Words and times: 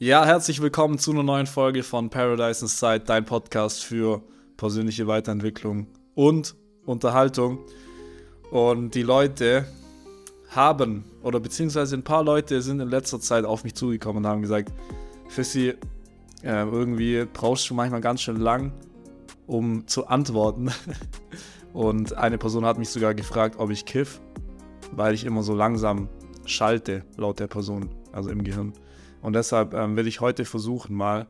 Ja, 0.00 0.24
herzlich 0.24 0.62
willkommen 0.62 0.96
zu 0.96 1.10
einer 1.10 1.24
neuen 1.24 1.48
Folge 1.48 1.82
von 1.82 2.08
Paradise 2.08 2.64
Inside, 2.64 3.00
dein 3.00 3.24
Podcast 3.24 3.84
für 3.84 4.22
persönliche 4.56 5.08
Weiterentwicklung 5.08 5.88
und 6.14 6.54
Unterhaltung. 6.86 7.58
Und 8.52 8.94
die 8.94 9.02
Leute 9.02 9.66
haben, 10.50 11.02
oder 11.24 11.40
beziehungsweise 11.40 11.96
ein 11.96 12.04
paar 12.04 12.22
Leute 12.22 12.62
sind 12.62 12.78
in 12.78 12.88
letzter 12.88 13.18
Zeit 13.18 13.44
auf 13.44 13.64
mich 13.64 13.74
zugekommen 13.74 14.24
und 14.24 14.30
haben 14.30 14.40
gesagt, 14.40 14.72
Fissi, 15.26 15.74
äh, 16.44 16.62
irgendwie 16.62 17.24
brauchst 17.24 17.68
du 17.68 17.74
manchmal 17.74 18.00
ganz 18.00 18.22
schön 18.22 18.36
lang, 18.36 18.70
um 19.48 19.88
zu 19.88 20.06
antworten. 20.06 20.70
und 21.72 22.16
eine 22.16 22.38
Person 22.38 22.64
hat 22.64 22.78
mich 22.78 22.90
sogar 22.90 23.14
gefragt, 23.14 23.56
ob 23.58 23.70
ich 23.70 23.84
kiff, 23.84 24.20
weil 24.92 25.12
ich 25.14 25.24
immer 25.24 25.42
so 25.42 25.56
langsam 25.56 26.08
schalte, 26.44 27.04
laut 27.16 27.40
der 27.40 27.48
Person, 27.48 27.90
also 28.12 28.30
im 28.30 28.44
Gehirn. 28.44 28.74
Und 29.20 29.32
deshalb 29.34 29.74
ähm, 29.74 29.96
will 29.96 30.06
ich 30.06 30.20
heute 30.20 30.44
versuchen 30.44 30.94
mal. 30.94 31.26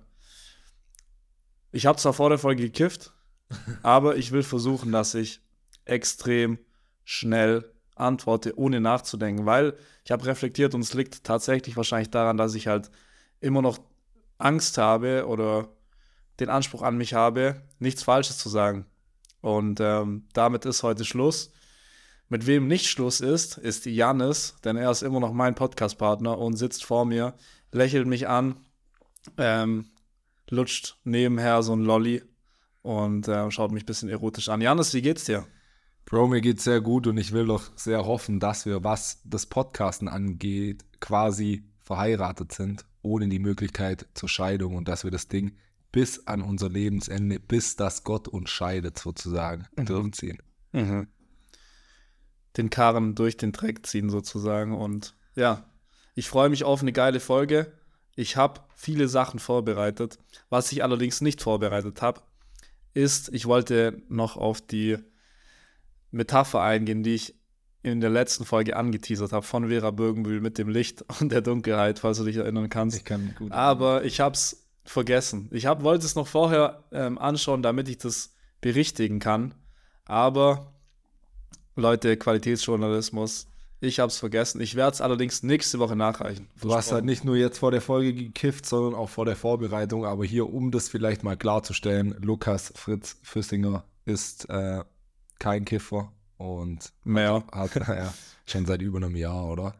Ich 1.72 1.86
habe 1.86 1.98
zwar 1.98 2.12
vor 2.12 2.28
der 2.28 2.38
Folge 2.38 2.62
gekifft, 2.62 3.12
aber 3.82 4.16
ich 4.16 4.32
will 4.32 4.42
versuchen, 4.42 4.92
dass 4.92 5.14
ich 5.14 5.40
extrem 5.84 6.58
schnell 7.04 7.72
antworte, 7.94 8.58
ohne 8.58 8.80
nachzudenken, 8.80 9.46
weil 9.46 9.74
ich 10.04 10.10
habe 10.10 10.26
reflektiert 10.26 10.74
und 10.74 10.82
es 10.82 10.94
liegt 10.94 11.24
tatsächlich 11.24 11.76
wahrscheinlich 11.76 12.10
daran, 12.10 12.36
dass 12.36 12.54
ich 12.54 12.68
halt 12.68 12.90
immer 13.40 13.62
noch 13.62 13.78
Angst 14.38 14.78
habe 14.78 15.26
oder 15.26 15.68
den 16.40 16.48
Anspruch 16.48 16.82
an 16.82 16.96
mich 16.96 17.14
habe, 17.14 17.62
nichts 17.78 18.02
Falsches 18.02 18.38
zu 18.38 18.48
sagen. 18.48 18.86
Und 19.40 19.80
ähm, 19.80 20.26
damit 20.32 20.64
ist 20.64 20.82
heute 20.82 21.04
Schluss. 21.04 21.52
Mit 22.28 22.46
wem 22.46 22.66
nicht 22.66 22.86
Schluss 22.86 23.20
ist, 23.20 23.56
ist 23.56 23.86
Janis, 23.86 24.56
denn 24.62 24.76
er 24.76 24.90
ist 24.90 25.02
immer 25.02 25.18
noch 25.18 25.32
mein 25.32 25.54
Podcast-Partner 25.54 26.36
und 26.38 26.56
sitzt 26.56 26.84
vor 26.84 27.06
mir, 27.06 27.34
lächelt 27.72 28.06
mich 28.06 28.28
an, 28.28 28.56
ähm, 29.36 29.86
lutscht 30.48 30.96
nebenher 31.04 31.62
so 31.62 31.74
ein 31.74 31.82
Lolli 31.82 32.22
und 32.82 33.28
äh, 33.28 33.50
schaut 33.50 33.72
mich 33.72 33.84
ein 33.84 33.86
bisschen 33.86 34.08
erotisch 34.08 34.48
an. 34.48 34.60
Janis, 34.60 34.94
wie 34.94 35.02
geht's 35.02 35.24
dir? 35.24 35.46
Bro, 36.04 36.28
mir 36.28 36.40
geht's 36.40 36.64
sehr 36.64 36.80
gut 36.80 37.06
und 37.06 37.18
ich 37.18 37.32
will 37.32 37.46
doch 37.46 37.70
sehr 37.76 38.06
hoffen, 38.06 38.40
dass 38.40 38.64
wir, 38.64 38.82
was 38.82 39.20
das 39.24 39.46
Podcasten 39.46 40.08
angeht, 40.08 40.84
quasi 41.00 41.64
verheiratet 41.80 42.52
sind, 42.52 42.86
ohne 43.02 43.28
die 43.28 43.38
Möglichkeit 43.38 44.06
zur 44.14 44.28
Scheidung 44.28 44.74
und 44.76 44.88
dass 44.88 45.04
wir 45.04 45.10
das 45.10 45.28
Ding 45.28 45.56
bis 45.92 46.26
an 46.26 46.42
unser 46.42 46.68
Lebensende, 46.68 47.40
bis 47.40 47.76
das 47.76 48.04
Gott 48.04 48.28
uns 48.28 48.50
scheidet, 48.50 48.98
sozusagen, 48.98 49.66
mhm. 49.76 49.84
durchziehen. 49.86 50.38
Mhm 50.72 51.08
den 52.58 52.70
Karren 52.70 53.14
durch 53.14 53.36
den 53.36 53.52
Dreck 53.52 53.86
ziehen 53.86 54.10
sozusagen. 54.10 54.76
Und 54.76 55.14
ja, 55.34 55.64
ich 56.18 56.28
freue 56.28 56.48
mich 56.48 56.64
auf 56.64 56.82
eine 56.82 56.92
geile 56.92 57.20
Folge. 57.20 57.70
Ich 58.16 58.36
habe 58.36 58.60
viele 58.74 59.06
Sachen 59.06 59.38
vorbereitet. 59.38 60.18
Was 60.50 60.72
ich 60.72 60.82
allerdings 60.82 61.20
nicht 61.20 61.40
vorbereitet 61.40 62.02
habe, 62.02 62.22
ist, 62.92 63.32
ich 63.32 63.46
wollte 63.46 64.02
noch 64.08 64.36
auf 64.36 64.60
die 64.60 64.98
Metapher 66.10 66.60
eingehen, 66.60 67.04
die 67.04 67.14
ich 67.14 67.36
in 67.84 68.00
der 68.00 68.10
letzten 68.10 68.44
Folge 68.44 68.74
angeteasert 68.74 69.32
habe 69.32 69.46
von 69.46 69.68
Vera 69.68 69.92
Bögenbühl 69.92 70.40
mit 70.40 70.58
dem 70.58 70.68
Licht 70.68 71.04
und 71.20 71.30
der 71.30 71.40
Dunkelheit, 71.40 72.00
falls 72.00 72.18
du 72.18 72.24
dich 72.24 72.34
erinnern 72.34 72.68
kannst. 72.68 72.96
Ich 72.96 73.04
kann 73.04 73.36
gut 73.38 73.52
Aber 73.52 74.02
ich 74.02 74.18
habe 74.18 74.34
es 74.34 74.66
vergessen. 74.82 75.48
Ich 75.52 75.66
hab, 75.66 75.84
wollte 75.84 76.04
es 76.04 76.16
noch 76.16 76.26
vorher 76.26 76.82
ähm, 76.90 77.16
anschauen, 77.16 77.62
damit 77.62 77.88
ich 77.88 77.98
das 77.98 78.34
berichtigen 78.60 79.20
kann. 79.20 79.54
Aber 80.04 80.72
Leute, 81.76 82.16
Qualitätsjournalismus. 82.16 83.46
Ich 83.80 84.00
habe 84.00 84.08
es 84.08 84.18
vergessen. 84.18 84.60
Ich 84.60 84.74
werde 84.74 84.94
es 84.94 85.00
allerdings 85.00 85.42
nächste 85.42 85.78
Woche 85.78 85.94
nachreichen. 85.94 86.48
Du 86.60 86.74
hast 86.74 86.90
halt 86.90 87.04
nicht 87.04 87.24
nur 87.24 87.36
jetzt 87.36 87.58
vor 87.58 87.70
der 87.70 87.80
Folge 87.80 88.12
gekifft, 88.12 88.66
sondern 88.66 88.94
auch 88.94 89.08
vor 89.08 89.24
der 89.24 89.36
Vorbereitung. 89.36 90.04
Aber 90.04 90.24
hier, 90.24 90.52
um 90.52 90.72
das 90.72 90.88
vielleicht 90.88 91.22
mal 91.22 91.36
klarzustellen, 91.36 92.16
Lukas 92.20 92.72
Fritz 92.74 93.16
Füssinger 93.22 93.84
ist 94.04 94.48
äh, 94.50 94.82
kein 95.38 95.64
Kiffer 95.64 96.12
und 96.38 96.92
mehr 97.04 97.44
hat 97.52 97.74
ja, 97.88 98.12
schon 98.46 98.66
seit 98.66 98.82
über 98.82 98.98
einem 98.98 99.14
Jahr, 99.14 99.46
oder? 99.48 99.74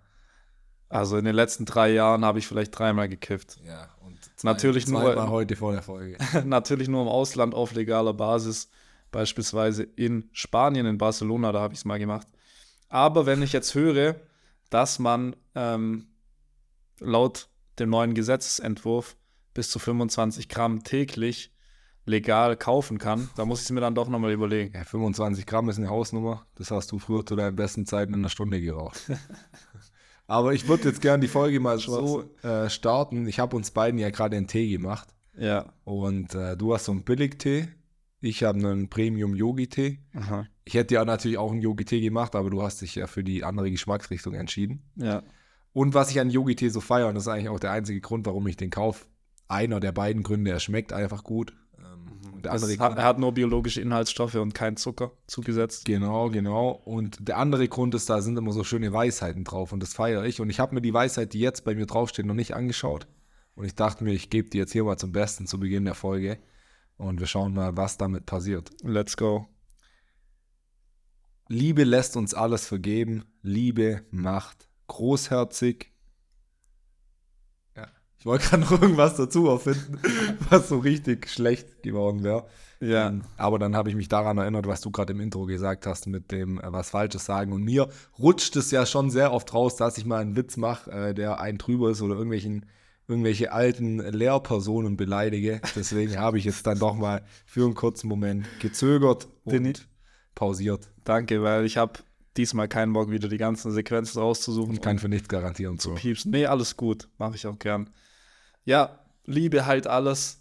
Also 0.88 1.16
in 1.18 1.24
den 1.24 1.34
letzten 1.34 1.64
drei 1.64 1.90
Jahren 1.90 2.24
habe 2.24 2.38
ich 2.38 2.46
vielleicht 2.46 2.78
dreimal 2.78 3.08
gekifft. 3.08 3.58
Ja, 3.66 3.88
und 4.04 4.18
zwei, 4.36 4.48
natürlich 4.48 4.86
nur 4.86 5.28
heute 5.28 5.56
vor 5.56 5.72
der 5.72 5.82
Folge. 5.82 6.16
natürlich 6.44 6.88
nur 6.88 7.02
im 7.02 7.08
Ausland 7.08 7.54
auf 7.54 7.74
legaler 7.74 8.14
Basis 8.14 8.70
beispielsweise 9.10 9.82
in 9.82 10.28
Spanien, 10.32 10.86
in 10.86 10.98
Barcelona, 10.98 11.52
da 11.52 11.60
habe 11.60 11.74
ich 11.74 11.80
es 11.80 11.84
mal 11.84 11.98
gemacht. 11.98 12.26
Aber 12.88 13.26
wenn 13.26 13.42
ich 13.42 13.52
jetzt 13.52 13.74
höre, 13.74 14.16
dass 14.70 14.98
man 14.98 15.36
ähm, 15.54 16.08
laut 17.00 17.48
dem 17.78 17.90
neuen 17.90 18.14
Gesetzesentwurf 18.14 19.16
bis 19.54 19.70
zu 19.70 19.78
25 19.78 20.48
Gramm 20.48 20.84
täglich 20.84 21.52
legal 22.04 22.56
kaufen 22.56 22.98
kann, 22.98 23.28
da 23.36 23.44
muss 23.44 23.60
ich 23.60 23.66
es 23.66 23.70
mir 23.70 23.80
dann 23.80 23.94
doch 23.94 24.08
nochmal 24.08 24.32
überlegen. 24.32 24.74
Ja, 24.74 24.84
25 24.84 25.46
Gramm 25.46 25.68
ist 25.68 25.78
eine 25.78 25.90
Hausnummer. 25.90 26.46
Das 26.54 26.70
hast 26.70 26.90
du 26.92 26.98
früher 26.98 27.24
zu 27.24 27.36
deinen 27.36 27.56
besten 27.56 27.84
Zeiten 27.84 28.14
in 28.14 28.20
einer 28.20 28.30
Stunde 28.30 28.60
geraucht. 28.60 29.00
Aber 30.26 30.52
ich 30.52 30.68
würde 30.68 30.88
jetzt 30.88 31.00
gerne 31.00 31.22
die 31.22 31.28
Folge 31.28 31.60
mal 31.60 31.78
so 31.78 32.24
äh, 32.42 32.68
starten. 32.68 33.26
Ich 33.26 33.38
habe 33.38 33.56
uns 33.56 33.70
beiden 33.70 33.98
ja 33.98 34.10
gerade 34.10 34.36
einen 34.36 34.46
Tee 34.46 34.68
gemacht. 34.70 35.08
Ja. 35.36 35.72
Und 35.84 36.34
äh, 36.34 36.56
du 36.56 36.74
hast 36.74 36.84
so 36.84 36.92
einen 36.92 37.04
Billigtee 37.04 37.68
ich 38.20 38.42
habe 38.42 38.58
einen 38.58 38.88
Premium 38.88 39.34
Yogi-Tee. 39.34 39.98
Ich 40.68 40.74
hätte 40.74 40.96
ja 40.96 41.04
natürlich 41.06 41.38
auch 41.38 41.50
einen 41.50 41.62
Yogi-Tee 41.62 42.02
gemacht, 42.02 42.36
aber 42.36 42.50
du 42.50 42.62
hast 42.62 42.82
dich 42.82 42.94
ja 42.94 43.06
für 43.06 43.24
die 43.24 43.42
andere 43.42 43.70
Geschmacksrichtung 43.70 44.34
entschieden. 44.34 44.82
Ja. 44.96 45.22
Und 45.72 45.94
was 45.94 46.10
ich 46.10 46.20
an 46.20 46.28
Yogi-Tee 46.28 46.68
so 46.68 46.82
feiere, 46.82 47.08
und 47.08 47.14
das 47.14 47.22
ist 47.24 47.28
eigentlich 47.28 47.48
auch 47.48 47.58
der 47.58 47.70
einzige 47.70 48.02
Grund, 48.02 48.26
warum 48.26 48.46
ich 48.48 48.58
den 48.58 48.68
kaufe, 48.68 49.06
einer 49.48 49.80
der 49.80 49.92
beiden 49.92 50.22
Gründe, 50.22 50.50
er 50.50 50.60
schmeckt 50.60 50.92
einfach 50.92 51.24
gut. 51.24 51.54
Ähm, 51.78 52.42
der 52.42 52.52
andere 52.52 52.78
hat, 52.80 52.98
er 52.98 53.04
hat 53.04 53.18
nur 53.18 53.32
biologische 53.32 53.80
Inhaltsstoffe 53.80 54.34
und 54.34 54.52
keinen 54.52 54.76
Zucker 54.76 55.12
zugesetzt. 55.26 55.86
Genau, 55.86 56.28
genau. 56.28 56.68
Und 56.84 57.16
der 57.26 57.38
andere 57.38 57.66
Grund 57.66 57.94
ist, 57.94 58.10
da 58.10 58.20
sind 58.20 58.36
immer 58.36 58.52
so 58.52 58.62
schöne 58.62 58.92
Weisheiten 58.92 59.44
drauf 59.44 59.72
und 59.72 59.82
das 59.82 59.94
feiere 59.94 60.26
ich. 60.26 60.38
Und 60.38 60.50
ich 60.50 60.60
habe 60.60 60.74
mir 60.74 60.82
die 60.82 60.92
Weisheit, 60.92 61.32
die 61.32 61.40
jetzt 61.40 61.64
bei 61.64 61.74
mir 61.74 61.86
draufsteht, 61.86 62.26
noch 62.26 62.34
nicht 62.34 62.54
angeschaut. 62.54 63.06
Und 63.54 63.64
ich 63.64 63.74
dachte 63.74 64.04
mir, 64.04 64.12
ich 64.12 64.28
gebe 64.28 64.50
die 64.50 64.58
jetzt 64.58 64.72
hier 64.72 64.84
mal 64.84 64.98
zum 64.98 65.12
Besten 65.12 65.46
zu 65.46 65.58
Beginn 65.58 65.86
der 65.86 65.94
Folge. 65.94 66.36
Und 66.98 67.20
wir 67.20 67.26
schauen 67.26 67.54
mal, 67.54 67.74
was 67.78 67.96
damit 67.96 68.26
passiert. 68.26 68.68
Let's 68.82 69.16
go. 69.16 69.48
Liebe 71.48 71.84
lässt 71.84 72.16
uns 72.16 72.34
alles 72.34 72.66
vergeben. 72.66 73.24
Liebe 73.42 74.02
macht 74.10 74.68
großherzig. 74.86 75.90
Ja, 77.74 77.88
ich 78.18 78.26
wollte 78.26 78.46
gerade 78.46 78.62
noch 78.62 78.72
irgendwas 78.72 79.16
dazu 79.16 79.48
erfinden, 79.48 79.98
was 80.50 80.68
so 80.68 80.78
richtig 80.78 81.28
schlecht 81.30 81.82
geworden 81.82 82.22
wäre. 82.22 82.46
Ja. 82.80 83.08
Ähm, 83.08 83.22
aber 83.38 83.58
dann 83.58 83.74
habe 83.74 83.88
ich 83.88 83.96
mich 83.96 84.08
daran 84.08 84.36
erinnert, 84.36 84.66
was 84.66 84.82
du 84.82 84.90
gerade 84.90 85.14
im 85.14 85.20
Intro 85.20 85.46
gesagt 85.46 85.86
hast, 85.86 86.06
mit 86.06 86.30
dem 86.30 86.60
äh, 86.60 86.70
was 86.70 86.90
Falsches 86.90 87.24
sagen. 87.24 87.52
Und 87.52 87.64
mir 87.64 87.88
rutscht 88.18 88.54
es 88.56 88.70
ja 88.70 88.84
schon 88.84 89.10
sehr 89.10 89.32
oft 89.32 89.52
raus, 89.54 89.76
dass 89.76 89.96
ich 89.96 90.04
mal 90.04 90.20
einen 90.20 90.36
Witz 90.36 90.58
mache, 90.58 90.90
äh, 90.90 91.14
der 91.14 91.40
einen 91.40 91.58
drüber 91.58 91.90
ist 91.90 92.02
oder 92.02 92.14
irgendwelchen 92.14 92.66
irgendwelche 93.08 93.52
alten 93.52 94.00
Lehrpersonen 94.00 94.98
beleidige. 94.98 95.62
Deswegen 95.74 96.18
habe 96.18 96.36
ich 96.36 96.44
jetzt 96.44 96.66
dann 96.66 96.78
doch 96.78 96.94
mal 96.94 97.22
für 97.46 97.64
einen 97.64 97.74
kurzen 97.74 98.06
Moment 98.06 98.46
gezögert 98.60 99.28
und 99.44 99.88
pausiert. 100.38 100.88
Danke, 101.04 101.42
weil 101.42 101.64
ich 101.64 101.76
habe 101.76 102.00
diesmal 102.36 102.68
keinen 102.68 102.92
Bock, 102.92 103.10
wieder 103.10 103.28
die 103.28 103.38
ganzen 103.38 103.72
Sequenzen 103.72 104.20
rauszusuchen. 104.20 104.74
Ich 104.74 104.80
kann 104.80 104.98
für 104.98 105.08
nichts 105.08 105.28
garantieren. 105.28 105.78
Zu 105.78 105.90
so. 105.90 105.94
piepsen. 105.96 106.30
Nee, 106.30 106.46
alles 106.46 106.76
gut. 106.76 107.08
Mache 107.18 107.34
ich 107.34 107.46
auch 107.46 107.58
gern. 107.58 107.90
Ja, 108.64 109.00
Liebe 109.24 109.66
halt 109.66 109.86
alles. 109.86 110.40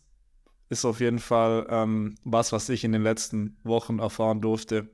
Ist 0.70 0.86
auf 0.86 1.00
jeden 1.00 1.20
Fall 1.20 1.66
ähm, 1.70 2.16
was, 2.24 2.52
was 2.52 2.68
ich 2.70 2.84
in 2.84 2.92
den 2.92 3.02
letzten 3.02 3.58
Wochen 3.64 4.00
erfahren 4.00 4.42
durfte 4.42 4.90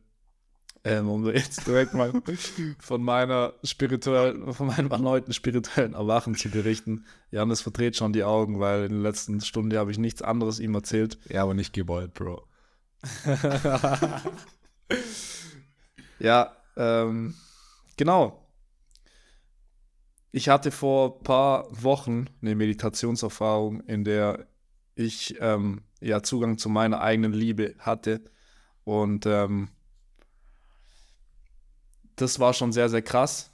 ähm, 0.86 1.09
um 1.09 1.25
jetzt 1.34 1.66
direkt 1.66 1.94
mal 1.94 2.12
von 2.80 3.02
meiner 3.02 3.53
spirituellen, 3.63 4.53
von 4.53 4.68
meinem 4.68 4.92
erneuten 4.92 5.34
spirituellen 5.34 5.94
Erwachen 5.94 6.36
zu 6.36 6.50
berichten. 6.50 7.06
Janis 7.31 7.62
verdreht 7.62 7.96
schon 7.96 8.13
die 8.13 8.24
Augen, 8.24 8.59
weil 8.59 8.86
in 8.86 8.92
der 8.92 9.12
letzten 9.12 9.40
Stunde 9.42 9.80
habe 9.80 9.92
ich 9.92 9.98
nichts 9.98 10.22
anderes 10.22 10.60
ihm 10.60 10.75
erzählt. 10.75 11.18
Ja, 11.30 11.44
aber 11.44 11.54
nicht 11.54 11.74
gewollt, 11.74 12.13
Bro. 12.13 12.45
ja, 16.19 16.56
ähm, 16.75 17.35
genau. 17.97 18.47
Ich 20.31 20.50
hatte 20.50 20.71
vor 20.71 21.18
ein 21.18 21.24
paar 21.24 21.68
Wochen 21.83 22.25
eine 22.41 22.56
Meditationserfahrung, 22.56 23.81
in 23.81 24.03
der 24.03 24.47
ich 24.95 25.35
ähm, 25.39 25.83
ja 26.00 26.24
Zugang 26.24 26.57
zu 26.57 26.69
meiner 26.69 27.01
eigenen 27.01 27.33
Liebe 27.33 27.75
hatte 27.80 28.21
und 28.83 29.25
ähm, 29.25 29.69
das 32.15 32.39
war 32.39 32.53
schon 32.53 32.71
sehr, 32.71 32.89
sehr 32.89 33.01
krass. 33.01 33.51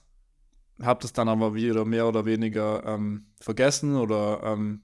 Hab 0.81 1.01
das 1.01 1.13
dann 1.13 1.29
aber 1.29 1.55
wieder 1.55 1.85
mehr 1.85 2.07
oder 2.07 2.25
weniger 2.25 2.85
ähm, 2.85 3.27
vergessen 3.39 3.95
oder 3.95 4.41
ähm, 4.43 4.81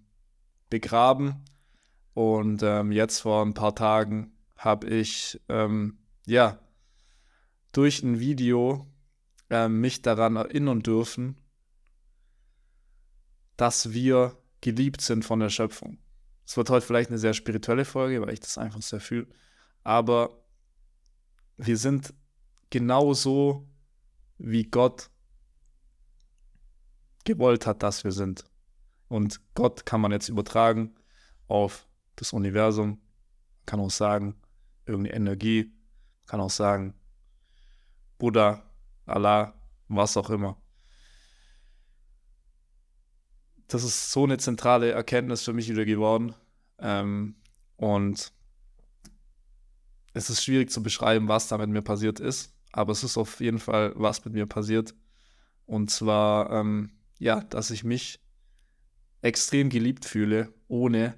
begraben. 0.70 1.46
Und 2.14 2.64
ähm, 2.64 2.92
jetzt 2.92 3.20
vor 3.20 3.46
ein 3.46 3.54
paar 3.54 3.76
Tagen 3.76 4.32
habe 4.58 4.88
ich, 4.88 5.42
ähm, 5.50 5.98
ja, 6.26 6.60
durch 7.72 8.04
ein 8.04 8.20
Video 8.20 8.88
ähm, 9.50 9.82
mich 9.82 10.02
daran 10.02 10.36
erinnern 10.36 10.82
dürfen, 10.82 11.38
dass 13.58 13.92
wir 13.92 14.38
geliebt 14.62 15.02
sind 15.02 15.24
von 15.24 15.40
der 15.40 15.50
Schöpfung. 15.50 15.98
Es 16.46 16.58
wird 16.58 16.70
heute 16.70 16.86
vielleicht 16.86 17.10
eine 17.10 17.20
sehr 17.20 17.34
spirituelle 17.34 17.86
Folge, 17.86 18.22
weil 18.22 18.34
ich 18.34 18.40
das 18.40 18.58
einfach 18.58 18.82
sehr 18.82 19.00
fühle. 19.00 19.28
Aber 19.84 20.44
wir 21.58 21.78
sind 21.78 22.14
genauso, 22.70 23.68
wie 24.38 24.64
Gott 24.64 25.10
gewollt 27.24 27.66
hat, 27.66 27.84
dass 27.84 28.04
wir 28.04 28.12
sind. 28.12 28.46
Und 29.08 29.42
Gott 29.54 29.86
kann 29.86 30.02
man 30.02 30.12
jetzt 30.12 30.30
übertragen 30.30 30.96
auf 31.48 31.88
das 32.16 32.34
Universum, 32.34 33.02
kann 33.66 33.80
auch 33.80 33.92
sagen, 33.92 34.36
irgendeine 34.86 35.16
Energie, 35.16 35.75
kann 36.26 36.40
auch 36.40 36.50
sagen, 36.50 36.94
Buddha, 38.18 38.64
Allah, 39.06 39.54
was 39.88 40.18
auch 40.18 40.30
immer. 40.30 40.58
Das 43.68 43.84
ist 43.84 44.12
so 44.12 44.24
eine 44.24 44.38
zentrale 44.38 44.92
Erkenntnis 44.92 45.44
für 45.44 45.54
mich 45.54 45.70
wieder 45.70 45.86
geworden. 45.86 46.36
Ähm, 46.80 47.36
und 47.78 48.32
es 50.14 50.30
ist 50.30 50.44
schwierig 50.44 50.70
zu 50.72 50.82
beschreiben, 50.82 51.28
was 51.28 51.48
da 51.48 51.58
mit 51.58 51.70
mir 51.70 51.82
passiert 51.82 52.20
ist. 52.20 52.54
Aber 52.72 52.92
es 52.92 53.04
ist 53.04 53.18
auf 53.18 53.40
jeden 53.40 53.60
Fall 53.60 53.94
was 53.96 54.24
mit 54.26 54.34
mir 54.34 54.46
passiert. 54.46 54.94
Und 55.66 55.90
zwar, 55.90 56.52
ähm, 56.52 56.92
ja, 57.18 57.42
dass 57.42 57.72
ich 57.72 57.84
mich 57.84 58.20
extrem 59.22 59.70
geliebt 59.70 60.06
fühle, 60.06 60.54
ohne 60.68 61.18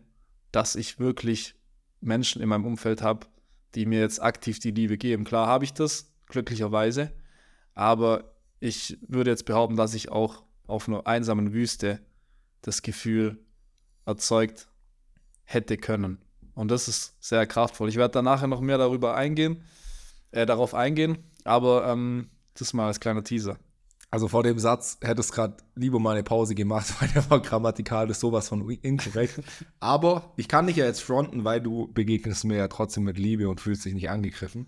dass 0.51 0.75
ich 0.75 0.99
wirklich 0.99 1.55
Menschen 1.99 2.41
in 2.41 2.49
meinem 2.49 2.65
Umfeld 2.65 3.01
habe, 3.01 3.27
die 3.77 3.85
mir 3.85 3.99
jetzt 3.99 4.23
aktiv 4.23 4.57
die 4.57 4.71
Liebe 4.71 4.97
geben. 4.97 5.23
Klar 5.23 5.45
habe 5.45 5.63
ich 5.63 5.71
das, 5.71 6.11
glücklicherweise, 6.25 7.11
aber 7.75 8.33
ich 8.59 8.97
würde 9.07 9.29
jetzt 9.29 9.45
behaupten, 9.45 9.75
dass 9.75 9.93
ich 9.93 10.09
auch 10.09 10.43
auf 10.65 10.87
einer 10.87 11.05
einsamen 11.05 11.53
Wüste 11.53 11.99
das 12.63 12.81
Gefühl 12.81 13.37
erzeugt 14.07 14.67
hätte 15.43 15.77
können. 15.77 16.17
Und 16.55 16.71
das 16.71 16.87
ist 16.87 17.15
sehr 17.23 17.45
kraftvoll. 17.45 17.87
Ich 17.89 17.97
werde 17.97 18.13
da 18.13 18.21
nachher 18.23 18.47
noch 18.47 18.61
mehr 18.61 18.79
darüber 18.79 19.15
eingehen, 19.15 19.63
äh, 20.31 20.47
darauf 20.47 20.73
eingehen, 20.73 21.19
aber 21.43 21.85
ähm, 21.87 22.31
das 22.55 22.73
mal 22.73 22.87
als 22.87 22.99
kleiner 22.99 23.23
Teaser. 23.23 23.59
Also 24.09 24.29
vor 24.29 24.43
dem 24.43 24.57
Satz 24.57 24.97
hättest 25.01 25.33
gerade 25.33 25.57
lieber 25.75 25.99
mal 25.99 26.11
eine 26.11 26.23
Pause 26.23 26.55
gemacht, 26.55 26.93
weil 27.01 27.09
der 27.09 27.29
war 27.29 27.41
grammatikalisch 27.41 28.17
sowas 28.17 28.47
von 28.47 28.69
inkorrekt. 28.69 29.41
Aber 29.79 30.33
ich 30.37 30.47
kann 30.47 30.67
dich 30.67 30.77
ja 30.77 30.85
jetzt 30.85 31.01
fronten, 31.01 31.43
weil 31.43 31.61
du 31.61 31.91
begegnest 31.93 32.45
mir 32.45 32.57
ja 32.57 32.67
trotzdem 32.67 33.03
mit 33.03 33.17
Liebe 33.17 33.49
und 33.49 33.59
fühlst 33.59 33.85
dich 33.85 33.93
nicht 33.93 34.09
angegriffen. 34.09 34.67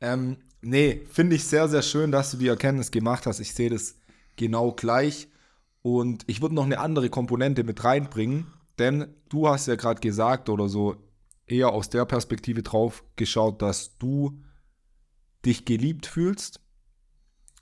Ähm, 0.00 0.38
nee, 0.60 1.02
finde 1.10 1.36
ich 1.36 1.44
sehr, 1.44 1.68
sehr 1.68 1.82
schön, 1.82 2.10
dass 2.10 2.32
du 2.32 2.36
die 2.36 2.48
Erkenntnis 2.48 2.90
gemacht 2.90 3.26
hast. 3.26 3.38
Ich 3.38 3.54
sehe 3.54 3.70
das 3.70 3.96
genau 4.36 4.72
gleich. 4.72 5.28
Und 5.82 6.24
ich 6.26 6.42
würde 6.42 6.54
noch 6.54 6.64
eine 6.64 6.80
andere 6.80 7.08
Komponente 7.08 7.64
mit 7.64 7.84
reinbringen, 7.84 8.46
denn 8.78 9.14
du 9.28 9.48
hast 9.48 9.66
ja 9.66 9.76
gerade 9.76 10.00
gesagt 10.00 10.48
oder 10.48 10.68
so 10.68 10.96
eher 11.46 11.70
aus 11.70 11.90
der 11.90 12.04
Perspektive 12.04 12.62
drauf 12.62 13.04
geschaut, 13.16 13.62
dass 13.62 13.96
du 13.98 14.42
dich 15.44 15.64
geliebt 15.64 16.06
fühlst 16.06 16.59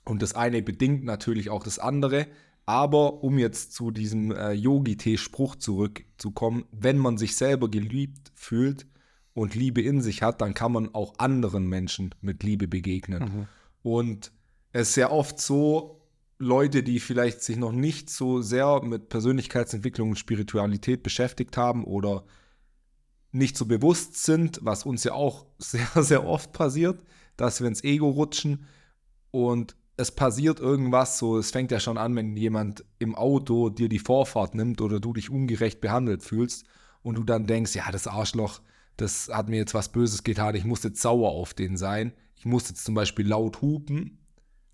und 0.05 0.21
das 0.21 0.33
eine 0.33 0.61
bedingt 0.61 1.03
natürlich 1.03 1.49
auch 1.49 1.63
das 1.63 1.79
andere. 1.79 2.27
Aber 2.65 3.23
um 3.23 3.39
jetzt 3.39 3.73
zu 3.73 3.89
diesem 3.89 4.31
äh, 4.31 4.51
Yogi-Tee-Spruch 4.51 5.55
zurückzukommen, 5.55 6.65
wenn 6.71 6.97
man 6.99 7.17
sich 7.17 7.35
selber 7.35 7.69
geliebt 7.69 8.31
fühlt 8.35 8.85
und 9.33 9.55
Liebe 9.55 9.81
in 9.81 10.01
sich 10.01 10.21
hat, 10.21 10.41
dann 10.41 10.53
kann 10.53 10.71
man 10.71 10.93
auch 10.93 11.15
anderen 11.17 11.67
Menschen 11.67 12.13
mit 12.21 12.43
Liebe 12.43 12.67
begegnen. 12.67 13.23
Mhm. 13.23 13.47
Und 13.81 14.31
es 14.71 14.89
ist 14.89 14.93
sehr 14.93 15.11
oft 15.11 15.39
so, 15.39 15.99
Leute, 16.37 16.83
die 16.83 16.99
vielleicht 16.99 17.41
sich 17.41 17.57
noch 17.57 17.71
nicht 17.71 18.09
so 18.09 18.41
sehr 18.41 18.81
mit 18.83 19.09
Persönlichkeitsentwicklung 19.09 20.09
und 20.11 20.15
Spiritualität 20.15 21.03
beschäftigt 21.03 21.57
haben 21.57 21.83
oder 21.83 22.23
nicht 23.31 23.57
so 23.57 23.65
bewusst 23.65 24.23
sind, 24.23 24.59
was 24.61 24.85
uns 24.85 25.03
ja 25.03 25.13
auch 25.13 25.45
sehr, 25.57 25.89
sehr 25.95 26.25
oft 26.25 26.53
passiert, 26.53 27.01
dass 27.35 27.61
wir 27.61 27.67
ins 27.67 27.83
Ego 27.83 28.09
rutschen 28.09 28.65
und 29.31 29.75
es 29.99 30.11
passiert 30.11 30.61
irgendwas, 30.61 31.17
so 31.17 31.37
es 31.37 31.51
fängt 31.51 31.71
ja 31.71 31.79
schon 31.81 31.97
an, 31.97 32.15
wenn 32.15 32.37
jemand 32.37 32.85
im 32.99 33.15
Auto 33.15 33.69
dir 33.69 33.89
die 33.89 33.99
Vorfahrt 33.99 34.55
nimmt 34.55 34.79
oder 34.79 35.01
du 35.01 35.11
dich 35.11 35.29
ungerecht 35.29 35.81
behandelt 35.81 36.23
fühlst 36.23 36.65
und 37.01 37.15
du 37.17 37.23
dann 37.23 37.47
denkst, 37.47 37.75
ja, 37.75 37.91
das 37.91 38.07
Arschloch, 38.07 38.61
das 38.95 39.29
hat 39.31 39.49
mir 39.49 39.57
jetzt 39.57 39.73
was 39.73 39.91
Böses 39.91 40.23
getan, 40.23 40.55
ich 40.55 40.63
muss 40.63 40.83
jetzt 40.83 41.01
sauer 41.01 41.31
auf 41.31 41.53
den 41.53 41.75
sein. 41.75 42.13
Ich 42.35 42.45
muss 42.45 42.69
jetzt 42.69 42.85
zum 42.85 42.95
Beispiel 42.95 43.27
laut 43.27 43.61
hupen, 43.61 44.19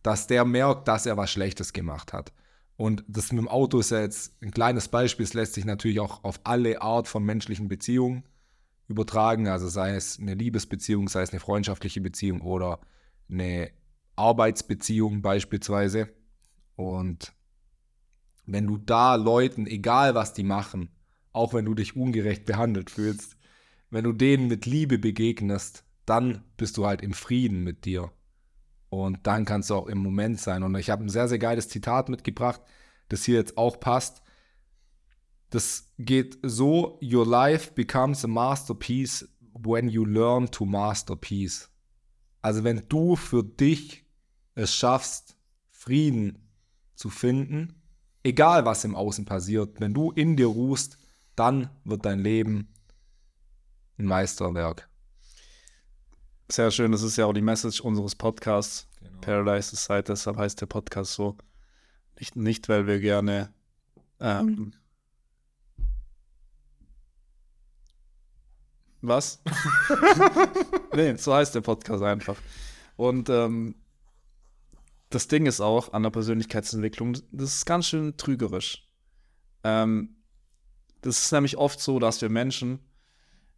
dass 0.04 0.27
der 0.27 0.45
merkt, 0.45 0.88
dass 0.88 1.07
er 1.07 1.18
was 1.18 1.31
Schlechtes 1.31 1.74
gemacht 1.74 2.13
hat. 2.13 2.31
Und 2.77 3.04
das 3.07 3.31
mit 3.31 3.39
dem 3.39 3.48
Auto 3.48 3.80
ist 3.80 3.89
ja 3.89 4.01
jetzt 4.01 4.39
ein 4.44 4.51
kleines 4.51 4.89
Beispiel, 4.89 5.24
es 5.24 5.33
lässt 5.33 5.56
sich 5.56 5.66
natürlich 5.66 6.00
auch 6.00 6.24
auf 6.24 6.39
alle 6.44 6.83
Art 6.83 7.07
von 7.07 7.24
menschlichen 7.24 7.68
Beziehungen 7.68 8.24
übertragen, 8.88 9.48
also 9.48 9.68
sei 9.69 9.95
es 9.95 10.19
eine 10.19 10.36
Liebesbeziehung, 10.36 11.07
sei 11.07 11.24
es 11.24 11.31
eine 11.31 11.39
freundschaftliche 11.39 12.01
Beziehung 12.01 12.42
oder 12.42 12.80
eine 13.27 13.72
Arbeitsbeziehungen 14.16 15.22
beispielsweise. 15.22 16.10
Und 16.76 17.34
wenn 18.46 18.68
du 18.68 18.78
da 18.78 19.16
Leuten, 19.16 19.68
egal 19.68 20.16
was 20.16 20.34
die 20.34 20.44
machen, 20.44 20.90
auch 21.32 21.54
wenn 21.54 21.66
du 21.66 21.74
dich 21.74 21.96
ungerecht 21.96 22.46
behandelt 22.46 22.90
fühlst, 22.90 23.38
wenn 23.90 24.04
du 24.04 24.14
denen 24.14 24.48
mit 24.48 24.66
Liebe 24.66 24.98
begegnest, 24.98 25.84
dann 26.06 26.44
bist 26.58 26.78
du 26.78 26.86
halt 26.86 27.02
im 27.02 27.14
Frieden 27.14 27.64
mit 27.64 27.86
dir. 27.86 28.12
Und 28.90 29.26
dann 29.28 29.46
kannst 29.46 29.70
du 29.70 29.76
auch 29.76 29.88
im 29.88 29.98
Moment 29.98 30.40
sein. 30.40 30.64
Und 30.64 30.76
ich 30.76 30.90
habe 30.90 31.04
ein 31.04 31.10
sehr, 31.10 31.28
sehr 31.28 31.40
geiles 31.40 31.68
Zitat 31.68 32.10
mitgebracht, 32.10 32.62
das 33.10 33.24
hier 33.24 33.36
jetzt 33.36 33.58
auch 33.58 33.80
passt. 33.80 34.22
Das 35.50 35.94
geht 35.98 36.38
so: 36.44 37.00
Your 37.02 37.26
life 37.26 37.74
becomes 37.74 38.24
a 38.24 38.28
masterpiece 38.28 39.28
when 39.54 39.90
you 39.90 40.06
learn 40.06 40.50
to 40.52 40.66
masterpiece. 40.66 41.70
Also, 42.42 42.64
wenn 42.64 42.84
du 42.88 43.16
für 43.16 43.44
dich 43.44 44.05
es 44.56 44.74
schaffst, 44.74 45.36
Frieden 45.69 46.50
zu 46.96 47.10
finden, 47.10 47.81
egal 48.24 48.66
was 48.66 48.84
im 48.84 48.96
Außen 48.96 49.25
passiert, 49.25 49.80
wenn 49.80 49.94
du 49.94 50.12
in 50.12 50.36
dir 50.36 50.48
ruhst, 50.48 50.98
dann 51.36 51.69
wird 51.84 52.06
dein 52.06 52.19
Leben 52.19 52.74
ein 53.98 54.06
Meisterwerk. 54.06 54.90
Sehr 56.50 56.72
schön, 56.72 56.92
das 56.92 57.02
ist 57.02 57.18
ja 57.18 57.25
auch 57.25 57.34
die 57.34 57.42
Message 57.42 57.81
unseres 57.81 58.16
Podcasts. 58.16 58.88
Genau. 59.00 59.19
Paradise 59.19 59.75
Society, 59.75 60.12
deshalb 60.12 60.38
heißt 60.38 60.62
der 60.62 60.68
Podcast 60.68 61.13
so. 61.13 61.38
Nicht, 62.19 62.36
nicht 62.36 62.69
weil 62.69 62.88
wir 62.88 63.00
gerne 63.00 63.54
ähm, 64.19 64.74
Was? 69.08 69.39
nee, 70.96 71.15
so 71.15 71.34
heißt 71.34 71.53
der 71.53 71.62
Podcast 71.62 72.01
einfach. 72.01 72.38
Und 72.96 73.30
ähm, 73.30 73.75
das 75.15 75.29
Ding 75.29 75.45
ist 75.45 75.62
auch 75.62 75.93
an 75.93 76.03
der 76.03 76.10
Persönlichkeitsentwicklung, 76.10 77.13
das 77.31 77.55
ist 77.55 77.65
ganz 77.65 77.88
schön 77.88 78.17
trügerisch. 78.17 78.86
Ähm, 79.63 80.17
das 81.00 81.19
ist 81.19 81.31
nämlich 81.31 81.55
oft 81.55 81.79
so, 81.79 82.00
dass 82.00 82.22
wir 82.22 82.27
Menschen, 82.27 82.79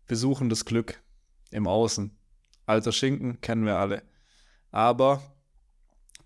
wir 0.05 0.17
suchen 0.17 0.49
das 0.49 0.65
Glück 0.65 1.01
im 1.49 1.65
Außen. 1.65 2.15
Alter 2.67 2.91
Schinken 2.91 3.41
kennen 3.41 3.65
wir 3.65 3.77
alle. 3.77 4.03
Aber 4.69 5.23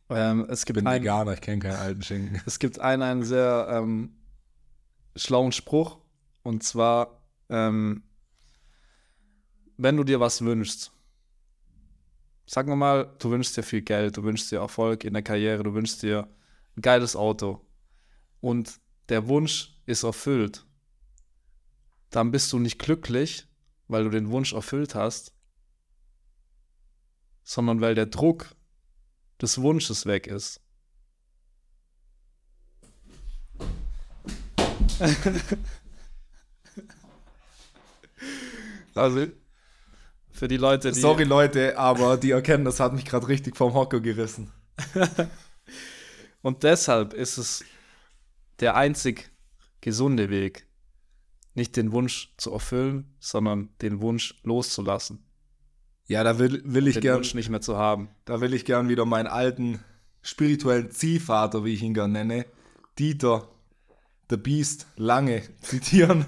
ähm, 0.10 0.46
es 0.50 0.66
gibt 0.66 0.80
ich 0.80 0.84
bin 0.84 0.92
einen, 0.92 1.02
Veganer, 1.04 1.34
ich 1.34 1.42
kenne 1.42 1.60
keinen 1.60 1.78
alten 1.78 2.02
Schinken. 2.02 2.42
Es 2.46 2.60
gibt 2.60 2.80
einen, 2.80 3.02
einen 3.02 3.24
sehr 3.24 3.68
ähm, 3.72 4.18
schlauen 5.16 5.54
Spruch 5.54 6.00
und 6.44 6.62
zwar, 6.62 7.22
ähm, 7.48 8.04
wenn 9.78 9.96
du 9.96 10.04
dir 10.04 10.20
was 10.20 10.42
wünschst, 10.42 10.92
Sagen 12.54 12.68
wir 12.68 12.76
mal, 12.76 13.16
du 13.20 13.32
wünschst 13.32 13.56
dir 13.56 13.64
viel 13.64 13.82
Geld, 13.82 14.18
du 14.18 14.24
wünschst 14.24 14.52
dir 14.52 14.60
Erfolg 14.60 15.06
in 15.06 15.14
der 15.14 15.24
Karriere, 15.24 15.64
du 15.64 15.74
wünschst 15.74 16.04
dir 16.04 16.28
ein 16.76 16.82
geiles 16.82 17.16
Auto 17.16 17.66
und 18.42 18.82
der 19.08 19.30
Wunsch 19.30 19.80
ist 19.86 20.04
erfüllt. 20.04 20.66
Dann 22.10 22.30
bist 22.30 22.52
du 22.52 22.60
nicht 22.60 22.78
glücklich, 22.78 23.48
weil 23.88 24.04
du 24.04 24.10
den 24.10 24.32
Wunsch 24.32 24.52
erfüllt 24.52 24.96
hast, 24.96 25.34
sondern 27.46 27.80
weil 27.80 27.96
der 27.96 28.08
Druck 28.08 28.54
des 29.42 29.62
Wunsches 29.62 30.06
weg 30.06 30.28
ist. 30.28 30.60
also 38.94 39.28
für 40.32 40.48
die 40.48 40.58
Leute, 40.58 40.92
die. 40.92 41.00
Sorry, 41.00 41.24
Leute, 41.24 41.78
aber 41.78 42.18
die 42.18 42.32
Erkenntnis 42.32 42.80
hat 42.80 42.94
mich 42.94 43.06
gerade 43.06 43.28
richtig 43.28 43.58
vom 43.58 43.74
Hocker 43.74 44.00
gerissen. 44.00 44.52
Und 46.42 46.64
deshalb 46.64 47.14
ist 47.14 47.38
es 47.38 47.64
der 48.60 48.76
einzig 48.76 49.32
gesunde 49.82 50.30
Weg, 50.30 50.66
nicht 51.54 51.76
den 51.76 51.92
Wunsch 51.92 52.34
zu 52.38 52.52
erfüllen, 52.52 53.16
sondern 53.20 53.70
den 53.82 54.02
Wunsch 54.02 54.40
loszulassen. 54.44 55.24
Ja, 56.08 56.24
da 56.24 56.40
will, 56.40 56.62
will 56.66 56.88
ich 56.88 56.96
den 56.96 57.02
gern. 57.02 57.18
Wunsch 57.18 57.34
nicht 57.34 57.50
mehr 57.50 57.62
zu 57.62 57.78
haben. 57.78 58.10
Da 58.26 58.42
will 58.42 58.54
ich 58.54 58.66
gern 58.66 58.90
wieder 58.90 59.06
meinen 59.06 59.28
alten 59.28 59.80
spirituellen 60.22 60.92
Ziehvater, 60.92 61.64
wie 61.66 61.74
ich 61.74 61.82
ihn 61.82 61.94
gern 61.94 62.12
nenne, 62.12 62.46
Dieter 63.00 63.48
The 64.30 64.38
Beast 64.38 64.88
lange 64.96 65.44
zitieren, 65.62 66.26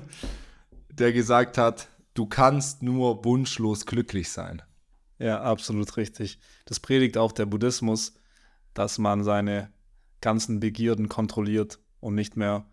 der 0.89 1.13
gesagt 1.13 1.57
hat, 1.57 1.88
du 2.13 2.25
kannst 2.25 2.84
nur 2.84 3.24
wunschlos 3.25 3.86
glücklich 3.86 4.32
sein. 4.32 4.62
Ja, 5.20 5.41
absolut 5.41 5.96
richtig. 5.98 6.39
Das 6.65 6.79
predigt 6.79 7.17
auch 7.17 7.32
der 7.32 7.46
Buddhismus, 7.46 8.13
dass 8.74 8.98
man 8.98 9.24
seine 9.24 9.72
ganzen 10.22 10.60
Begierden 10.60 11.10
kontrolliert 11.10 11.79
und 12.00 12.15
nicht 12.15 12.36
mehr 12.36 12.65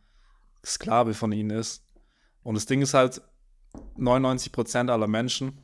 Sklave 0.64 1.14
von 1.14 1.32
ihnen 1.32 1.50
ist. 1.50 1.85
Und 2.42 2.54
das 2.54 2.66
Ding 2.66 2.82
ist 2.82 2.94
halt, 2.94 3.23
99% 3.97 4.90
aller 4.90 5.06
Menschen 5.06 5.59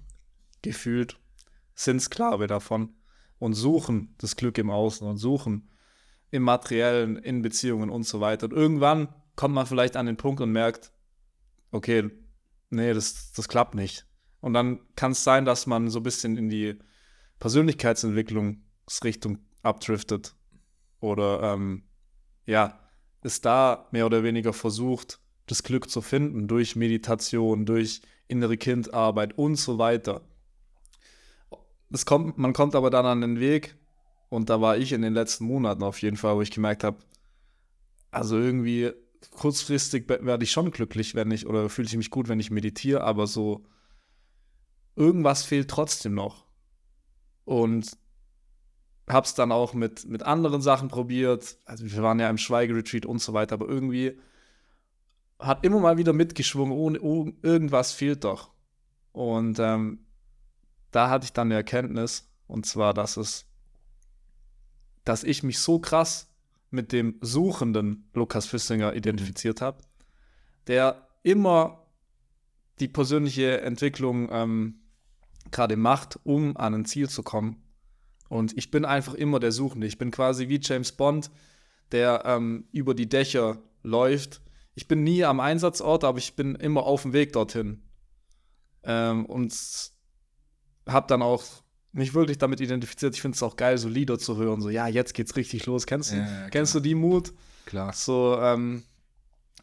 gefühlt 0.62 1.18
sind 1.74 2.00
Sklave 2.00 2.46
davon 2.46 2.94
und 3.38 3.54
suchen 3.54 4.14
das 4.18 4.36
Glück 4.36 4.58
im 4.58 4.70
Außen 4.70 5.06
und 5.06 5.16
suchen 5.16 5.70
im 6.30 6.42
Materiellen, 6.42 7.16
in 7.16 7.42
Beziehungen 7.42 7.90
und 7.90 8.04
so 8.04 8.20
weiter. 8.20 8.46
Und 8.46 8.52
irgendwann 8.52 9.08
kommt 9.36 9.54
man 9.54 9.66
vielleicht 9.66 9.96
an 9.96 10.06
den 10.06 10.16
Punkt 10.16 10.40
und 10.40 10.52
merkt, 10.52 10.92
okay, 11.70 12.10
nee, 12.76 12.92
das, 12.94 13.32
das 13.32 13.48
klappt 13.48 13.74
nicht. 13.74 14.06
Und 14.40 14.52
dann 14.54 14.80
kann 14.94 15.12
es 15.12 15.24
sein, 15.24 15.44
dass 15.44 15.66
man 15.66 15.90
so 15.90 16.00
ein 16.00 16.04
bisschen 16.04 16.36
in 16.36 16.48
die 16.48 16.78
Persönlichkeitsentwicklungsrichtung 17.40 19.38
abdriftet. 19.62 20.34
Oder 21.00 21.42
ähm, 21.42 21.82
ja, 22.44 22.78
es 23.22 23.40
da 23.40 23.88
mehr 23.90 24.06
oder 24.06 24.22
weniger 24.22 24.52
versucht, 24.52 25.20
das 25.46 25.62
Glück 25.62 25.90
zu 25.90 26.00
finden 26.00 26.48
durch 26.48 26.76
Meditation, 26.76 27.66
durch 27.66 28.02
innere 28.28 28.56
Kindarbeit 28.56 29.36
und 29.36 29.56
so 29.56 29.78
weiter. 29.78 30.22
Es 31.90 32.06
kommt, 32.06 32.38
man 32.38 32.52
kommt 32.52 32.74
aber 32.74 32.90
dann 32.90 33.06
an 33.06 33.20
den 33.20 33.40
Weg, 33.40 33.76
und 34.28 34.50
da 34.50 34.60
war 34.60 34.76
ich 34.76 34.92
in 34.92 35.02
den 35.02 35.14
letzten 35.14 35.44
Monaten 35.44 35.82
auf 35.82 36.02
jeden 36.02 36.16
Fall, 36.16 36.36
wo 36.36 36.42
ich 36.42 36.50
gemerkt 36.50 36.84
habe, 36.84 36.98
also 38.10 38.36
irgendwie 38.36 38.92
kurzfristig 39.30 40.08
werde 40.08 40.44
ich 40.44 40.50
schon 40.50 40.70
glücklich, 40.70 41.14
wenn 41.14 41.30
ich, 41.30 41.46
oder 41.46 41.68
fühle 41.68 41.88
ich 41.88 41.96
mich 41.96 42.10
gut, 42.10 42.28
wenn 42.28 42.40
ich 42.40 42.50
meditiere, 42.50 43.02
aber 43.02 43.26
so 43.26 43.64
irgendwas 44.94 45.44
fehlt 45.44 45.68
trotzdem 45.68 46.14
noch. 46.14 46.46
Und 47.44 47.96
hab's 49.08 49.34
dann 49.34 49.52
auch 49.52 49.74
mit, 49.74 50.06
mit 50.06 50.22
anderen 50.22 50.60
Sachen 50.60 50.88
probiert. 50.88 51.58
Also 51.64 51.84
wir 51.84 52.02
waren 52.02 52.18
ja 52.18 52.28
im 52.28 52.38
Schweigeretreat 52.38 53.06
und 53.06 53.20
so 53.20 53.32
weiter, 53.32 53.54
aber 53.54 53.68
irgendwie 53.68 54.18
hat 55.38 55.64
immer 55.64 55.80
mal 55.80 55.98
wieder 55.98 56.12
mitgeschwungen, 56.12 56.72
ohne, 56.72 57.00
oh, 57.00 57.30
irgendwas 57.42 57.92
fehlt 57.92 58.24
doch. 58.24 58.50
Und 59.12 59.58
ähm, 59.58 60.06
da 60.90 61.10
hatte 61.10 61.24
ich 61.24 61.32
dann 61.32 61.48
eine 61.48 61.54
Erkenntnis, 61.54 62.30
und 62.46 62.66
zwar, 62.66 62.94
dass 62.94 63.16
es, 63.16 63.46
dass 65.04 65.24
ich 65.24 65.42
mich 65.42 65.58
so 65.58 65.78
krass 65.78 66.28
mit 66.70 66.92
dem 66.92 67.16
suchenden 67.20 68.08
Lukas 68.14 68.46
Füssinger 68.46 68.94
identifiziert 68.94 69.60
habe, 69.60 69.78
der 70.66 71.08
immer 71.22 71.86
die 72.80 72.88
persönliche 72.88 73.60
Entwicklung 73.62 74.28
ähm, 74.30 74.80
gerade 75.50 75.76
macht, 75.76 76.18
um 76.24 76.56
an 76.56 76.74
ein 76.74 76.84
Ziel 76.84 77.08
zu 77.08 77.22
kommen. 77.22 77.62
Und 78.28 78.56
ich 78.56 78.70
bin 78.70 78.84
einfach 78.84 79.14
immer 79.14 79.40
der 79.40 79.52
Suchende. 79.52 79.86
Ich 79.86 79.98
bin 79.98 80.10
quasi 80.10 80.48
wie 80.48 80.60
James 80.60 80.92
Bond, 80.92 81.30
der 81.92 82.22
ähm, 82.26 82.68
über 82.72 82.94
die 82.94 83.08
Dächer 83.08 83.62
läuft. 83.82 84.42
Ich 84.74 84.88
bin 84.88 85.04
nie 85.04 85.24
am 85.24 85.40
Einsatzort, 85.40 86.04
aber 86.04 86.18
ich 86.18 86.34
bin 86.34 86.54
immer 86.56 86.82
auf 86.82 87.02
dem 87.02 87.12
Weg 87.12 87.32
dorthin. 87.32 87.82
Ähm, 88.82 89.26
und 89.26 89.54
habe 90.86 91.06
dann 91.06 91.22
auch 91.22 91.44
mich 91.96 92.14
wirklich 92.14 92.38
damit 92.38 92.60
identifiziert. 92.60 93.14
Ich 93.14 93.22
finde 93.22 93.36
es 93.36 93.42
auch 93.42 93.56
geil, 93.56 93.78
so 93.78 93.88
Lieder 93.88 94.18
zu 94.18 94.36
hören. 94.36 94.60
So, 94.60 94.68
ja, 94.68 94.86
jetzt 94.86 95.14
geht's 95.14 95.36
richtig 95.36 95.66
los. 95.66 95.86
Kennst 95.86 96.12
du, 96.12 96.16
ja, 96.16 96.48
kennst 96.50 96.74
du 96.74 96.80
die 96.80 96.94
Mut? 96.94 97.32
Klar. 97.64 97.92
So, 97.92 98.38
ähm, 98.40 98.82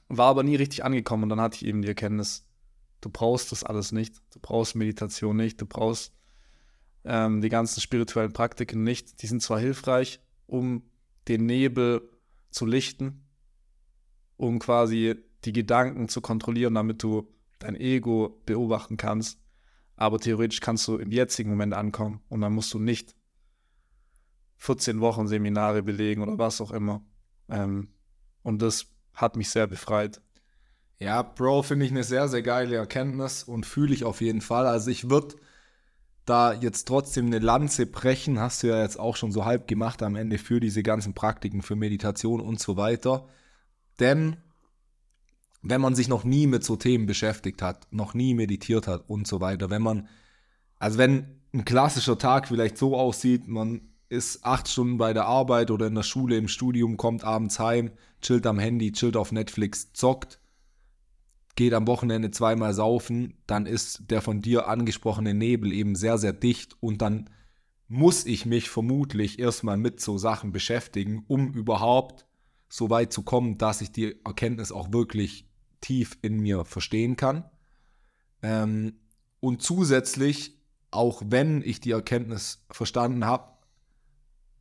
war 0.09 0.27
aber 0.27 0.43
nie 0.43 0.55
richtig 0.55 0.83
angekommen. 0.83 1.23
Und 1.23 1.29
dann 1.29 1.41
hatte 1.41 1.57
ich 1.57 1.65
eben 1.65 1.81
die 1.81 1.87
Erkenntnis, 1.87 2.45
du 3.01 3.09
brauchst 3.09 3.51
das 3.51 3.63
alles 3.63 3.91
nicht. 3.91 4.15
Du 4.33 4.39
brauchst 4.41 4.75
Meditation 4.75 5.35
nicht. 5.35 5.61
Du 5.61 5.65
brauchst 5.65 6.13
ähm, 7.05 7.41
die 7.41 7.49
ganzen 7.49 7.81
spirituellen 7.81 8.33
Praktiken 8.33 8.83
nicht. 8.83 9.21
Die 9.21 9.27
sind 9.27 9.41
zwar 9.41 9.59
hilfreich, 9.59 10.19
um 10.47 10.83
den 11.27 11.45
Nebel 11.45 12.09
zu 12.49 12.65
lichten, 12.65 13.23
um 14.37 14.59
quasi 14.59 15.15
die 15.45 15.53
Gedanken 15.53 16.09
zu 16.09 16.21
kontrollieren, 16.21 16.73
damit 16.73 17.03
du 17.03 17.27
dein 17.59 17.75
Ego 17.75 18.41
beobachten 18.45 18.97
kannst. 18.97 19.39
Aber 19.95 20.19
theoretisch 20.19 20.59
kannst 20.59 20.87
du 20.87 20.97
im 20.97 21.11
jetzigen 21.11 21.49
Moment 21.49 21.73
ankommen 21.73 22.21
und 22.29 22.41
dann 22.41 22.53
musst 22.53 22.73
du 22.73 22.79
nicht 22.79 23.15
14 24.57 25.01
Wochen 25.01 25.27
Seminare 25.27 25.83
belegen 25.83 26.21
oder 26.21 26.37
was 26.37 26.61
auch 26.61 26.71
immer. 26.71 27.03
Ähm, 27.49 27.89
und 28.43 28.61
das 28.61 28.87
hat 29.13 29.35
mich 29.35 29.49
sehr 29.49 29.67
befreit. 29.67 30.21
Ja, 30.99 31.21
Bro, 31.21 31.63
finde 31.63 31.85
ich 31.85 31.91
eine 31.91 32.03
sehr, 32.03 32.29
sehr 32.29 32.41
geile 32.41 32.77
Erkenntnis 32.77 33.43
und 33.43 33.65
fühle 33.65 33.93
ich 33.93 34.05
auf 34.05 34.21
jeden 34.21 34.41
Fall. 34.41 34.65
Also 34.65 34.89
ich 34.89 35.09
würde 35.09 35.35
da 36.25 36.53
jetzt 36.53 36.87
trotzdem 36.87 37.25
eine 37.25 37.39
Lanze 37.39 37.85
brechen, 37.85 38.39
hast 38.39 38.63
du 38.63 38.67
ja 38.67 38.81
jetzt 38.81 38.97
auch 38.97 39.17
schon 39.17 39.31
so 39.31 39.43
halb 39.43 39.67
gemacht 39.67 40.01
am 40.01 40.15
Ende 40.15 40.37
für 40.37 40.59
diese 40.59 40.81
ganzen 40.81 41.13
Praktiken, 41.13 41.61
für 41.61 41.75
Meditation 41.75 42.39
und 42.39 42.59
so 42.59 42.77
weiter. 42.77 43.27
Denn 43.99 44.37
wenn 45.63 45.81
man 45.81 45.95
sich 45.95 46.09
noch 46.09 46.25
nie 46.25 46.45
mit 46.45 46.63
so 46.63 46.75
Themen 46.75 47.05
beschäftigt 47.05 47.61
hat, 47.61 47.87
noch 47.89 48.13
nie 48.13 48.33
meditiert 48.33 48.87
hat 48.87 49.09
und 49.09 49.25
so 49.27 49.39
weiter, 49.39 49.69
wenn 49.69 49.81
man, 49.81 50.07
also 50.77 50.97
wenn 50.97 51.39
ein 51.53 51.65
klassischer 51.65 52.17
Tag 52.17 52.49
vielleicht 52.49 52.77
so 52.77 52.97
aussieht, 52.97 53.47
man 53.47 53.81
ist 54.09 54.45
acht 54.45 54.67
Stunden 54.67 54.97
bei 54.97 55.13
der 55.13 55.25
Arbeit 55.25 55.71
oder 55.71 55.87
in 55.87 55.95
der 55.95 56.03
Schule, 56.03 56.37
im 56.37 56.49
Studium, 56.49 56.97
kommt 56.97 57.23
abends 57.23 57.59
heim, 57.59 57.91
chillt 58.21 58.45
am 58.45 58.59
Handy, 58.59 58.91
chillt 58.91 59.15
auf 59.15 59.31
Netflix, 59.31 59.93
zockt, 59.93 60.39
geht 61.55 61.73
am 61.73 61.87
Wochenende 61.87 62.29
zweimal 62.31 62.73
saufen, 62.73 63.35
dann 63.47 63.65
ist 63.65 64.03
der 64.09 64.21
von 64.21 64.41
dir 64.41 64.67
angesprochene 64.67 65.33
Nebel 65.33 65.71
eben 65.71 65.95
sehr, 65.95 66.17
sehr 66.17 66.33
dicht 66.33 66.75
und 66.81 67.01
dann 67.01 67.29
muss 67.87 68.25
ich 68.25 68.45
mich 68.45 68.69
vermutlich 68.69 69.39
erstmal 69.39 69.77
mit 69.77 70.01
so 70.01 70.17
Sachen 70.17 70.51
beschäftigen, 70.51 71.23
um 71.27 71.53
überhaupt 71.53 72.25
so 72.67 72.89
weit 72.89 73.13
zu 73.13 73.21
kommen, 73.21 73.57
dass 73.57 73.81
ich 73.81 73.91
die 73.91 74.15
Erkenntnis 74.25 74.71
auch 74.71 74.91
wirklich 74.91 75.47
tief 75.83 76.17
in 76.21 76.39
mir 76.39 76.65
verstehen 76.65 77.15
kann. 77.15 77.43
Ähm, 78.41 78.95
und 79.39 79.61
zusätzlich, 79.61 80.57
auch 80.89 81.21
wenn 81.25 81.61
ich 81.61 81.79
die 81.79 81.91
Erkenntnis 81.91 82.65
verstanden 82.71 83.25
habe, 83.25 83.53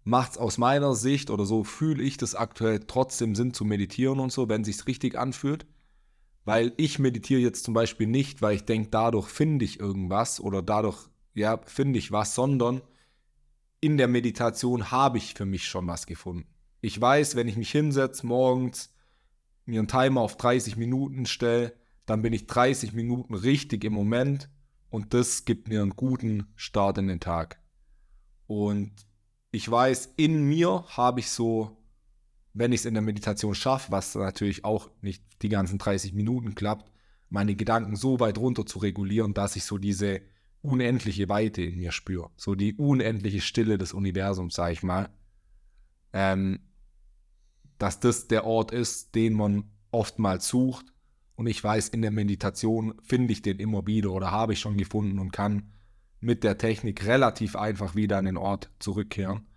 macht 0.05 0.33
es 0.33 0.39
aus 0.39 0.59
meiner 0.59 0.95
Sicht 0.95 1.31
oder 1.31 1.47
so 1.47 1.63
fühle 1.63 2.03
ich 2.03 2.17
das 2.17 2.35
aktuell 2.35 2.81
trotzdem 2.81 3.35
Sinn 3.35 3.55
zu 3.55 3.65
meditieren 3.65 4.19
und 4.19 4.33
so, 4.33 4.49
wenn 4.49 4.65
sich 4.65 4.87
richtig 4.87 5.17
anfühlt. 5.17 5.67
Weil 6.45 6.73
ich 6.77 6.99
meditiere 6.99 7.41
jetzt 7.41 7.65
zum 7.65 7.73
Beispiel 7.73 8.09
nicht, 8.09 8.43
weil 8.43 8.57
ich 8.57 8.65
denke, 8.65 8.89
dadurch 8.91 9.29
finde 9.29 9.65
ich 9.65 9.79
irgendwas 9.79 10.41
oder 10.41 10.61
dadurch, 10.61 10.99
ja, 11.35 11.61
finde 11.67 12.01
ich 12.01 12.11
was, 12.11 12.35
sondern 12.35 12.83
in 13.81 13.97
der 13.97 14.09
Meditation 14.09 14.91
habe 14.91 15.19
ich 15.19 15.35
für 15.35 15.45
mich 15.45 15.69
schon 15.69 15.87
was 15.87 16.07
gefunden. 16.07 16.49
Ich 16.81 17.01
weiß, 17.01 17.37
wenn 17.37 17.47
ich 17.47 17.57
mich 17.57 17.71
hinsetze 17.71 18.27
morgens, 18.27 18.92
mir 19.65 19.81
einen 19.81 19.89
Timer 19.89 20.21
auf 20.21 20.37
30 20.37 20.77
Minuten 20.77 21.27
stelle, 21.27 21.75
dann 22.07 22.23
bin 22.23 22.33
ich 22.33 22.47
30 22.47 22.93
Minuten 22.93 23.35
richtig 23.35 23.85
im 23.85 23.93
Moment 23.93 24.49
und 24.91 25.15
das 25.15 25.45
gibt 25.45 25.69
mir 25.69 25.83
einen 25.83 25.97
guten 25.97 26.47
Start 26.57 26.99
in 26.99 27.09
den 27.09 27.21
Tag. 27.21 27.61
Und 28.47 28.93
ich 29.51 29.71
weiß, 29.71 30.15
in 30.17 30.45
mir 30.45 30.85
habe 30.89 31.21
ich 31.21 31.31
so, 31.31 31.77
wenn 32.55 32.73
ich 32.73 32.81
es 32.81 32.87
in 32.87 32.95
der 32.95 33.03
Meditation 33.03 33.55
schaffe, 33.55 33.93
was 33.93 34.15
natürlich 34.15 34.65
auch 34.65 34.91
nicht 35.01 35.23
die 35.43 35.49
ganzen 35.49 35.79
30 35.79 36.13
Minuten 36.13 36.55
klappt, 36.55 36.91
meine 37.31 37.55
Gedanken 37.55 37.97
so 37.97 38.21
weit 38.21 38.37
runter 38.37 38.67
zu 38.67 38.79
regulieren, 38.79 39.33
dass 39.33 39.57
ich 39.57 39.65
so 39.65 39.79
diese 39.79 40.21
unendliche 40.61 41.29
Weite 41.29 41.63
in 41.63 41.77
mir 41.77 41.93
spüre. 41.93 42.31
So 42.37 42.55
die 42.55 42.75
unendliche 42.75 43.41
Stille 43.41 43.79
des 43.79 43.93
Universums, 43.93 44.55
sage 44.55 44.73
ich 44.75 44.83
mal. 44.83 45.09
Ähm, 46.13 46.61
dass 47.83 47.99
das 47.99 48.29
der 48.29 48.45
Ort 48.45 48.71
ist, 48.71 49.17
den 49.17 49.33
man 49.33 49.65
oftmals 49.91 50.47
sucht. 50.47 50.87
Und 51.35 51.49
ich 51.49 51.65
weiß, 51.65 51.89
in 51.89 52.01
der 52.01 52.13
Meditation 52.13 52.95
finde 53.03 53.33
ich 53.33 53.43
den 53.43 53.59
immer 53.59 53.89
wieder 53.89 54.13
oder 54.13 54.31
habe 54.31 54.53
ich 54.53 54.61
schon 54.61 54.77
gefunden 54.77 55.19
und 55.19 55.33
kann 55.33 55.73
mit 56.21 56.45
der 56.45 56.59
Technik 56.59 57.05
relativ 57.05 57.57
einfach 57.57 57.97
wieder 57.97 58.19
an 58.19 58.27
den 58.27 58.37
Ort 58.37 58.71
zurückkehren. 58.79 59.49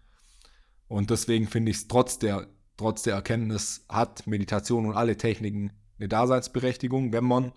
Und 0.88 1.12
deswegen 1.12 1.48
finde 1.48 1.70
ich 1.70 1.78
es 1.78 1.88
trotz 1.88 2.18
der, 2.18 2.48
trotz 2.78 3.04
der 3.04 3.14
Erkenntnis 3.14 3.86
hat 3.90 4.26
Meditation 4.26 4.88
und 4.88 4.96
alle 4.96 5.18
Techniken 5.18 5.74
eine 6.00 6.08
Daseinsberechtigung, 6.08 7.14
wenn 7.14 7.26
man, 7.26 7.52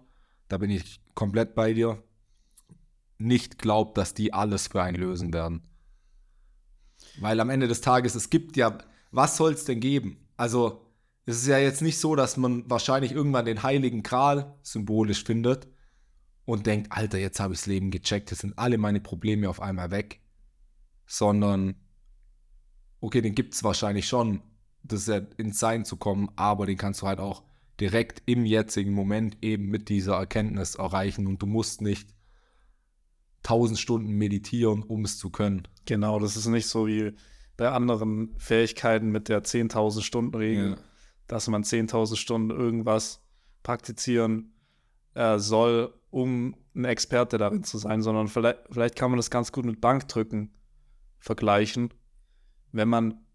da 0.48 0.58
bin 0.58 0.68
ich 0.68 1.00
komplett 1.14 1.54
bei 1.54 1.72
dir, 1.72 2.02
nicht 3.16 3.58
glaubt, 3.58 3.96
dass 3.96 4.12
die 4.12 4.34
alles 4.34 4.66
für 4.66 4.82
einen 4.82 4.98
lösen 4.98 5.32
werden. 5.32 5.62
Weil 7.20 7.40
am 7.40 7.48
Ende 7.48 7.68
des 7.68 7.80
Tages, 7.80 8.14
es 8.14 8.28
gibt 8.28 8.58
ja, 8.58 8.76
was 9.12 9.38
soll 9.38 9.54
es 9.54 9.64
denn 9.64 9.80
geben? 9.80 10.27
Also, 10.38 10.80
es 11.26 11.42
ist 11.42 11.46
ja 11.48 11.58
jetzt 11.58 11.82
nicht 11.82 11.98
so, 11.98 12.16
dass 12.16 12.38
man 12.38 12.70
wahrscheinlich 12.70 13.12
irgendwann 13.12 13.44
den 13.44 13.62
heiligen 13.62 14.02
Kral 14.02 14.54
symbolisch 14.62 15.24
findet 15.24 15.68
und 16.46 16.64
denkt, 16.64 16.90
Alter, 16.90 17.18
jetzt 17.18 17.40
habe 17.40 17.52
ich 17.52 17.60
das 17.60 17.66
Leben 17.66 17.90
gecheckt, 17.90 18.30
jetzt 18.30 18.40
sind 18.40 18.58
alle 18.58 18.78
meine 18.78 19.00
Probleme 19.00 19.50
auf 19.50 19.60
einmal 19.60 19.90
weg. 19.90 20.20
Sondern, 21.04 21.74
okay, 23.00 23.20
den 23.20 23.34
gibt 23.34 23.52
es 23.52 23.64
wahrscheinlich 23.64 24.08
schon, 24.08 24.40
das 24.82 25.00
ist 25.00 25.08
ja 25.08 25.18
ins 25.36 25.58
Sein 25.58 25.84
zu 25.84 25.96
kommen, 25.96 26.30
aber 26.36 26.64
den 26.64 26.78
kannst 26.78 27.02
du 27.02 27.06
halt 27.06 27.18
auch 27.18 27.42
direkt 27.80 28.22
im 28.26 28.46
jetzigen 28.46 28.92
Moment 28.92 29.36
eben 29.42 29.66
mit 29.66 29.88
dieser 29.88 30.14
Erkenntnis 30.14 30.76
erreichen 30.76 31.26
und 31.26 31.42
du 31.42 31.46
musst 31.46 31.82
nicht 31.82 32.08
tausend 33.42 33.78
Stunden 33.78 34.12
meditieren, 34.12 34.82
um 34.82 35.04
es 35.04 35.18
zu 35.18 35.30
können. 35.30 35.66
Genau, 35.84 36.18
das 36.18 36.36
ist 36.36 36.46
nicht 36.46 36.68
so 36.68 36.86
wie 36.86 37.12
bei 37.58 37.70
anderen 37.70 38.34
Fähigkeiten 38.38 39.10
mit 39.10 39.28
der 39.28 39.42
10.000 39.42 40.00
Stunden 40.00 40.34
Regel, 40.34 40.70
ja. 40.70 40.76
dass 41.26 41.48
man 41.48 41.64
10.000 41.64 42.16
Stunden 42.16 42.50
irgendwas 42.50 43.20
praktizieren 43.64 44.54
äh, 45.14 45.38
soll, 45.38 45.92
um 46.10 46.54
ein 46.74 46.84
Experte 46.84 47.36
darin 47.36 47.64
zu 47.64 47.76
sein, 47.76 48.00
sondern 48.00 48.28
vielleicht, 48.28 48.60
vielleicht 48.70 48.96
kann 48.96 49.10
man 49.10 49.18
das 49.18 49.28
ganz 49.30 49.50
gut 49.50 49.66
mit 49.66 49.80
Bankdrücken 49.80 50.54
vergleichen. 51.18 51.92
Wenn 52.70 52.88
man 52.88 53.26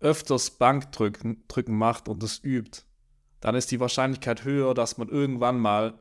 öfters 0.00 0.50
Bankdrücken 0.50 1.44
drücken 1.46 1.78
macht 1.78 2.08
und 2.08 2.22
es 2.24 2.42
übt, 2.42 2.82
dann 3.38 3.54
ist 3.54 3.70
die 3.70 3.78
Wahrscheinlichkeit 3.78 4.44
höher, 4.44 4.74
dass 4.74 4.98
man 4.98 5.08
irgendwann 5.08 5.60
mal 5.60 6.00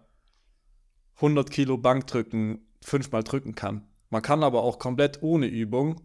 100 1.17 1.51
Kilo 1.51 1.77
Bankdrücken 1.77 2.65
fünfmal 2.81 3.23
drücken 3.23 3.53
kann. 3.53 3.85
Man 4.09 4.23
kann 4.23 4.43
aber 4.43 4.63
auch 4.63 4.79
komplett 4.79 5.21
ohne 5.21 5.45
Übung 5.45 6.01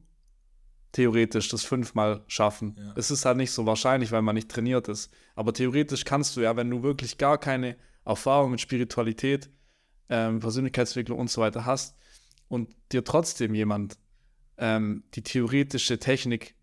theoretisch 0.93 1.49
das 1.49 1.65
fünfmal 1.65 2.25
schaffen. 2.27 2.77
Ja. 2.79 2.95
Es 2.97 3.11
ist 3.11 3.25
halt 3.25 3.37
nicht 3.37 3.51
so 3.51 3.67
wahrscheinlich, 3.67 4.13
weil 4.13 4.23
man 4.23 4.35
nicht 4.35 4.51
trainiert 4.51 4.89
ist. 4.89 5.11
Aber 5.35 5.53
theoretisch 5.53 6.05
kannst 6.05 6.37
du 6.37 6.41
ja, 6.41 6.57
wenn 6.57 6.71
du 6.71 6.83
wirklich 6.83 7.19
gar 7.19 7.39
keine 7.39 7.77
Erfahrung 8.05 8.53
mit 8.53 8.61
Spiritualität, 8.61 9.51
ähm, 10.09 10.41
Persönlichkeitsentwicklung 10.41 11.19
und 11.19 11.31
so 11.31 11.43
weiter 11.43 11.67
hast 11.67 11.97
und 12.49 12.75
dir 12.93 13.05
trotzdem 13.05 13.55
jemand 13.55 13.99
ähm, 14.57 15.05
die 15.15 15.23
theoretische 15.23 15.99
Technik 15.99 16.55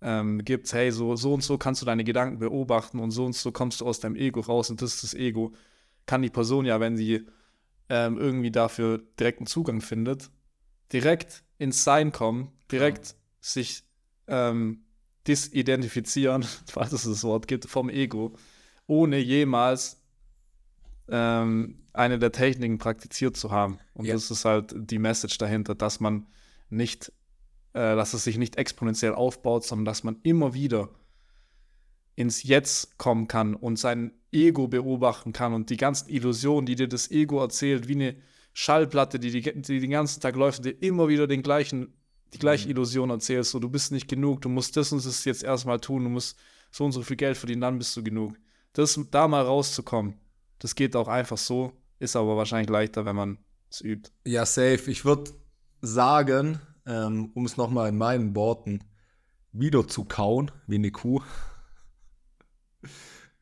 ähm, 0.00 0.44
gibt, 0.44 0.72
hey, 0.72 0.92
so, 0.92 1.16
so 1.16 1.34
und 1.34 1.42
so 1.42 1.58
kannst 1.58 1.82
du 1.82 1.86
deine 1.86 2.04
Gedanken 2.04 2.38
beobachten 2.38 2.98
und 2.98 3.10
so 3.10 3.24
und 3.24 3.34
so 3.34 3.52
kommst 3.52 3.80
du 3.80 3.86
aus 3.86 4.00
deinem 4.00 4.16
Ego 4.16 4.40
raus 4.40 4.70
und 4.70 4.82
das 4.82 4.94
ist 4.94 5.02
das 5.02 5.14
Ego, 5.14 5.52
kann 6.06 6.22
die 6.22 6.30
Person 6.30 6.66
ja, 6.66 6.80
wenn 6.80 6.96
sie 6.96 7.26
ähm, 7.88 8.18
irgendwie 8.18 8.50
dafür 8.50 9.02
direkten 9.18 9.46
Zugang 9.46 9.80
findet, 9.80 10.30
direkt 10.92 11.42
ins 11.58 11.84
Sein 11.84 12.12
kommen, 12.12 12.52
direkt 12.70 13.08
ja. 13.08 13.14
Sich 13.40 13.82
ähm, 14.26 14.84
disidentifizieren, 15.26 16.44
falls 16.66 16.92
es 16.92 17.04
das 17.04 17.24
Wort 17.24 17.48
gibt, 17.48 17.66
vom 17.66 17.88
Ego, 17.88 18.34
ohne 18.86 19.18
jemals 19.18 20.02
ähm, 21.08 21.86
eine 21.92 22.18
der 22.18 22.32
Techniken 22.32 22.78
praktiziert 22.78 23.36
zu 23.36 23.50
haben. 23.50 23.78
Und 23.94 24.06
ja. 24.06 24.14
das 24.14 24.30
ist 24.30 24.44
halt 24.44 24.74
die 24.76 24.98
Message 24.98 25.38
dahinter, 25.38 25.74
dass 25.74 26.00
man 26.00 26.26
nicht, 26.70 27.12
äh, 27.72 27.96
dass 27.96 28.14
es 28.14 28.24
sich 28.24 28.38
nicht 28.38 28.56
exponentiell 28.56 29.14
aufbaut, 29.14 29.64
sondern 29.64 29.84
dass 29.84 30.04
man 30.04 30.18
immer 30.22 30.54
wieder 30.54 30.90
ins 32.14 32.42
Jetzt 32.42 32.98
kommen 32.98 33.28
kann 33.28 33.54
und 33.54 33.78
sein 33.78 34.12
Ego 34.32 34.68
beobachten 34.68 35.32
kann 35.32 35.54
und 35.54 35.70
die 35.70 35.76
ganzen 35.76 36.08
Illusionen, 36.08 36.66
die 36.66 36.74
dir 36.74 36.88
das 36.88 37.10
Ego 37.10 37.40
erzählt, 37.40 37.88
wie 37.88 37.94
eine 37.94 38.16
Schallplatte, 38.52 39.18
die, 39.18 39.30
die, 39.30 39.62
die 39.62 39.80
den 39.80 39.90
ganzen 39.90 40.20
Tag 40.20 40.34
läuft 40.34 40.64
dir 40.64 40.70
immer 40.82 41.08
wieder 41.08 41.26
den 41.26 41.42
gleichen, 41.42 41.94
die 42.32 42.38
gleiche 42.38 42.66
mhm. 42.66 42.72
Illusion 42.72 43.10
erzählt, 43.10 43.46
so 43.46 43.58
du 43.58 43.68
bist 43.68 43.92
nicht 43.92 44.08
genug, 44.08 44.42
du 44.42 44.48
musst 44.48 44.76
das 44.76 44.92
und 44.92 45.04
das 45.04 45.24
jetzt 45.24 45.42
erstmal 45.42 45.80
tun, 45.80 46.04
du 46.04 46.10
musst 46.10 46.38
so 46.70 46.84
und 46.84 46.92
so 46.92 47.02
viel 47.02 47.16
Geld 47.16 47.36
verdienen, 47.36 47.62
dann 47.62 47.78
bist 47.78 47.96
du 47.96 48.02
genug. 48.02 48.36
Das, 48.72 48.98
da 49.10 49.28
mal 49.28 49.44
rauszukommen, 49.44 50.14
das 50.58 50.74
geht 50.74 50.94
auch 50.94 51.08
einfach 51.08 51.38
so, 51.38 51.72
ist 51.98 52.16
aber 52.16 52.36
wahrscheinlich 52.36 52.70
leichter, 52.70 53.04
wenn 53.04 53.16
man 53.16 53.38
es 53.70 53.80
übt. 53.80 54.10
Ja, 54.24 54.46
safe. 54.46 54.90
Ich 54.90 55.04
würde 55.04 55.32
sagen, 55.80 56.60
ähm, 56.86 57.30
um 57.34 57.44
es 57.46 57.56
nochmal 57.56 57.88
in 57.88 57.98
meinen 57.98 58.36
Worten 58.36 58.84
wieder 59.52 59.86
zu 59.88 60.04
kauen, 60.04 60.50
wie 60.66 60.76
eine 60.76 60.90
Kuh, 60.90 61.22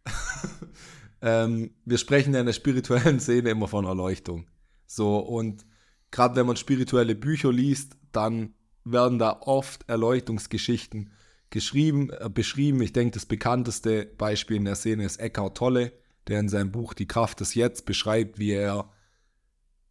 ähm, 1.21 1.75
wir 1.85 1.99
sprechen 1.99 2.35
ja 2.35 2.41
in 2.41 2.47
der 2.47 2.53
spirituellen 2.53 3.21
Szene 3.21 3.51
immer 3.51 3.69
von 3.69 3.85
Erleuchtung. 3.85 4.47
So, 4.87 5.19
und 5.19 5.67
gerade 6.11 6.37
wenn 6.37 6.47
man 6.47 6.57
spirituelle 6.57 7.15
Bücher 7.15 7.53
liest, 7.53 7.97
dann 8.13 8.55
werden 8.87 9.19
da 9.19 9.41
oft 9.41 9.89
Erleuchtungsgeschichten 9.89 11.11
geschrieben, 11.51 12.11
äh, 12.11 12.31
beschrieben. 12.31 12.81
Ich 12.81 12.93
denke, 12.93 13.15
das 13.15 13.27
bekannteste 13.27 14.07
Beispiel 14.07 14.57
in 14.57 14.65
der 14.65 14.77
Szene 14.77 15.05
ist 15.05 15.19
Eckhart 15.19 15.57
Tolle, 15.57 15.93
der 16.29 16.41
in 16.41 16.49
seinem 16.49 16.73
Buch 16.73 16.95
Die 16.95 17.09
Kraft 17.09 17.41
des 17.41 17.55
Jetzt 17.55 17.87
beschreibt, 17.87 18.39
wie 18.39 18.53
er 18.53 18.91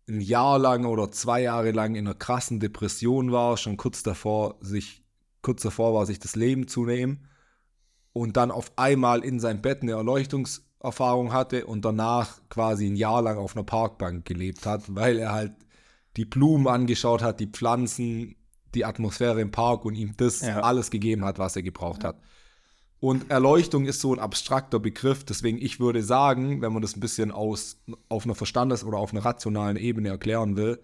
ein 0.08 0.22
Jahr 0.22 0.60
lang 0.60 0.86
oder 0.86 1.12
zwei 1.12 1.42
Jahre 1.42 1.72
lang 1.72 1.96
in 1.96 2.08
einer 2.08 2.16
krassen 2.16 2.60
Depression 2.60 3.32
war, 3.32 3.58
schon 3.58 3.78
kurz 3.78 4.04
davor, 4.04 4.58
sich, 4.62 5.04
kurz 5.42 5.62
davor 5.64 5.94
war, 5.94 6.06
sich 6.06 6.20
das 6.20 6.36
Leben 6.36 6.68
zu 6.68 6.86
nehmen 6.86 7.28
und 8.14 8.38
dann 8.38 8.52
auf 8.52 8.72
einmal 8.78 9.24
in 9.24 9.40
sein 9.40 9.62
Bett 9.62 9.82
eine 9.82 9.94
Erleuchtungserfahrung 9.94 11.34
hatte 11.34 11.66
und 11.66 11.84
danach 11.84 12.40
quasi 12.50 12.88
ein 12.88 12.96
Jahr 12.96 13.22
lang 13.22 13.38
auf 13.38 13.56
einer 13.56 13.66
Parkbank 13.66 14.26
gelebt 14.26 14.66
hat, 14.66 14.84
weil 14.94 15.18
er 15.18 15.34
halt 15.34 15.54
die 16.16 16.26
Blumen 16.26 16.68
angeschaut 16.68 17.22
hat, 17.24 17.40
die 17.40 17.48
Pflanzen, 17.48 18.36
die 18.76 18.86
Atmosphäre 18.86 19.42
im 19.42 19.52
Park 19.52 19.86
und 19.86 19.96
ihm 19.96 20.16
das 20.18 20.42
ja. 20.42 20.60
alles 20.62 20.92
gegeben 20.92 21.26
hat, 21.26 21.40
was 21.40 21.56
er 21.56 21.64
gebraucht 21.64 22.04
hat. 22.04 22.20
Und 23.00 23.30
Erleuchtung 23.30 23.86
ist 23.86 24.02
so 24.02 24.14
ein 24.14 24.20
abstrakter 24.20 24.80
Begriff, 24.80 25.24
deswegen 25.24 25.58
ich 25.58 25.80
würde 25.80 26.02
sagen, 26.02 26.62
wenn 26.62 26.74
man 26.74 26.82
das 26.82 26.96
ein 26.96 27.02
bisschen 27.02 27.32
aus, 27.32 27.78
auf 28.10 28.26
einer 28.26 28.36
Verstandes- 28.36 28.84
oder 28.84 28.98
auf 28.98 29.12
einer 29.12 29.24
rationalen 29.24 29.78
Ebene 29.78 30.10
erklären 30.10 30.56
will, 30.56 30.82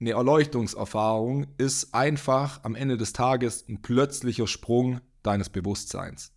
eine 0.00 0.10
Erleuchtungserfahrung 0.10 1.46
ist 1.56 1.92
einfach 1.94 2.62
am 2.62 2.76
Ende 2.76 2.96
des 2.96 3.12
Tages 3.12 3.68
ein 3.68 3.82
plötzlicher 3.82 4.46
Sprung 4.46 5.00
deines 5.22 5.48
Bewusstseins. 5.48 6.32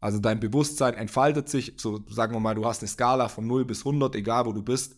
Also 0.00 0.18
dein 0.18 0.40
Bewusstsein 0.40 0.94
entfaltet 0.94 1.48
sich, 1.48 1.74
so 1.76 2.04
sagen 2.08 2.32
wir 2.34 2.40
mal, 2.40 2.54
du 2.54 2.64
hast 2.64 2.82
eine 2.82 2.88
Skala 2.88 3.28
von 3.28 3.46
0 3.46 3.64
bis 3.64 3.80
100, 3.80 4.14
egal 4.14 4.46
wo 4.46 4.52
du 4.52 4.62
bist. 4.62 4.96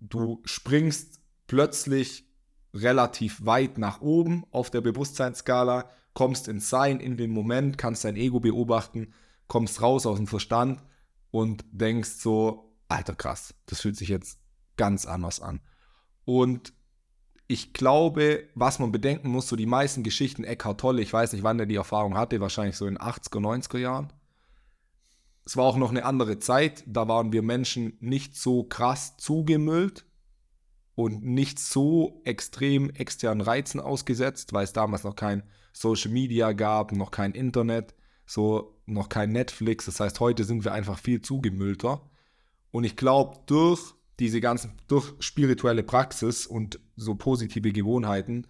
Du 0.00 0.42
springst 0.44 1.20
plötzlich 1.46 2.28
relativ 2.76 3.44
weit 3.44 3.78
nach 3.78 4.00
oben 4.00 4.44
auf 4.50 4.70
der 4.70 4.80
Bewusstseinsskala, 4.80 5.90
kommst 6.14 6.48
ins 6.48 6.70
Sein, 6.70 7.00
in 7.00 7.16
den 7.16 7.30
Moment, 7.30 7.78
kannst 7.78 8.04
dein 8.04 8.16
Ego 8.16 8.40
beobachten, 8.40 9.12
kommst 9.48 9.82
raus 9.82 10.06
aus 10.06 10.16
dem 10.16 10.26
Verstand 10.26 10.82
und 11.30 11.64
denkst 11.70 12.10
so, 12.18 12.74
alter 12.88 13.14
krass, 13.14 13.54
das 13.66 13.80
fühlt 13.80 13.96
sich 13.96 14.08
jetzt 14.08 14.38
ganz 14.76 15.06
anders 15.06 15.40
an. 15.40 15.60
Und 16.24 16.72
ich 17.48 17.72
glaube, 17.72 18.48
was 18.54 18.78
man 18.78 18.92
bedenken 18.92 19.28
muss, 19.28 19.48
so 19.48 19.56
die 19.56 19.66
meisten 19.66 20.02
Geschichten, 20.02 20.42
Eckhart 20.42 20.80
Tolle, 20.80 21.02
ich 21.02 21.12
weiß 21.12 21.32
nicht, 21.32 21.42
wann 21.42 21.60
er 21.60 21.66
die 21.66 21.76
Erfahrung 21.76 22.16
hatte, 22.16 22.40
wahrscheinlich 22.40 22.76
so 22.76 22.86
in 22.86 22.98
80er, 22.98 23.40
90er 23.40 23.78
Jahren. 23.78 24.12
Es 25.44 25.56
war 25.56 25.64
auch 25.64 25.76
noch 25.76 25.90
eine 25.90 26.04
andere 26.04 26.40
Zeit, 26.40 26.82
da 26.86 27.06
waren 27.06 27.32
wir 27.32 27.42
Menschen 27.42 27.96
nicht 28.00 28.36
so 28.36 28.64
krass 28.64 29.16
zugemüllt 29.16 30.04
und 30.96 31.22
nicht 31.22 31.60
so 31.60 32.22
extrem 32.24 32.90
externen 32.90 33.42
Reizen 33.42 33.80
ausgesetzt, 33.80 34.54
weil 34.54 34.64
es 34.64 34.72
damals 34.72 35.04
noch 35.04 35.14
kein 35.14 35.42
Social 35.72 36.10
Media 36.10 36.52
gab, 36.52 36.90
noch 36.92 37.10
kein 37.10 37.32
Internet, 37.32 37.94
so 38.24 38.80
noch 38.86 39.10
kein 39.10 39.30
Netflix. 39.30 39.84
Das 39.84 40.00
heißt, 40.00 40.18
heute 40.20 40.44
sind 40.44 40.64
wir 40.64 40.72
einfach 40.72 40.98
viel 40.98 41.20
zugemüllter. 41.20 42.00
Und 42.70 42.84
ich 42.84 42.96
glaube, 42.96 43.38
durch 43.44 43.94
diese 44.18 44.40
ganzen, 44.40 44.72
durch 44.88 45.12
spirituelle 45.20 45.82
Praxis 45.82 46.46
und 46.46 46.80
so 46.96 47.14
positive 47.14 47.72
Gewohnheiten 47.72 48.46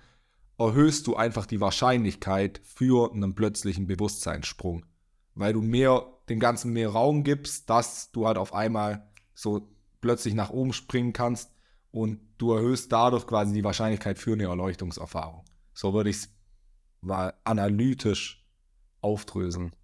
erhöhst 0.56 1.08
du 1.08 1.16
einfach 1.16 1.46
die 1.46 1.60
Wahrscheinlichkeit 1.60 2.60
für 2.62 3.12
einen 3.12 3.34
plötzlichen 3.34 3.88
Bewusstseinssprung. 3.88 4.86
Weil 5.34 5.52
du 5.52 5.62
mehr, 5.62 6.06
dem 6.28 6.38
Ganzen 6.38 6.72
mehr 6.72 6.90
Raum 6.90 7.24
gibst, 7.24 7.68
dass 7.68 8.12
du 8.12 8.28
halt 8.28 8.38
auf 8.38 8.54
einmal 8.54 9.10
so 9.34 9.68
plötzlich 10.00 10.34
nach 10.34 10.50
oben 10.50 10.72
springen 10.72 11.12
kannst 11.12 11.55
und 11.96 12.20
du 12.36 12.52
erhöhst 12.52 12.92
dadurch 12.92 13.26
quasi 13.26 13.54
die 13.54 13.64
Wahrscheinlichkeit 13.64 14.18
für 14.18 14.34
eine 14.34 14.44
Erleuchtungserfahrung. 14.44 15.46
So 15.72 15.94
würde 15.94 16.10
ich 16.10 16.16
es 16.16 16.28
mal 17.00 17.32
analytisch 17.42 18.44
aufdröseln. 19.00 19.74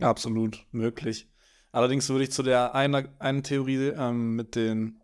Absolut 0.00 0.66
möglich. 0.72 1.30
Allerdings 1.70 2.08
würde 2.08 2.24
ich 2.24 2.32
zu 2.32 2.42
der 2.42 2.74
einer, 2.74 3.04
einen 3.20 3.44
Theorie 3.44 3.92
ähm, 3.96 4.34
mit 4.34 4.56
den 4.56 5.00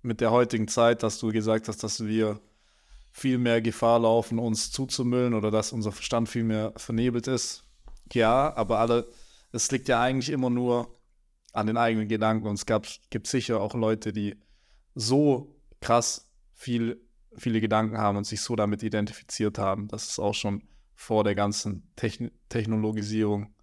mit 0.00 0.20
der 0.20 0.30
heutigen 0.30 0.68
Zeit, 0.68 1.02
dass 1.02 1.18
du 1.18 1.32
gesagt 1.32 1.66
hast, 1.66 1.82
dass 1.82 2.04
wir 2.04 2.40
viel 3.10 3.38
mehr 3.38 3.60
Gefahr 3.60 3.98
laufen, 3.98 4.38
uns 4.38 4.70
zuzumüllen 4.70 5.34
oder 5.34 5.50
dass 5.50 5.72
unser 5.72 5.90
Verstand 5.90 6.28
viel 6.28 6.44
mehr 6.44 6.72
vernebelt 6.76 7.26
ist. 7.26 7.64
Ja, 8.12 8.54
aber 8.54 8.78
alle, 8.78 9.08
es 9.50 9.72
liegt 9.72 9.88
ja 9.88 10.00
eigentlich 10.00 10.30
immer 10.30 10.50
nur 10.50 11.00
an 11.52 11.66
den 11.66 11.76
eigenen 11.76 12.06
Gedanken 12.06 12.46
und 12.46 12.54
es 12.54 12.66
gab, 12.66 12.86
gibt 13.10 13.26
sicher 13.26 13.60
auch 13.60 13.74
Leute, 13.74 14.12
die 14.12 14.36
so 14.94 15.54
krass 15.80 16.30
viel, 16.54 17.00
viele 17.36 17.60
Gedanken 17.60 17.98
haben 17.98 18.16
und 18.16 18.24
sich 18.24 18.40
so 18.40 18.56
damit 18.56 18.82
identifiziert 18.82 19.58
haben, 19.58 19.88
dass 19.88 20.10
es 20.10 20.18
auch 20.18 20.34
schon 20.34 20.62
vor 20.94 21.24
der 21.24 21.34
ganzen 21.34 21.90
Techn 21.96 22.30
Technologisierung 22.48 23.54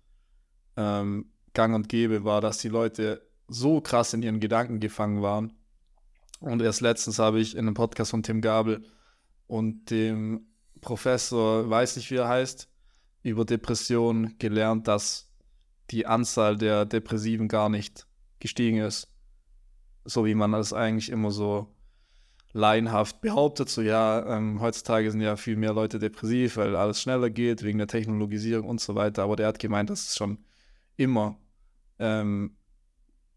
ähm, 0.75 1.31
gang 1.53 1.75
und 1.75 1.89
gäbe 1.89 2.23
war, 2.23 2.41
dass 2.41 2.57
die 2.57 2.69
Leute 2.69 3.27
so 3.47 3.81
krass 3.81 4.13
in 4.13 4.21
ihren 4.21 4.39
Gedanken 4.39 4.79
gefangen 4.79 5.21
waren. 5.21 5.53
Und 6.39 6.61
erst 6.61 6.81
letztens 6.81 7.19
habe 7.19 7.39
ich 7.39 7.53
in 7.53 7.61
einem 7.61 7.73
Podcast 7.73 8.11
von 8.11 8.23
Tim 8.23 8.41
Gabel 8.41 8.85
und 9.47 9.89
dem 9.89 10.47
Professor, 10.81 11.69
weiß 11.69 11.97
nicht 11.97 12.11
wie 12.11 12.15
er 12.15 12.27
heißt, 12.27 12.69
über 13.23 13.45
Depressionen 13.45 14.37
gelernt, 14.37 14.87
dass 14.87 15.29
die 15.91 16.05
Anzahl 16.05 16.57
der 16.57 16.85
Depressiven 16.85 17.47
gar 17.47 17.69
nicht 17.69 18.07
gestiegen 18.39 18.77
ist. 18.77 19.11
So 20.05 20.25
wie 20.25 20.35
man 20.35 20.51
das 20.51 20.73
eigentlich 20.73 21.09
immer 21.09 21.31
so 21.31 21.67
laienhaft 22.53 23.21
behauptet, 23.21 23.69
so 23.69 23.81
ja, 23.81 24.37
ähm, 24.37 24.59
heutzutage 24.59 25.11
sind 25.11 25.21
ja 25.21 25.35
viel 25.35 25.55
mehr 25.55 25.73
Leute 25.73 25.99
depressiv, 25.99 26.57
weil 26.57 26.75
alles 26.75 27.01
schneller 27.01 27.29
geht, 27.29 27.63
wegen 27.63 27.77
der 27.77 27.87
Technologisierung 27.87 28.67
und 28.67 28.81
so 28.81 28.95
weiter. 28.95 29.23
Aber 29.23 29.35
der 29.35 29.47
hat 29.47 29.59
gemeint, 29.59 29.89
dass 29.89 30.09
es 30.09 30.15
schon 30.15 30.39
immer 30.95 31.37
ähm, 31.99 32.57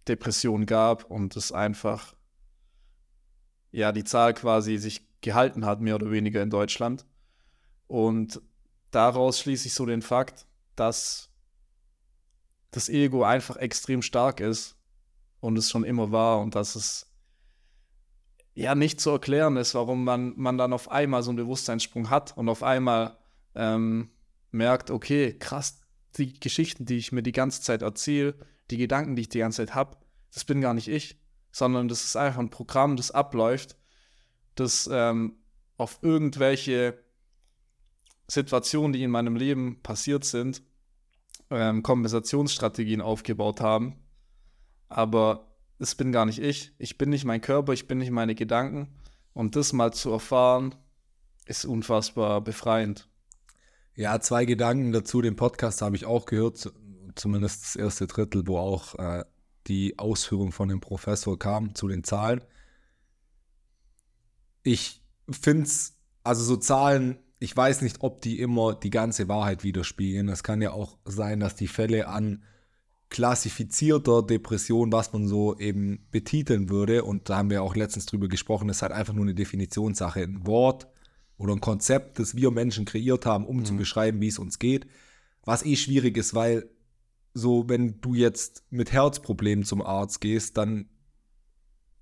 Depressionen 0.08 0.66
gab 0.66 1.04
und 1.04 1.36
es 1.36 1.52
einfach, 1.52 2.14
ja, 3.70 3.92
die 3.92 4.04
Zahl 4.04 4.34
quasi 4.34 4.78
sich 4.78 5.06
gehalten 5.20 5.66
hat, 5.66 5.80
mehr 5.80 5.96
oder 5.96 6.10
weniger 6.10 6.42
in 6.42 6.50
Deutschland. 6.50 7.04
Und 7.86 8.40
daraus 8.90 9.38
schließe 9.40 9.68
ich 9.68 9.74
so 9.74 9.84
den 9.84 10.02
Fakt, 10.02 10.46
dass 10.74 11.30
das 12.70 12.88
Ego 12.88 13.22
einfach 13.22 13.56
extrem 13.56 14.00
stark 14.00 14.40
ist 14.40 14.76
und 15.42 15.58
es 15.58 15.68
schon 15.68 15.82
immer 15.82 16.12
war 16.12 16.40
und 16.40 16.54
dass 16.54 16.76
es 16.76 17.12
ja 18.54 18.74
nicht 18.76 19.00
zu 19.00 19.10
erklären 19.10 19.56
ist, 19.56 19.74
warum 19.74 20.04
man, 20.04 20.34
man 20.36 20.56
dann 20.56 20.72
auf 20.72 20.90
einmal 20.90 21.22
so 21.22 21.30
einen 21.30 21.36
Bewusstseinssprung 21.36 22.10
hat 22.10 22.36
und 22.36 22.48
auf 22.48 22.62
einmal 22.62 23.18
ähm, 23.56 24.10
merkt, 24.52 24.90
okay, 24.90 25.36
krass, 25.36 25.80
die 26.16 26.38
Geschichten, 26.38 26.84
die 26.84 26.96
ich 26.96 27.10
mir 27.10 27.22
die 27.22 27.32
ganze 27.32 27.60
Zeit 27.60 27.82
erzähle, 27.82 28.36
die 28.70 28.76
Gedanken, 28.76 29.16
die 29.16 29.22
ich 29.22 29.30
die 29.30 29.40
ganze 29.40 29.66
Zeit 29.66 29.74
habe, 29.74 29.96
das 30.32 30.44
bin 30.44 30.60
gar 30.60 30.74
nicht 30.74 30.86
ich, 30.86 31.20
sondern 31.50 31.88
das 31.88 32.04
ist 32.04 32.16
einfach 32.16 32.38
ein 32.38 32.50
Programm, 32.50 32.96
das 32.96 33.10
abläuft, 33.10 33.76
das 34.54 34.88
ähm, 34.92 35.38
auf 35.76 35.98
irgendwelche 36.02 37.02
Situationen, 38.28 38.92
die 38.92 39.02
in 39.02 39.10
meinem 39.10 39.34
Leben 39.34 39.82
passiert 39.82 40.24
sind, 40.24 40.62
ähm, 41.50 41.82
Kompensationsstrategien 41.82 43.00
aufgebaut 43.00 43.60
haben. 43.60 44.01
Aber 44.96 45.48
es 45.78 45.94
bin 45.94 46.12
gar 46.12 46.26
nicht 46.26 46.38
ich. 46.38 46.72
Ich 46.78 46.98
bin 46.98 47.10
nicht 47.10 47.24
mein 47.24 47.40
Körper, 47.40 47.72
ich 47.72 47.88
bin 47.88 47.98
nicht 47.98 48.10
meine 48.10 48.34
Gedanken. 48.34 48.88
Und 49.32 49.56
das 49.56 49.72
mal 49.72 49.92
zu 49.92 50.10
erfahren, 50.10 50.74
ist 51.46 51.64
unfassbar 51.64 52.40
befreiend. 52.40 53.08
Ja, 53.94 54.20
zwei 54.20 54.44
Gedanken 54.44 54.92
dazu. 54.92 55.20
Den 55.20 55.36
Podcast 55.36 55.82
habe 55.82 55.96
ich 55.96 56.06
auch 56.06 56.26
gehört, 56.26 56.72
zumindest 57.14 57.62
das 57.62 57.76
erste 57.76 58.06
Drittel, 58.06 58.46
wo 58.46 58.58
auch 58.58 58.94
äh, 58.98 59.24
die 59.66 59.98
Ausführung 59.98 60.52
von 60.52 60.68
dem 60.68 60.80
Professor 60.80 61.38
kam 61.38 61.74
zu 61.74 61.88
den 61.88 62.04
Zahlen. 62.04 62.42
Ich 64.62 65.02
finde 65.30 65.64
es, 65.64 65.98
also 66.24 66.42
so 66.42 66.56
Zahlen, 66.56 67.18
ich 67.38 67.56
weiß 67.56 67.82
nicht, 67.82 67.98
ob 68.00 68.20
die 68.20 68.38
immer 68.38 68.74
die 68.74 68.90
ganze 68.90 69.28
Wahrheit 69.28 69.64
widerspiegeln. 69.64 70.28
Es 70.28 70.42
kann 70.42 70.62
ja 70.62 70.72
auch 70.72 70.96
sein, 71.04 71.40
dass 71.40 71.56
die 71.56 71.68
Fälle 71.68 72.06
an 72.08 72.44
klassifizierter 73.12 74.22
Depression, 74.22 74.90
was 74.90 75.12
man 75.12 75.28
so 75.28 75.56
eben 75.58 76.06
betiteln 76.10 76.70
würde, 76.70 77.04
und 77.04 77.28
da 77.28 77.36
haben 77.36 77.50
wir 77.50 77.62
auch 77.62 77.76
letztens 77.76 78.06
drüber 78.06 78.26
gesprochen, 78.26 78.70
ist 78.70 78.80
halt 78.80 78.90
einfach 78.90 79.12
nur 79.12 79.26
eine 79.26 79.34
Definitionssache. 79.34 80.22
Ein 80.22 80.46
Wort 80.46 80.88
oder 81.36 81.52
ein 81.52 81.60
Konzept, 81.60 82.18
das 82.18 82.34
wir 82.34 82.50
Menschen 82.50 82.86
kreiert 82.86 83.26
haben, 83.26 83.46
um 83.46 83.58
mhm. 83.58 83.64
zu 83.66 83.76
beschreiben, 83.76 84.20
wie 84.22 84.28
es 84.28 84.38
uns 84.38 84.58
geht. 84.58 84.86
Was 85.44 85.62
eh 85.62 85.76
schwierig 85.76 86.16
ist, 86.16 86.34
weil 86.34 86.70
so, 87.34 87.68
wenn 87.68 88.00
du 88.00 88.14
jetzt 88.14 88.64
mit 88.70 88.92
Herzproblemen 88.92 89.64
zum 89.64 89.82
Arzt 89.82 90.22
gehst, 90.22 90.56
dann 90.56 90.88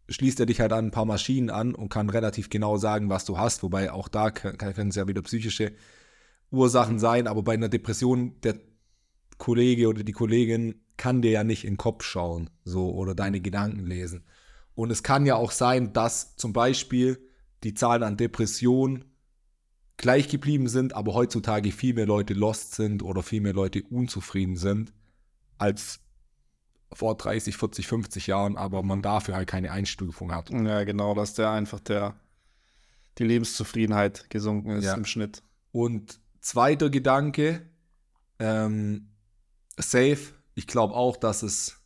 schließt 0.09 0.39
er 0.39 0.47
dich 0.47 0.61
halt 0.61 0.73
an 0.73 0.87
ein 0.87 0.91
paar 0.93 1.07
Maschinen 1.07 1.51
an 1.51 1.75
und 1.75 1.89
kann 1.89 2.09
relativ 2.09 2.51
genau 2.51 2.77
sagen, 2.77 3.11
was 3.11 3.25
du 3.25 3.37
hast. 3.37 3.65
Wobei 3.65 3.91
auch 3.91 4.07
da 4.07 4.31
können 4.31 4.91
es 4.91 4.97
ja 4.97 5.09
wieder 5.09 5.23
psychische 5.23 5.73
Ursachen 6.53 7.01
sein. 7.01 7.27
Aber 7.27 7.43
bei 7.43 7.55
einer 7.55 7.69
Depression, 7.69 8.41
der 8.43 8.61
Kollege 9.39 9.89
oder 9.89 10.05
die 10.05 10.13
Kollegin 10.13 10.81
kann 11.01 11.23
dir 11.23 11.31
ja 11.31 11.45
nicht 11.45 11.65
in 11.65 11.73
den 11.73 11.79
Kopf 11.79 12.05
schauen, 12.05 12.51
so 12.63 12.93
oder 12.93 13.15
deine 13.15 13.41
Gedanken 13.41 13.87
lesen. 13.87 14.23
Und 14.75 14.91
es 14.91 15.03
kann 15.03 15.25
ja 15.25 15.35
auch 15.35 15.51
sein, 15.51 15.95
dass 15.95 16.37
zum 16.37 16.53
Beispiel 16.53 17.19
die 17.65 17.73
Zahlen 17.73 18.03
an 18.03 18.19
Depressionen 18.19 19.07
gleich 19.97 20.29
geblieben 20.29 20.69
sind, 20.69 20.95
aber 20.95 21.15
heutzutage 21.15 21.73
viel 21.73 21.95
mehr 21.95 22.05
Leute 22.05 22.35
lost 22.35 22.75
sind 22.75 23.03
oder 23.03 23.23
viel 23.23 23.41
mehr 23.41 23.55
Leute 23.55 23.83
unzufrieden 23.83 24.57
sind 24.57 24.93
als 25.57 26.01
vor 26.93 27.17
30, 27.17 27.57
40, 27.57 27.87
50 27.87 28.27
Jahren, 28.27 28.59
aber 28.59 28.83
man 28.83 29.01
dafür 29.01 29.37
halt 29.37 29.49
keine 29.49 29.73
Einstufung 29.73 30.35
hat. 30.35 30.51
Ja, 30.51 30.85
genau, 30.85 31.15
dass 31.15 31.33
der 31.33 31.51
einfach 31.51 31.81
der 31.81 32.15
die 33.17 33.25
Lebenszufriedenheit 33.25 34.29
gesunken 34.29 34.73
ist 34.73 34.85
ja. 34.85 34.95
im 34.95 35.07
Schnitt. 35.07 35.43
Und 35.73 36.21
zweiter 36.41 36.91
Gedanke, 36.91 37.63
ähm, 38.39 39.09
safe 39.79 40.35
ich 40.61 40.67
glaube 40.67 40.93
auch, 40.93 41.17
dass 41.17 41.43
es 41.43 41.81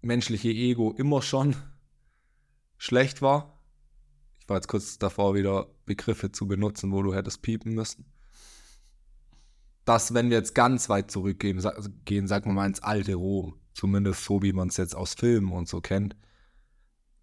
menschliche 0.00 0.48
Ego 0.48 0.92
immer 0.92 1.20
schon 1.20 1.54
schlecht 2.78 3.20
war. 3.20 3.60
Ich 4.40 4.48
war 4.48 4.56
jetzt 4.56 4.68
kurz 4.68 4.98
davor, 4.98 5.34
wieder 5.34 5.66
Begriffe 5.84 6.32
zu 6.32 6.48
benutzen, 6.48 6.92
wo 6.92 7.02
du 7.02 7.14
hättest 7.14 7.42
piepen 7.42 7.74
müssen. 7.74 8.06
Dass, 9.84 10.14
wenn 10.14 10.30
wir 10.30 10.38
jetzt 10.38 10.54
ganz 10.54 10.88
weit 10.88 11.10
zurückgehen, 11.10 11.62
gehen, 12.06 12.26
sagen 12.26 12.46
wir 12.46 12.54
mal 12.54 12.66
ins 12.66 12.82
alte 12.82 13.16
Rom, 13.16 13.60
zumindest 13.74 14.24
so, 14.24 14.40
wie 14.40 14.54
man 14.54 14.68
es 14.68 14.78
jetzt 14.78 14.96
aus 14.96 15.12
Filmen 15.12 15.52
und 15.52 15.68
so 15.68 15.82
kennt, 15.82 16.16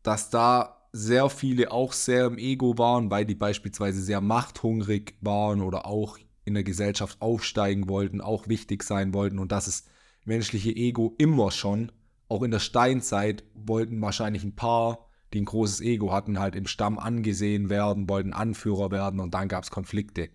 dass 0.04 0.30
da 0.30 0.88
sehr 0.92 1.32
viele 1.32 1.72
auch 1.72 1.92
sehr 1.92 2.28
im 2.28 2.38
Ego 2.38 2.78
waren, 2.78 3.10
weil 3.10 3.26
die 3.26 3.34
beispielsweise 3.34 4.00
sehr 4.00 4.22
machthungrig 4.22 5.16
waren 5.22 5.62
oder 5.62 5.88
auch 5.88 6.20
in 6.46 6.54
der 6.54 6.64
Gesellschaft 6.64 7.20
aufsteigen 7.20 7.90
wollten, 7.90 8.22
auch 8.22 8.48
wichtig 8.48 8.84
sein 8.84 9.16
wollten 9.16 9.40
und 9.40 9.52
dass 9.52 9.66
es 9.66 9.86
menschliche 10.26 10.76
Ego 10.76 11.16
immer 11.18 11.52
schon. 11.52 11.92
Auch 12.28 12.44
in 12.44 12.52
der 12.52 12.60
Steinzeit 12.60 13.44
wollten 13.54 14.02
wahrscheinlich 14.02 14.44
ein 14.44 14.56
paar, 14.56 15.10
die 15.34 15.42
ein 15.42 15.46
großes 15.46 15.82
Ego 15.82 16.12
hatten, 16.12 16.40
halt 16.40 16.56
im 16.56 16.68
Stamm 16.68 17.00
angesehen 17.00 17.70
werden, 17.70 18.10
wollten 18.10 18.34
Anführer 18.34 18.92
werden 18.92 19.20
und 19.20 19.34
dann 19.34 19.48
gab 19.48 19.64
es 19.64 19.72
Konflikte. 19.72 20.30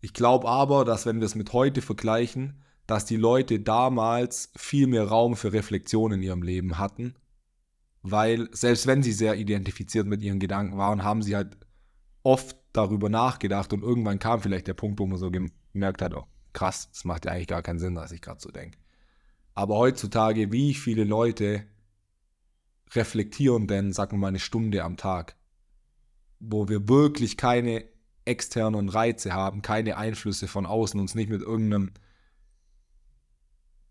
Ich 0.00 0.12
glaube 0.12 0.48
aber, 0.48 0.84
dass 0.84 1.06
wenn 1.06 1.18
wir 1.18 1.26
es 1.26 1.34
mit 1.34 1.52
heute 1.52 1.82
vergleichen, 1.82 2.62
dass 2.86 3.04
die 3.04 3.16
Leute 3.16 3.60
damals 3.60 4.50
viel 4.56 4.86
mehr 4.86 5.04
Raum 5.04 5.36
für 5.36 5.52
Reflexion 5.52 6.12
in 6.12 6.22
ihrem 6.22 6.42
Leben 6.42 6.78
hatten, 6.78 7.14
weil 8.02 8.48
selbst 8.52 8.86
wenn 8.86 9.02
sie 9.02 9.12
sehr 9.12 9.36
identifiziert 9.36 10.06
mit 10.06 10.22
ihren 10.22 10.38
Gedanken 10.38 10.78
waren, 10.78 11.02
haben 11.02 11.22
sie 11.22 11.36
halt 11.36 11.56
oft 12.22 12.56
darüber 12.72 13.08
nachgedacht 13.08 13.72
und 13.72 13.82
irgendwann 13.82 14.18
kam 14.18 14.40
vielleicht 14.40 14.68
der 14.68 14.74
Punkt, 14.74 15.00
wo 15.00 15.06
man 15.06 15.18
so 15.18 15.30
gemerkt 15.30 16.02
hat, 16.02 16.14
oh, 16.14 16.26
krass, 16.52 16.88
das 16.90 17.04
macht 17.04 17.24
ja 17.24 17.32
eigentlich 17.32 17.48
gar 17.48 17.62
keinen 17.62 17.78
Sinn, 17.78 17.96
was 17.96 18.12
ich 18.12 18.22
gerade 18.22 18.40
so 18.40 18.50
denke. 18.50 18.78
Aber 19.58 19.76
heutzutage, 19.76 20.52
wie 20.52 20.72
viele 20.72 21.02
Leute 21.02 21.66
reflektieren 22.92 23.66
denn, 23.66 23.92
sagen 23.92 24.12
wir 24.12 24.18
mal, 24.18 24.28
eine 24.28 24.38
Stunde 24.38 24.84
am 24.84 24.96
Tag, 24.96 25.34
wo 26.38 26.68
wir 26.68 26.88
wirklich 26.88 27.36
keine 27.36 27.84
externen 28.24 28.88
Reize 28.88 29.32
haben, 29.32 29.60
keine 29.60 29.96
Einflüsse 29.96 30.46
von 30.46 30.64
außen, 30.64 31.00
uns 31.00 31.16
nicht 31.16 31.28
mit 31.28 31.42
irgendeinem 31.42 31.90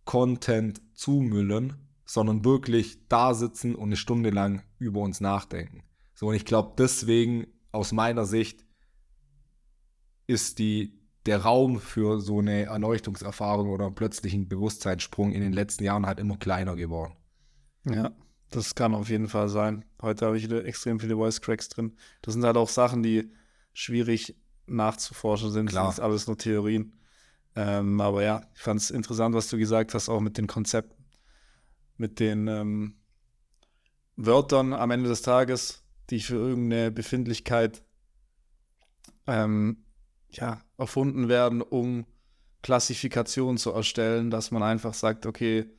Content 0.05 0.81
zumüllen, 0.93 1.73
sondern 2.05 2.45
wirklich 2.45 3.05
da 3.09 3.33
sitzen 3.33 3.75
und 3.75 3.89
eine 3.89 3.97
Stunde 3.97 4.29
lang 4.29 4.63
über 4.79 5.01
uns 5.01 5.19
nachdenken. 5.19 5.83
So, 6.13 6.27
und 6.27 6.35
ich 6.35 6.45
glaube, 6.45 6.75
deswegen 6.77 7.45
aus 7.73 7.91
meiner 7.91 8.25
Sicht 8.25 8.65
ist 10.27 10.59
die 10.59 10.96
der 11.27 11.41
Raum 11.41 11.79
für 11.79 12.19
so 12.21 12.39
eine 12.39 12.63
Erleuchtungserfahrung 12.63 13.69
oder 13.69 13.85
einen 13.85 13.95
plötzlichen 13.95 14.47
Bewusstseinssprung 14.47 15.33
in 15.33 15.41
den 15.41 15.53
letzten 15.53 15.83
Jahren 15.83 16.05
halt 16.05 16.19
immer 16.19 16.37
kleiner 16.37 16.75
geworden. 16.75 17.13
Ja, 17.85 18.11
das 18.49 18.75
kann 18.75 18.95
auf 18.95 19.09
jeden 19.09 19.27
Fall 19.27 19.49
sein. 19.49 19.85
Heute 20.01 20.25
habe 20.25 20.37
ich 20.37 20.49
extrem 20.49 20.99
viele 20.99 21.15
Voice 21.15 21.41
Cracks 21.41 21.67
drin. 21.69 21.97
Das 22.21 22.33
sind 22.33 22.43
halt 22.43 22.55
auch 22.55 22.69
Sachen, 22.69 23.03
die 23.03 23.31
schwierig 23.73 24.35
nachzuforschen 24.67 25.51
sind. 25.51 25.69
Klar. 25.69 25.87
Das 25.87 25.95
ist 25.95 25.99
alles 25.99 26.27
nur 26.27 26.37
Theorien. 26.37 26.97
Ähm, 27.55 27.99
aber 27.99 28.23
ja, 28.23 28.41
ich 28.55 28.61
fand 28.61 28.79
es 28.79 28.89
interessant, 28.89 29.35
was 29.35 29.49
du 29.49 29.57
gesagt 29.57 29.93
hast, 29.93 30.09
auch 30.09 30.21
mit 30.21 30.37
den 30.37 30.47
Konzepten, 30.47 31.03
mit 31.97 32.19
den 32.19 32.47
ähm, 32.47 32.95
Wörtern 34.15 34.73
am 34.73 34.91
Ende 34.91 35.09
des 35.09 35.23
Tages, 35.23 35.83
die 36.09 36.19
für 36.21 36.35
irgendeine 36.35 36.91
Befindlichkeit 36.91 37.83
ähm, 39.25 39.83
ja, 40.29 40.61
erfunden 40.77 41.29
werden, 41.29 41.61
um 41.61 42.05
Klassifikationen 42.61 43.57
zu 43.57 43.71
erstellen, 43.71 44.29
dass 44.29 44.51
man 44.51 44.63
einfach 44.63 44.93
sagt, 44.93 45.25
okay, 45.25 45.69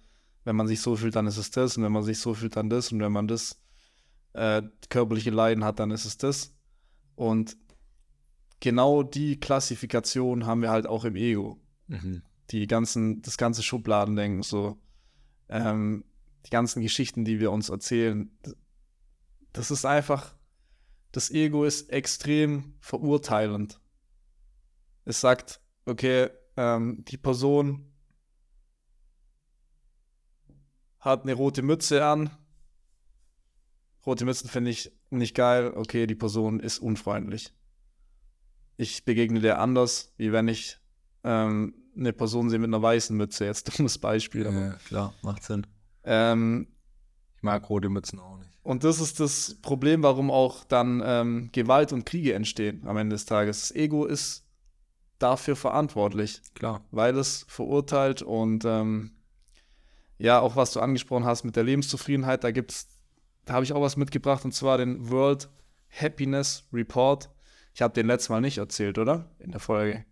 wenn 0.44 0.56
man 0.56 0.66
sich 0.66 0.80
so 0.80 0.96
fühlt, 0.96 1.16
dann 1.16 1.26
ist 1.26 1.36
es 1.36 1.50
das, 1.50 1.76
und 1.76 1.82
wenn 1.82 1.92
man 1.92 2.02
sich 2.02 2.18
so 2.18 2.34
fühlt, 2.34 2.56
dann 2.56 2.70
das, 2.70 2.92
und 2.92 3.00
wenn 3.00 3.12
man 3.12 3.28
das 3.28 3.60
äh, 4.32 4.62
körperliche 4.88 5.30
Leiden 5.30 5.64
hat, 5.64 5.80
dann 5.80 5.90
ist 5.90 6.04
es 6.04 6.16
das. 6.16 6.54
Und 7.14 7.56
genau 8.60 9.02
die 9.02 9.38
Klassifikation 9.38 10.46
haben 10.46 10.62
wir 10.62 10.70
halt 10.70 10.86
auch 10.86 11.04
im 11.04 11.16
Ego. 11.16 11.60
Mhm. 11.88 12.22
Die 12.50 12.66
ganzen, 12.66 13.20
das 13.20 13.36
ganze 13.36 13.62
Schubladendenken, 13.62 14.42
so 14.42 14.78
ähm, 15.48 16.04
die 16.46 16.50
ganzen 16.50 16.80
Geschichten, 16.80 17.24
die 17.24 17.40
wir 17.40 17.52
uns 17.52 17.68
erzählen, 17.68 18.30
das 19.52 19.70
ist 19.70 19.84
einfach, 19.84 20.34
das 21.12 21.30
Ego 21.30 21.64
ist 21.64 21.90
extrem 21.90 22.74
verurteilend 22.80 23.80
es 25.08 25.20
sagt, 25.20 25.60
okay, 25.86 26.28
ähm, 26.56 27.04
die 27.08 27.16
Person 27.16 27.90
hat 31.00 31.22
eine 31.22 31.34
rote 31.34 31.62
Mütze 31.62 32.04
an. 32.04 32.30
Rote 34.04 34.24
Mützen 34.24 34.48
finde 34.50 34.70
ich 34.70 34.92
nicht 35.10 35.34
geil. 35.34 35.72
Okay, 35.74 36.06
die 36.06 36.14
Person 36.14 36.60
ist 36.60 36.78
unfreundlich. 36.78 37.52
Ich 38.76 39.04
begegne 39.04 39.40
der 39.40 39.60
anders, 39.60 40.12
wie 40.16 40.32
wenn 40.32 40.48
ich 40.48 40.78
ähm, 41.24 41.74
eine 41.96 42.12
Person 42.12 42.48
sehe 42.50 42.58
mit 42.58 42.68
einer 42.68 42.82
weißen 42.82 43.16
Mütze. 43.16 43.44
Jetzt 43.44 43.78
dummes 43.78 43.98
Beispiel. 43.98 44.46
Aber, 44.46 44.60
Ja, 44.60 44.72
klar, 44.86 45.14
macht 45.22 45.42
Sinn. 45.44 45.66
ähm, 46.04 46.68
Ich 47.36 47.42
mag 47.42 47.68
rote 47.68 47.88
Mützen 47.88 48.18
auch 48.18 48.38
nicht. 48.38 48.50
und 48.62 48.84
das 48.84 49.00
ist 49.00 49.20
das 49.20 49.56
Problem, 49.62 50.02
warum 50.02 50.30
auch 50.30 50.64
dann 50.64 51.02
ähm, 51.04 51.48
Gewalt 51.52 51.92
und 51.92 52.04
Kriege 52.06 52.34
entstehen 52.34 52.86
am 52.86 52.96
Ende 52.96 53.14
des 53.14 53.24
Tages. 53.24 53.60
Das 53.68 53.76
Ego 53.76 54.04
ist 54.06 54.44
dafür 55.18 55.56
verantwortlich. 55.56 56.40
Klar. 56.54 56.84
weil 56.90 57.16
es 57.16 57.44
verurteilt 57.48 58.22
und 58.22 58.64
ähm, 58.64 59.12
ja, 60.18 60.40
auch 60.40 60.56
was 60.56 60.72
du 60.72 60.80
angesprochen 60.80 61.24
hast 61.24 61.44
mit 61.44 61.56
der 61.56 61.64
Lebenszufriedenheit, 61.64 62.42
da 62.42 62.50
gibt's, 62.50 62.88
da 63.44 63.54
habe 63.54 63.64
ich 63.64 63.72
auch 63.72 63.80
was 63.80 63.96
mitgebracht 63.96 64.44
und 64.44 64.52
zwar 64.52 64.78
den 64.78 65.10
World 65.10 65.48
Happiness 65.90 66.64
Report. 66.72 67.30
Ich 67.74 67.82
habe 67.82 67.94
den 67.94 68.06
letztes 68.06 68.28
Mal 68.28 68.40
nicht 68.40 68.58
erzählt, 68.58 68.98
oder? 68.98 69.30
In 69.38 69.52
der 69.52 69.60
Folge. 69.60 70.04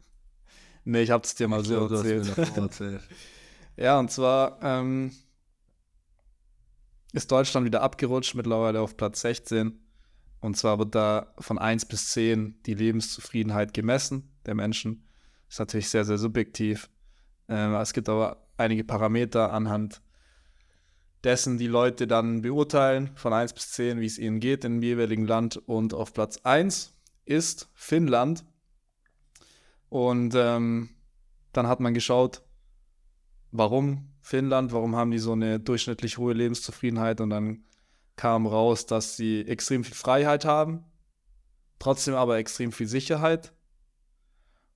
nee, 0.84 1.02
ich 1.02 1.10
habe 1.10 1.24
es 1.24 1.34
dir 1.34 1.48
mal 1.48 1.64
so 1.64 1.88
Du 1.88 1.96
hast 1.96 2.04
mir 2.04 2.14
erzählt. 2.14 2.56
erzählt. 2.56 3.02
Ja, 3.76 3.98
und 3.98 4.10
zwar 4.10 4.62
ähm, 4.62 5.12
ist 7.12 7.30
Deutschland 7.30 7.66
wieder 7.66 7.82
abgerutscht, 7.82 8.34
mittlerweile 8.34 8.80
auf 8.80 8.96
Platz 8.96 9.20
16. 9.22 9.83
Und 10.44 10.58
zwar 10.58 10.78
wird 10.78 10.94
da 10.94 11.32
von 11.38 11.56
1 11.56 11.86
bis 11.86 12.10
10 12.10 12.60
die 12.66 12.74
Lebenszufriedenheit 12.74 13.72
gemessen 13.72 14.30
der 14.44 14.54
Menschen. 14.54 15.08
Ist 15.48 15.58
natürlich 15.58 15.88
sehr, 15.88 16.04
sehr 16.04 16.18
subjektiv. 16.18 16.90
Ähm, 17.48 17.72
es 17.76 17.94
gibt 17.94 18.10
aber 18.10 18.46
einige 18.58 18.84
Parameter 18.84 19.54
anhand 19.54 20.02
dessen 21.22 21.56
die 21.56 21.66
Leute 21.66 22.06
dann 22.06 22.42
beurteilen, 22.42 23.10
von 23.14 23.32
1 23.32 23.54
bis 23.54 23.70
10, 23.70 24.00
wie 24.00 24.04
es 24.04 24.18
ihnen 24.18 24.38
geht 24.38 24.66
im 24.66 24.82
jeweiligen 24.82 25.26
Land. 25.26 25.56
Und 25.56 25.94
auf 25.94 26.12
Platz 26.12 26.36
1 26.42 26.92
ist 27.24 27.70
Finnland. 27.72 28.44
Und 29.88 30.34
ähm, 30.36 30.90
dann 31.54 31.68
hat 31.68 31.80
man 31.80 31.94
geschaut, 31.94 32.42
warum 33.50 34.10
Finnland, 34.20 34.72
warum 34.72 34.94
haben 34.94 35.10
die 35.10 35.18
so 35.18 35.32
eine 35.32 35.58
durchschnittlich 35.58 36.18
hohe 36.18 36.34
Lebenszufriedenheit 36.34 37.22
und 37.22 37.30
dann 37.30 37.64
kam 38.16 38.46
raus, 38.46 38.86
dass 38.86 39.16
sie 39.16 39.42
extrem 39.42 39.84
viel 39.84 39.94
Freiheit 39.94 40.44
haben, 40.44 40.84
trotzdem 41.78 42.14
aber 42.14 42.38
extrem 42.38 42.72
viel 42.72 42.86
Sicherheit 42.86 43.52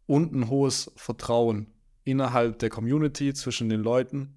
und 0.06 0.32
ein 0.32 0.48
hohes 0.48 0.90
Vertrauen 0.96 1.72
innerhalb 2.04 2.58
der 2.58 2.70
Community 2.70 3.34
zwischen 3.34 3.68
den 3.68 3.80
Leuten 3.80 4.34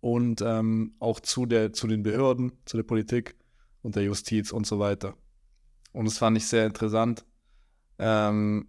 und 0.00 0.40
ähm, 0.42 0.94
auch 1.00 1.20
zu, 1.20 1.44
der, 1.44 1.72
zu 1.72 1.86
den 1.86 2.02
Behörden, 2.02 2.52
zu 2.64 2.76
der 2.76 2.84
Politik 2.84 3.36
und 3.82 3.96
der 3.96 4.04
Justiz 4.04 4.52
und 4.52 4.66
so 4.66 4.78
weiter. 4.78 5.16
Und 5.92 6.04
das 6.04 6.18
fand 6.18 6.36
ich 6.36 6.46
sehr 6.46 6.66
interessant. 6.66 7.24
Ähm, 7.98 8.68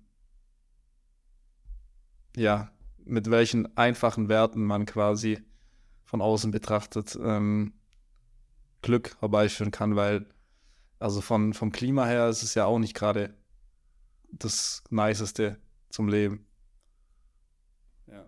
ja, 2.35 2.71
mit 2.97 3.29
welchen 3.29 3.77
einfachen 3.77 4.29
Werten 4.29 4.63
man 4.63 4.85
quasi 4.85 5.39
von 6.03 6.21
außen 6.21 6.51
betrachtet 6.51 7.17
ähm, 7.21 7.73
Glück 8.81 9.17
herbeiführen 9.19 9.71
kann, 9.71 9.95
weil 9.95 10.25
also 10.99 11.21
von, 11.21 11.53
vom 11.53 11.71
Klima 11.71 12.05
her 12.05 12.27
ist 12.27 12.43
es 12.43 12.55
ja 12.55 12.65
auch 12.65 12.77
nicht 12.77 12.93
gerade 12.93 13.33
das 14.31 14.83
Niceste 14.89 15.57
zum 15.89 16.09
Leben. 16.09 16.45
Ja. 18.07 18.25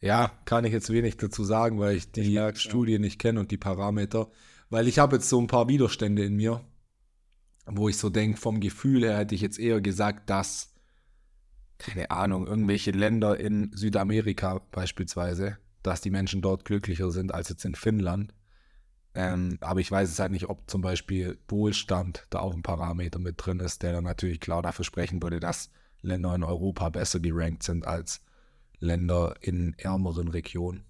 Ja, 0.00 0.32
kann 0.46 0.64
ich 0.64 0.72
jetzt 0.72 0.90
wenig 0.90 1.18
dazu 1.18 1.44
sagen, 1.44 1.78
weil 1.78 1.96
ich 1.96 2.10
die 2.10 2.22
Ich 2.22 2.34
merk's, 2.34 2.64
ja. 2.64 2.70
Studie 2.70 2.98
nicht 2.98 3.18
kenne 3.18 3.40
und 3.40 3.50
die 3.50 3.58
Parameter. 3.58 4.30
Weil 4.70 4.88
ich 4.88 4.98
habe 4.98 5.16
jetzt 5.16 5.28
so 5.28 5.40
ein 5.40 5.46
paar 5.46 5.68
Widerstände 5.68 6.24
in 6.24 6.34
mir, 6.34 6.64
wo 7.66 7.88
ich 7.88 7.98
so 7.98 8.10
denke, 8.10 8.38
vom 8.38 8.60
Gefühl 8.60 9.04
her 9.04 9.18
hätte 9.18 9.34
ich 9.34 9.42
jetzt 9.42 9.58
eher 9.58 9.80
gesagt, 9.80 10.30
dass, 10.30 10.72
keine 11.78 12.10
Ahnung, 12.10 12.46
irgendwelche 12.46 12.90
Länder 12.90 13.38
in 13.38 13.70
Südamerika 13.74 14.60
beispielsweise, 14.72 15.58
dass 15.82 16.00
die 16.00 16.10
Menschen 16.10 16.42
dort 16.42 16.64
glücklicher 16.64 17.10
sind 17.10 17.32
als 17.32 17.50
jetzt 17.50 17.64
in 17.64 17.74
Finnland. 17.74 18.32
Ähm, 19.16 19.58
aber 19.60 19.80
ich 19.80 19.90
weiß 19.90 20.10
es 20.10 20.18
halt 20.18 20.30
nicht, 20.32 20.48
ob 20.48 20.68
zum 20.70 20.82
Beispiel 20.82 21.38
Wohlstand 21.48 22.26
da 22.30 22.40
auch 22.40 22.54
ein 22.54 22.62
Parameter 22.62 23.18
mit 23.18 23.34
drin 23.38 23.60
ist, 23.60 23.82
der 23.82 23.92
dann 23.92 24.04
natürlich 24.04 24.40
klar 24.40 24.62
dafür 24.62 24.84
sprechen 24.84 25.22
würde, 25.22 25.40
dass 25.40 25.70
Länder 26.02 26.34
in 26.34 26.44
Europa 26.44 26.90
besser 26.90 27.18
gerankt 27.20 27.62
sind 27.62 27.86
als 27.86 28.20
Länder 28.78 29.34
in 29.40 29.74
ärmeren 29.78 30.28
Regionen. 30.28 30.84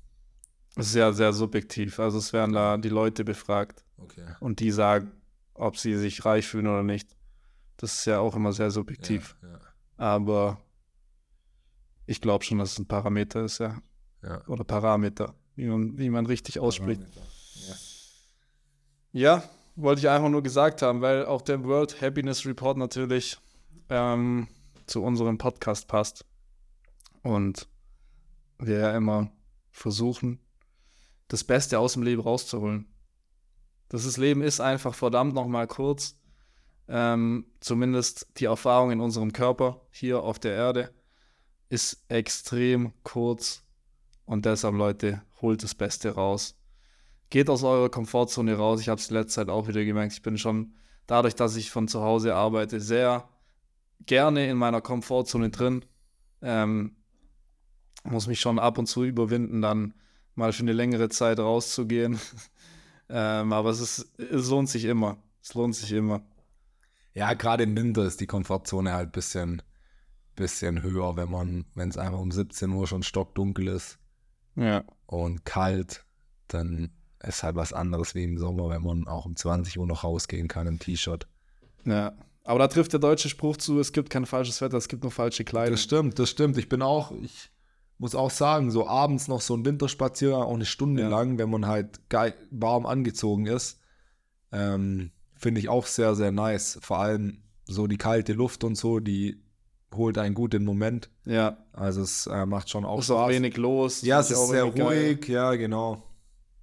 Das 0.74 0.88
ist 0.88 0.94
ja 0.96 1.12
sehr 1.12 1.32
subjektiv. 1.32 1.98
Also 2.00 2.18
es 2.18 2.32
werden 2.32 2.52
da 2.52 2.76
die 2.76 2.88
Leute 2.88 3.24
befragt 3.24 3.84
Okay. 3.98 4.26
und 4.40 4.60
die 4.60 4.72
sagen, 4.72 5.10
ob 5.54 5.78
sie 5.78 5.96
sich 5.96 6.24
reich 6.26 6.46
fühlen 6.46 6.66
oder 6.66 6.82
nicht. 6.82 7.16
Das 7.78 7.94
ist 7.94 8.04
ja 8.04 8.18
auch 8.18 8.36
immer 8.36 8.52
sehr 8.52 8.70
subjektiv. 8.70 9.36
Ja, 9.42 9.60
Aber 9.96 10.60
ich 12.06 12.20
glaube 12.20 12.44
schon, 12.44 12.58
dass 12.58 12.72
es 12.72 12.78
ein 12.78 12.86
Parameter 12.86 13.44
ist, 13.44 13.58
ja. 13.58 13.80
ja. 14.22 14.46
Oder 14.48 14.64
Parameter, 14.64 15.34
wie 15.54 15.66
man, 15.66 15.96
wie 15.96 16.10
man 16.10 16.26
richtig 16.26 16.58
ausspricht. 16.58 17.00
Ja. 17.00 17.74
Ja, 19.16 19.42
wollte 19.76 20.00
ich 20.00 20.10
einfach 20.10 20.28
nur 20.28 20.42
gesagt 20.42 20.82
haben, 20.82 21.00
weil 21.00 21.24
auch 21.24 21.40
der 21.40 21.64
World 21.64 22.02
Happiness 22.02 22.44
Report 22.44 22.76
natürlich 22.76 23.38
ähm, 23.88 24.46
zu 24.86 25.02
unserem 25.02 25.38
Podcast 25.38 25.88
passt. 25.88 26.26
Und 27.22 27.66
wir 28.58 28.78
ja 28.78 28.94
immer 28.94 29.30
versuchen, 29.70 30.38
das 31.28 31.44
Beste 31.44 31.78
aus 31.78 31.94
dem 31.94 32.02
Leben 32.02 32.20
rauszuholen. 32.20 32.92
Das 33.88 34.04
ist, 34.04 34.18
Leben 34.18 34.42
ist 34.42 34.60
einfach 34.60 34.94
verdammt 34.94 35.32
nochmal 35.32 35.66
kurz. 35.66 36.18
Ähm, 36.86 37.46
zumindest 37.60 38.26
die 38.36 38.44
Erfahrung 38.44 38.90
in 38.90 39.00
unserem 39.00 39.32
Körper 39.32 39.80
hier 39.90 40.22
auf 40.22 40.38
der 40.38 40.52
Erde 40.52 40.94
ist 41.70 42.04
extrem 42.10 42.92
kurz. 43.02 43.62
Und 44.26 44.44
deshalb, 44.44 44.74
Leute, 44.74 45.22
holt 45.40 45.62
das 45.62 45.74
Beste 45.74 46.10
raus 46.10 46.54
geht 47.30 47.50
aus 47.50 47.62
eurer 47.62 47.88
Komfortzone 47.88 48.54
raus. 48.54 48.80
Ich 48.80 48.88
habe 48.88 49.00
es 49.00 49.08
die 49.08 49.14
letzte 49.14 49.34
Zeit 49.34 49.48
auch 49.48 49.68
wieder 49.68 49.84
gemerkt. 49.84 50.12
Ich 50.12 50.22
bin 50.22 50.38
schon 50.38 50.74
dadurch, 51.06 51.34
dass 51.34 51.56
ich 51.56 51.70
von 51.70 51.88
zu 51.88 52.02
Hause 52.02 52.34
arbeite, 52.34 52.80
sehr 52.80 53.28
gerne 54.04 54.48
in 54.48 54.56
meiner 54.56 54.80
Komfortzone 54.80 55.50
drin. 55.50 55.84
Ähm, 56.42 56.96
muss 58.04 58.26
mich 58.26 58.40
schon 58.40 58.58
ab 58.58 58.78
und 58.78 58.86
zu 58.86 59.04
überwinden, 59.04 59.62
dann 59.62 59.94
mal 60.34 60.52
für 60.52 60.62
eine 60.62 60.72
längere 60.72 61.08
Zeit 61.08 61.38
rauszugehen. 61.38 62.18
ähm, 63.08 63.52
aber 63.52 63.70
es, 63.70 63.80
ist, 63.80 64.18
es 64.20 64.48
lohnt 64.48 64.68
sich 64.68 64.84
immer. 64.84 65.18
Es 65.42 65.54
lohnt 65.54 65.74
sich 65.74 65.92
immer. 65.92 66.22
Ja, 67.14 67.32
gerade 67.34 67.64
im 67.64 67.76
Winter 67.76 68.04
ist 68.04 68.20
die 68.20 68.26
Komfortzone 68.26 68.92
halt 68.92 69.08
ein 69.08 69.12
bisschen, 69.12 69.62
bisschen 70.34 70.82
höher, 70.82 71.16
wenn 71.16 71.30
man, 71.30 71.64
wenn 71.74 71.88
es 71.88 71.96
einfach 71.96 72.18
um 72.18 72.30
17 72.30 72.70
Uhr 72.70 72.86
schon 72.86 73.02
stockdunkel 73.02 73.68
ist 73.68 73.98
Ja. 74.54 74.84
und 75.06 75.44
kalt, 75.44 76.04
dann 76.48 76.90
ist 77.22 77.42
halt 77.42 77.56
was 77.56 77.72
anderes 77.72 78.14
wie 78.14 78.24
im 78.24 78.38
Sommer, 78.38 78.68
wenn 78.70 78.82
man 78.82 79.06
auch 79.08 79.26
um 79.26 79.36
20 79.36 79.78
Uhr 79.78 79.86
noch 79.86 80.04
rausgehen 80.04 80.48
kann 80.48 80.66
im 80.66 80.78
T-Shirt. 80.78 81.26
Ja. 81.84 82.12
Aber 82.44 82.58
da 82.60 82.68
trifft 82.68 82.92
der 82.92 83.00
deutsche 83.00 83.28
Spruch 83.28 83.56
zu, 83.56 83.80
es 83.80 83.92
gibt 83.92 84.08
kein 84.10 84.24
falsches 84.26 84.60
Wetter, 84.60 84.76
es 84.76 84.86
gibt 84.88 85.02
nur 85.02 85.10
falsche 85.10 85.44
Kleidung. 85.44 85.72
Das 85.72 85.82
stimmt, 85.82 86.18
das 86.18 86.30
stimmt. 86.30 86.56
Ich 86.58 86.68
bin 86.68 86.80
auch, 86.82 87.10
ich 87.22 87.50
muss 87.98 88.14
auch 88.14 88.30
sagen, 88.30 88.70
so 88.70 88.86
abends 88.86 89.26
noch 89.26 89.40
so 89.40 89.54
ein 89.56 89.64
Winterspaziergang, 89.64 90.42
auch 90.42 90.54
eine 90.54 90.64
Stunde 90.64 91.02
Ja. 91.02 91.08
lang, 91.08 91.38
wenn 91.38 91.50
man 91.50 91.66
halt 91.66 92.08
geil, 92.08 92.34
warm 92.50 92.86
angezogen 92.86 93.46
ist, 93.46 93.80
ähm, 94.52 95.10
finde 95.34 95.60
ich 95.60 95.68
auch 95.68 95.86
sehr, 95.86 96.14
sehr 96.14 96.30
nice. 96.30 96.78
Vor 96.82 96.98
allem 96.98 97.42
so 97.64 97.88
die 97.88 97.96
kalte 97.98 98.32
Luft 98.32 98.62
und 98.62 98.76
so, 98.76 99.00
die 99.00 99.42
holt 99.92 100.16
einen 100.18 100.34
gut 100.34 100.52
den 100.52 100.64
Moment. 100.64 101.10
Ja. 101.24 101.56
Also 101.72 102.02
es 102.02 102.26
äh, 102.28 102.46
macht 102.46 102.70
schon 102.70 102.84
auch 102.84 103.00
Ist 103.00 103.10
auch 103.10 103.24
Spaß. 103.24 103.34
wenig 103.34 103.56
los. 103.56 104.02
ja, 104.02 104.20
es 104.20 104.30
ist 104.30 104.38
auch 104.38 104.46
sehr 104.46 104.60
irgendwie 104.64 104.78
geil. 104.82 105.06
ruhig, 105.16 105.28
ja, 105.28 105.54
genau. 105.56 106.02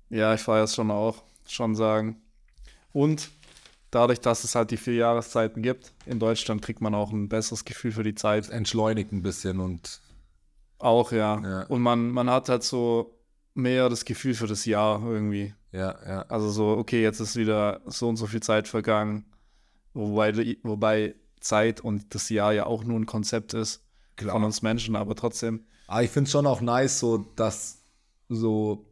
Ja, 0.09 0.33
ich 0.33 0.41
feiere 0.41 0.63
es 0.65 0.75
schon 0.75 0.91
auch, 0.91 1.23
schon 1.47 1.75
sagen. 1.75 2.21
Und 2.91 3.29
dadurch, 3.91 4.19
dass 4.19 4.43
es 4.43 4.55
halt 4.55 4.71
die 4.71 4.77
vier 4.77 4.95
Jahreszeiten 4.95 5.61
gibt, 5.61 5.91
in 6.05 6.19
Deutschland 6.19 6.61
kriegt 6.61 6.81
man 6.81 6.93
auch 6.95 7.11
ein 7.11 7.29
besseres 7.29 7.65
Gefühl 7.65 7.91
für 7.91 8.03
die 8.03 8.15
Zeit. 8.15 8.49
Entschleunigt 8.49 9.11
ein 9.11 9.21
bisschen 9.21 9.59
und 9.59 9.99
Auch, 10.79 11.11
ja. 11.11 11.39
Ja. 11.41 11.63
Und 11.67 11.81
man, 11.81 12.09
man 12.09 12.29
hat 12.29 12.49
halt 12.49 12.63
so 12.63 13.17
mehr 13.53 13.89
das 13.89 14.05
Gefühl 14.05 14.33
für 14.33 14.47
das 14.47 14.65
Jahr 14.65 15.01
irgendwie. 15.03 15.53
ja, 15.71 15.95
ja. 16.07 16.21
Also 16.23 16.49
so, 16.49 16.69
okay, 16.69 17.01
jetzt 17.01 17.19
ist 17.19 17.35
wieder 17.35 17.81
so 17.85 18.09
und 18.09 18.17
so 18.17 18.25
viel 18.27 18.41
Zeit 18.41 18.67
vergangen. 18.67 19.25
Wobei, 19.93 20.57
wobei 20.63 21.15
Zeit 21.39 21.81
und 21.81 22.15
das 22.15 22.29
Jahr 22.29 22.51
ja 22.53 22.65
auch 22.65 22.83
nur 22.83 22.99
ein 22.99 23.05
Konzept 23.05 23.53
ist 23.53 23.83
Klar. 24.15 24.33
von 24.33 24.43
uns 24.43 24.61
Menschen, 24.61 24.95
aber 24.95 25.15
trotzdem. 25.15 25.65
Aber 25.87 26.01
ich 26.03 26.09
finde 26.09 26.27
es 26.27 26.31
schon 26.31 26.47
auch 26.47 26.61
nice, 26.61 26.99
so 26.99 27.17
dass 27.35 27.83
so, 28.29 28.85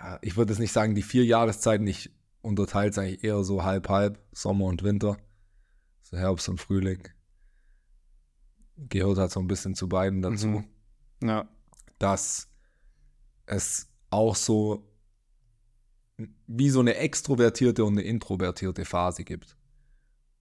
ja, 0.00 0.18
ich 0.22 0.36
würde 0.36 0.52
jetzt 0.52 0.60
nicht 0.60 0.72
sagen, 0.72 0.94
die 0.94 1.02
vier 1.02 1.24
Jahreszeiten, 1.24 1.86
ich 1.86 2.10
unterteile 2.42 2.90
es 2.90 2.98
eigentlich 2.98 3.24
eher 3.24 3.42
so 3.44 3.64
halb-halb, 3.64 4.18
Sommer 4.32 4.66
und 4.66 4.82
Winter, 4.82 5.16
so 6.02 6.16
Herbst 6.16 6.48
und 6.48 6.60
Frühling. 6.60 7.02
Gehört 8.76 9.18
halt 9.18 9.30
so 9.32 9.40
ein 9.40 9.48
bisschen 9.48 9.74
zu 9.74 9.88
beiden 9.88 10.22
dazu, 10.22 10.46
Mhm. 10.48 10.64
Ja. 11.28 11.48
dass 11.98 12.48
es 13.46 13.88
auch 14.10 14.36
so 14.36 14.84
wie 16.46 16.70
so 16.70 16.80
eine 16.80 16.94
extrovertierte 16.96 17.84
und 17.84 17.92
eine 17.94 18.02
introvertierte 18.02 18.84
Phase 18.84 19.24
gibt. 19.24 19.56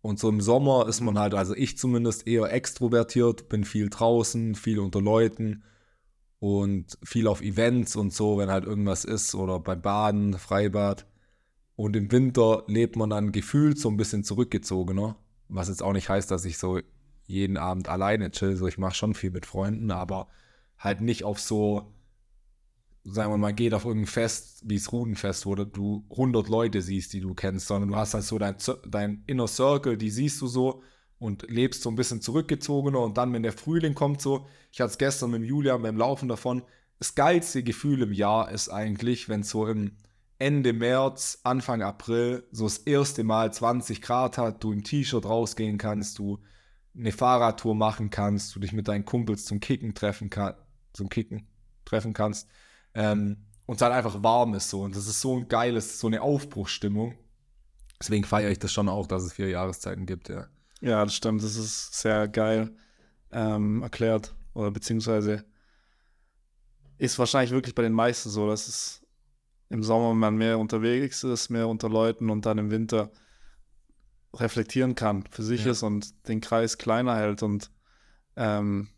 Und 0.02 0.20
so 0.20 0.30
im 0.30 0.39
Sommer 0.41 0.88
ist 0.88 1.02
man 1.02 1.17
halt, 1.20 1.34
also 1.34 1.54
ich 1.56 1.78
zumindest 1.78 2.28
eher 2.28 2.52
extrovertiert, 2.52 3.50
bin 3.50 3.63
viel 3.63 3.89
draußen, 3.89 4.56
viel 4.56 4.80
unter 4.80 5.02
Leuten 5.02 5.63
und 6.39 6.97
viel 7.04 7.28
auf 7.28 7.41
Events 7.41 7.95
und 7.95 8.13
so, 8.13 8.38
wenn 8.38 8.50
halt 8.50 8.65
irgendwas 8.65 9.06
ist 9.06 9.34
oder 9.36 9.60
beim 9.60 9.82
Baden, 9.82 10.38
Freibad. 10.38 11.06
Und 11.76 11.95
im 11.95 12.12
Winter 12.12 12.63
lebt 12.67 12.95
man 12.95 13.10
dann 13.10 13.32
gefühlt 13.32 13.80
so 13.80 13.89
ein 13.89 13.97
bisschen 13.97 14.23
zurückgezogener, 14.23 15.15
was 15.47 15.67
jetzt 15.67 15.84
auch 15.84 15.93
nicht 15.93 16.10
heißt, 16.10 16.30
dass 16.32 16.45
ich 16.45 16.58
so 16.58 16.80
jeden 17.26 17.58
Abend 17.58 17.89
alleine 17.89 18.32
chill, 18.32 18.56
so 18.56 18.67
ich 18.67 18.78
mache 18.78 18.95
schon 18.95 19.13
viel 19.13 19.32
mit 19.32 19.45
Freunden, 19.45 19.91
aber 19.91 20.28
halt 20.78 21.02
nicht 21.02 21.23
auf 21.23 21.39
so 21.39 21.93
sagen 23.10 23.32
wir 23.32 23.38
mal, 23.38 23.54
geht 23.54 23.73
auf 23.73 23.86
irgendein 23.86 24.08
Fest, 24.08 24.63
wie 24.65 24.76
das 24.76 24.91
Rudenfest, 24.91 25.45
wo 25.45 25.56
du 25.56 26.06
100 26.12 26.50
Leute 26.50 26.82
siehst, 26.82 27.13
die 27.13 27.21
du 27.21 27.34
kennst, 27.34 27.67
sondern 27.67 27.89
du 27.89 27.95
hast 27.95 28.13
halt 28.13 28.26
so 28.26 28.38
dein, 28.38 28.58
dein 28.88 29.23
Inner 29.28 29.47
Circle, 29.47 29.97
die 29.97 30.10
siehst 30.10 30.41
du 30.41 30.47
so 30.47 30.84
und 31.19 31.49
lebst 31.49 31.82
so 31.82 31.89
ein 31.89 31.95
bisschen 31.95 32.21
zurückgezogener 32.21 32.99
und 32.99 33.17
dann, 33.17 33.34
wenn 33.34 33.43
der 33.43 33.53
Frühling 33.53 33.95
kommt, 33.95 34.21
so, 34.21 34.47
ich 34.71 34.82
hatte 34.82 34.91
es 34.91 34.97
gestern 34.97 35.32
mit 35.32 35.43
Julian 35.43 35.82
beim 35.82 35.97
Laufen 35.97 36.30
davon, 36.30 36.63
das 36.99 37.15
geilste 37.15 37.63
Gefühl 37.63 38.01
im 38.01 38.13
Jahr 38.13 38.51
ist 38.51 38.69
eigentlich, 38.69 39.30
wenn 39.30 39.41
es 39.41 39.49
so 39.49 39.67
im 39.67 39.97
Ende 40.39 40.73
März, 40.73 41.39
Anfang 41.43 41.82
April 41.82 42.43
so 42.51 42.65
das 42.65 42.80
erste 42.80 43.23
Mal 43.23 43.51
20 43.51 44.01
Grad 44.01 44.38
hat, 44.38 44.63
du 44.63 44.71
im 44.71 44.84
T-Shirt 44.84 45.25
rausgehen 45.25 45.77
kannst, 45.77 46.19
du 46.19 46.39
eine 46.95 47.12
Fahrradtour 47.12 47.75
machen 47.75 48.10
kannst, 48.10 48.56
du 48.56 48.60
dich 48.60 48.73
mit 48.73 48.88
deinen 48.88 49.06
Kumpels 49.06 49.45
zum 49.45 49.60
Kicken 49.60 49.93
treffen 49.93 50.30
kannst, 50.30 50.60
zum 50.93 51.10
Kicken 51.10 51.47
treffen 51.86 52.13
kannst 52.13 52.47
ähm, 52.93 53.38
und 53.65 53.75
es 53.75 53.82
halt 53.82 53.93
einfach 53.93 54.23
warm 54.23 54.53
ist 54.56 54.69
so. 54.69 54.82
Und 54.82 54.95
das 54.95 55.08
ist 55.08 55.21
so 55.21 55.38
ein 55.38 55.47
geiles, 55.47 55.99
so 55.99 56.08
eine 56.08 56.21
Aufbruchsstimmung. 56.21 57.15
Deswegen 57.99 58.23
feiere 58.23 58.51
ich 58.51 58.60
das 58.60 58.71
schon 58.71 58.89
auch, 58.89 59.08
dass 59.08 59.23
es 59.23 59.34
vier 59.34 59.49
Jahreszeiten 59.49 60.06
gibt, 60.06 60.30
ja. 60.30 60.47
Ja, 60.82 61.04
das 61.04 61.16
stimmt. 61.16 61.44
Das 61.44 61.56
ist 61.56 61.94
sehr 61.94 62.28
geil 62.28 62.76
ähm, 63.32 63.82
erklärt. 63.82 64.36
Oder 64.54 64.72
beziehungsweise 64.72 65.46
ist 66.98 67.20
wahrscheinlich 67.20 67.52
wirklich 67.52 67.76
bei 67.76 67.84
den 67.84 67.94
meisten 67.94 68.30
so, 68.30 68.48
dass 68.48 68.68
es 68.68 69.06
im 69.70 69.84
Sommer 69.84 70.13
man 70.13 70.36
mehr 70.36 70.58
unterwegs 70.58 71.24
ist, 71.24 71.50
mehr 71.50 71.68
unter 71.68 71.90
Leuten 71.90 72.30
und 72.30 72.46
dann 72.46 72.58
im 72.58 72.72
Winter 72.72 73.12
reflektieren 74.34 74.96
kann, 74.96 75.26
für 75.30 75.44
sich 75.44 75.66
ja. 75.66 75.72
ist 75.72 75.84
und 75.84 76.28
den 76.28 76.42
Kreis 76.42 76.78
kleiner 76.78 77.16
hält 77.16 77.44
und 77.44 77.72
ähm, 78.36 78.90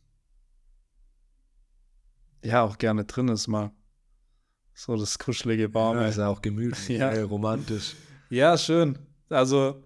ja, 2.44 2.64
auch 2.64 2.78
gerne 2.78 3.06
drin 3.06 3.28
ist 3.30 3.48
mal. 3.48 3.72
So 4.74 4.96
das 4.96 5.20
kuschelige, 5.20 5.74
warme. 5.74 6.02
Ja, 6.02 6.08
ist 6.08 6.18
ja 6.18 6.28
auch 6.28 6.42
gemütlich, 6.42 6.88
ja. 7.00 7.12
Romantisch. 7.24 7.96
Ja, 8.30 8.58
schön. 8.58 8.98
Also 9.30 9.84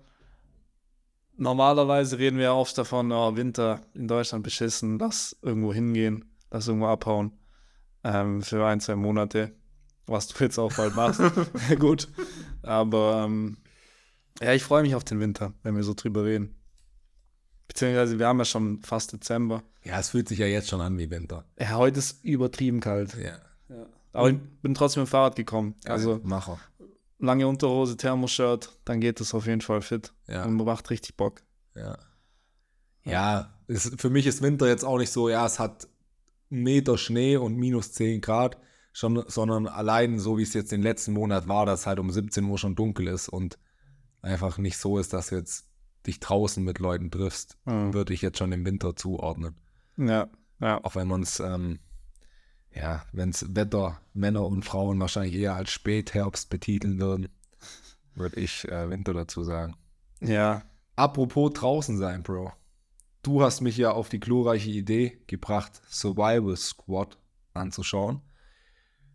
normalerweise 1.38 2.18
reden 2.18 2.38
wir 2.38 2.54
oft 2.54 2.78
davon, 2.78 3.12
oh, 3.12 3.36
Winter 3.36 3.82
in 3.94 4.08
Deutschland 4.08 4.44
beschissen, 4.44 5.00
lass 5.00 5.36
irgendwo 5.42 5.74
hingehen, 5.74 6.26
lass 6.52 6.68
irgendwo 6.68 6.88
abhauen 6.88 7.32
ähm, 8.04 8.42
für 8.42 8.66
ein, 8.66 8.80
zwei 8.80 8.96
Monate, 8.96 9.52
was 10.06 10.28
du 10.28 10.44
jetzt 10.44 10.58
auch 10.58 10.74
bald 10.74 10.96
machst. 10.96 11.22
Gut, 11.80 12.08
aber 12.62 13.24
ähm, 13.26 13.58
ja, 14.42 14.54
ich 14.54 14.64
freue 14.64 14.82
mich 14.84 14.96
auf 14.96 15.04
den 15.04 15.20
Winter, 15.20 15.54
wenn 15.64 15.76
wir 15.76 15.84
so 15.84 15.94
drüber 15.94 16.26
reden. 16.26 16.56
Beziehungsweise 17.68 18.20
wir 18.20 18.28
haben 18.28 18.40
ja 18.40 18.46
schon 18.46 18.82
fast 18.84 19.14
Dezember. 19.14 19.64
Ja, 19.84 20.00
es 20.00 20.10
fühlt 20.10 20.28
sich 20.28 20.40
ja 20.40 20.46
jetzt 20.46 20.70
schon 20.70 20.82
an 20.82 20.98
wie 20.98 21.10
Winter. 21.10 21.46
Ja, 21.60 21.72
heute 21.72 22.00
ist 22.00 22.24
übertrieben 22.24 22.80
kalt. 22.80 23.16
Ja. 23.16 23.38
ja. 23.70 23.86
Aber 24.12 24.30
ich 24.30 24.38
bin 24.62 24.76
trotzdem 24.76 25.02
mit 25.02 25.10
dem 25.10 25.12
Fahrrad 25.12 25.36
gekommen. 25.36 25.76
Also 25.86 26.20
Macher. 26.24 26.60
Lange 27.24 27.48
Unterhose, 27.48 27.98
Thermoshirt, 27.98 28.70
dann 28.86 29.00
geht 29.00 29.22
es 29.22 29.34
auf 29.34 29.48
jeden 29.48 29.62
Fall 29.62 29.82
fit. 29.82 30.14
Ja. 30.28 30.46
Und 30.46 30.56
macht 30.56 30.90
richtig 30.90 31.16
Bock. 31.16 31.42
Ja. 31.76 31.98
Ja, 33.06 33.54
ist, 33.68 34.00
für 34.00 34.10
mich 34.10 34.28
ist 34.28 34.42
Winter 34.42 34.68
jetzt 34.68 34.86
auch 34.86 34.98
nicht 34.98 35.12
so, 35.12 35.30
ja, 35.30 35.46
es 35.46 35.60
hat 35.60 35.88
einen 36.52 36.64
Meter 36.64 36.98
Schnee 36.98 37.36
und 37.38 37.56
minus 37.56 37.92
10 37.94 38.22
Grad, 38.22 38.58
schon, 38.94 39.24
sondern 39.28 39.68
allein 39.68 40.20
so 40.20 40.38
wie 40.38 40.44
es 40.44 40.54
jetzt 40.54 40.72
den 40.72 40.82
letzten 40.82 41.14
Monat 41.14 41.48
war, 41.48 41.66
dass 41.66 41.86
halt 41.86 42.00
um 42.00 42.12
17 42.12 42.46
Uhr 42.46 42.58
schon 42.58 42.76
dunkel 42.76 43.08
ist 43.08 43.28
und 43.28 43.58
einfach 44.22 44.58
nicht 44.58 44.78
so 44.78 44.98
ist, 44.98 45.12
dass 45.12 45.28
du 45.28 45.36
jetzt 45.36 45.68
dich 46.08 46.20
draußen 46.20 46.64
mit 46.64 46.80
Leuten 46.80 47.12
triffst, 47.12 47.58
mhm. 47.66 47.94
würde 47.94 48.14
ich 48.14 48.22
jetzt 48.22 48.38
schon 48.38 48.52
im 48.52 48.66
Winter 48.66 48.96
zuordnen. 48.96 49.56
Ja, 49.98 50.30
ja. 50.60 50.82
Auch 50.84 50.96
wenn 50.96 51.08
man 51.08 51.24
es 51.24 51.40
ähm, 51.40 51.80
ja, 52.76 53.04
wenn 53.12 53.30
es 53.30 53.56
Wetter 53.56 54.02
Männer 54.14 54.46
und 54.46 54.64
Frauen 54.64 55.00
wahrscheinlich 55.00 55.36
eher 55.36 55.56
als 55.56 55.72
Spätherbst 55.72 56.50
betiteln 56.50 57.00
würden, 57.00 57.30
würde 58.16 58.40
ich 58.40 58.68
äh, 58.70 58.90
Winter 58.90 59.14
dazu 59.14 59.44
sagen. 59.44 59.76
Ja. 60.22 60.64
Apropos 60.96 61.54
draußen 61.54 61.98
sein, 61.98 62.22
Bro. 62.24 62.52
Du 63.24 63.42
hast 63.42 63.62
mich 63.62 63.78
ja 63.78 63.92
auf 63.92 64.10
die 64.10 64.20
glorreiche 64.20 64.70
Idee 64.70 65.18
gebracht, 65.28 65.82
Survival 65.90 66.56
Squad 66.58 67.18
anzuschauen. 67.54 68.22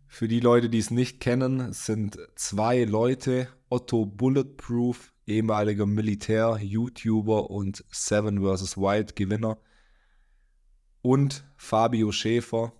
Für 0.07 0.27
die 0.27 0.39
Leute, 0.39 0.69
die 0.69 0.79
es 0.79 0.89
nicht 0.89 1.19
kennen, 1.19 1.71
sind 1.71 2.17
zwei 2.35 2.83
Leute, 2.83 3.47
Otto 3.69 4.07
Bulletproof, 4.07 5.13
ehemaliger 5.27 5.85
Militär, 5.85 6.57
YouTuber 6.59 7.51
und 7.51 7.85
Seven 7.91 8.41
vs. 8.41 8.77
White 8.77 9.13
Gewinner 9.13 9.59
und 11.03 11.43
Fabio 11.55 12.11
Schäfer, 12.11 12.73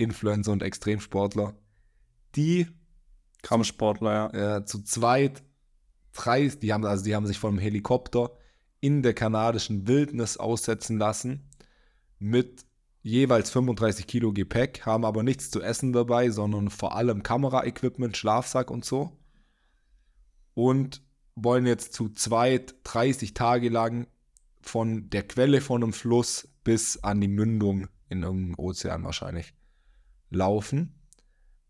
Influencer 0.00 0.52
und 0.52 0.62
Extremsportler, 0.62 1.54
die 2.34 2.66
Kampfsportler, 3.42 4.32
ja. 4.32 4.56
Äh, 4.56 4.64
zu 4.64 4.82
zweit, 4.82 5.42
drei, 6.12 6.48
die 6.48 6.72
haben, 6.72 6.84
also 6.84 7.04
die 7.04 7.14
haben 7.14 7.26
sich 7.26 7.38
von 7.38 7.50
einem 7.50 7.58
Helikopter 7.58 8.32
in 8.80 9.02
der 9.02 9.14
kanadischen 9.14 9.86
Wildnis 9.86 10.38
aussetzen 10.38 10.98
lassen 10.98 11.48
mit 12.18 12.64
jeweils 13.02 13.50
35 13.50 14.06
Kilo 14.06 14.32
Gepäck, 14.32 14.84
haben 14.86 15.04
aber 15.04 15.22
nichts 15.22 15.50
zu 15.50 15.62
essen 15.62 15.92
dabei, 15.92 16.30
sondern 16.30 16.70
vor 16.70 16.94
allem 16.94 17.22
Kameraequipment, 17.22 18.16
Schlafsack 18.16 18.70
und 18.70 18.84
so. 18.84 19.16
Und 20.54 21.02
wollen 21.34 21.66
jetzt 21.66 21.94
zu 21.94 22.10
zweit 22.10 22.74
30 22.84 23.34
Tage 23.34 23.68
lang 23.68 24.06
von 24.60 25.08
der 25.08 25.26
Quelle 25.26 25.60
von 25.60 25.82
einem 25.82 25.92
Fluss 25.92 26.48
bis 26.64 27.02
an 27.02 27.20
die 27.20 27.28
Mündung 27.28 27.88
in 28.08 28.22
irgendeinem 28.22 28.58
Ozean 28.58 29.04
wahrscheinlich 29.04 29.54
laufen 30.30 30.94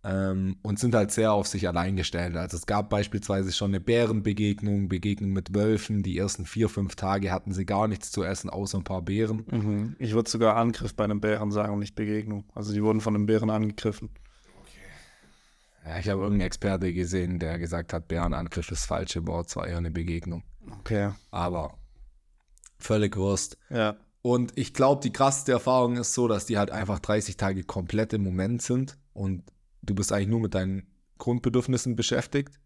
ähm, 0.05 0.57
und 0.62 0.79
sind 0.79 0.94
halt 0.94 1.11
sehr 1.11 1.33
auf 1.33 1.46
sich 1.46 1.68
allein 1.68 1.96
gestellt. 1.96 2.37
Also 2.37 2.57
es 2.57 2.66
gab 2.66 2.90
beispielsweise 2.90 3.53
schon 3.53 3.70
eine 3.70 3.81
Bärenbegegnung, 3.81 4.88
Begegnung 4.88 5.33
mit 5.33 5.55
Wölfen. 5.55 6.03
Die 6.03 6.16
ersten 6.16 6.46
vier, 6.46 6.68
fünf 6.68 6.96
Tage 6.96 7.31
hatten 7.33 7.53
sie 7.53 7.66
gar 7.66 7.88
nichts 7.88 8.11
zu 8.11 8.25
essen, 8.25 8.51
außer 8.51 8.79
ein 8.79 8.85
paar 8.85 9.03
Beeren. 9.03 9.44
Mhm. 9.51 9.96
Ich 9.99 10.14
würde 10.14 10.31
sogar 10.31 10.57
Angriff 10.57 10.94
bei 10.94 11.05
einem 11.05 11.20
Bären 11.20 11.51
sagen 11.51 11.75
und 11.75 11.81
nicht 11.81 11.94
Begegnung. 11.94 12.44
Also 12.55 12.73
die 12.73 12.83
wurden 12.83 13.01
von 13.01 13.14
einem 13.14 13.27
Bären 13.27 13.51
angegriffen. 13.51 14.11
Ja, 15.85 15.99
ich 15.99 16.09
habe 16.09 16.20
irgendeinen 16.20 16.46
Experte 16.46 16.92
gesehen, 16.92 17.38
der 17.38 17.59
gesagt 17.59 17.92
hat, 17.92 18.07
Bärenangriff 18.07 18.70
ist 18.70 18.83
das 18.83 18.87
falsche 18.87 19.27
Wort, 19.27 19.49
zwar 19.49 19.66
eher 19.66 19.79
eine 19.79 19.90
Begegnung. 19.90 20.42
Okay. 20.81 21.11
Aber 21.31 21.79
völlig 22.79 23.16
Wurst. 23.16 23.57
Ja. 23.70 23.96
Und 24.22 24.52
ich 24.56 24.74
glaube, 24.74 25.02
die 25.02 25.12
krasseste 25.12 25.52
Erfahrung 25.52 25.96
ist 25.96 26.12
so, 26.12 26.28
dass 26.28 26.46
die 26.46 26.59
halt 26.59 26.70
einfach 26.70 26.98
30 26.98 27.37
Tage 27.37 27.64
komplett 27.64 28.12
im 28.12 28.22
Moment 28.22 28.61
sind 28.61 28.98
und 29.12 29.42
du 29.83 29.94
bist 29.94 30.12
eigentlich 30.12 30.28
nur 30.28 30.40
mit 30.40 30.54
deinen 30.54 30.87
Grundbedürfnissen 31.18 31.96
beschäftigt. 31.96 32.61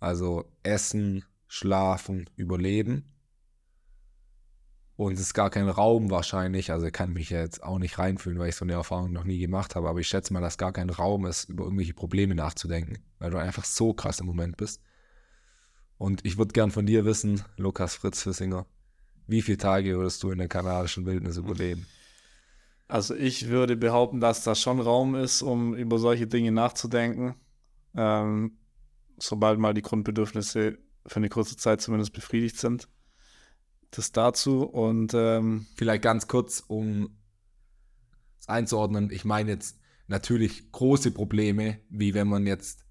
Also 0.00 0.44
Essen, 0.62 1.24
Schlafen, 1.48 2.30
Überleben. 2.36 3.12
Und 4.96 5.14
es 5.14 5.20
ist 5.20 5.34
gar 5.34 5.50
kein 5.50 5.68
Raum 5.68 6.10
wahrscheinlich. 6.10 6.72
Also 6.72 6.86
ich 6.86 6.92
kann 6.92 7.12
mich 7.12 7.30
ja 7.30 7.40
jetzt 7.40 7.62
auch 7.62 7.78
nicht 7.78 7.98
reinfühlen, 7.98 8.38
weil 8.38 8.48
ich 8.48 8.56
so 8.56 8.64
eine 8.64 8.72
Erfahrung 8.72 9.12
noch 9.12 9.24
nie 9.24 9.38
gemacht 9.38 9.76
habe. 9.76 9.88
Aber 9.88 10.00
ich 10.00 10.08
schätze 10.08 10.32
mal, 10.32 10.40
dass 10.40 10.58
gar 10.58 10.72
kein 10.72 10.90
Raum 10.90 11.26
ist, 11.26 11.48
über 11.48 11.64
irgendwelche 11.64 11.94
Probleme 11.94 12.34
nachzudenken, 12.34 12.98
weil 13.18 13.30
du 13.30 13.38
einfach 13.38 13.64
so 13.64 13.94
krass 13.94 14.20
im 14.20 14.26
Moment 14.26 14.56
bist. 14.56 14.80
Und 15.98 16.24
ich 16.24 16.36
würde 16.36 16.52
gern 16.52 16.70
von 16.70 16.86
dir 16.86 17.04
wissen, 17.04 17.42
Lukas 17.56 17.94
Fritz 17.94 18.22
Fissinger, 18.22 18.66
wie 19.28 19.42
viele 19.42 19.58
Tage 19.58 19.96
würdest 19.96 20.22
du 20.22 20.30
in 20.30 20.38
der 20.38 20.48
kanadischen 20.48 21.06
Wildnis 21.06 21.36
überleben? 21.36 21.86
Also 22.88 23.14
ich 23.14 23.48
würde 23.48 23.76
behaupten, 23.76 24.18
dass 24.18 24.42
da 24.42 24.54
schon 24.54 24.80
Raum 24.80 25.14
ist, 25.14 25.42
um 25.42 25.74
über 25.74 25.98
solche 25.98 26.26
Dinge 26.26 26.50
nachzudenken. 26.50 27.34
Ähm, 27.94 28.56
sobald 29.18 29.58
mal 29.58 29.74
die 29.74 29.82
Grundbedürfnisse 29.82 30.78
für 31.06 31.16
eine 31.16 31.28
kurze 31.28 31.56
Zeit 31.56 31.82
zumindest 31.82 32.14
befriedigt 32.14 32.56
sind. 32.58 32.88
Das 33.90 34.12
dazu 34.12 34.62
und 34.64 35.12
ähm, 35.14 35.66
vielleicht 35.76 36.02
ganz 36.02 36.26
kurz, 36.26 36.64
um 36.66 37.18
es 38.40 38.48
einzuordnen. 38.48 39.10
Ich 39.10 39.24
meine 39.24 39.50
jetzt 39.50 39.78
natürlich 40.06 40.72
große 40.72 41.10
Probleme, 41.10 41.78
wie 41.90 42.14
wenn 42.14 42.28
man 42.28 42.46
jetzt 42.46 42.87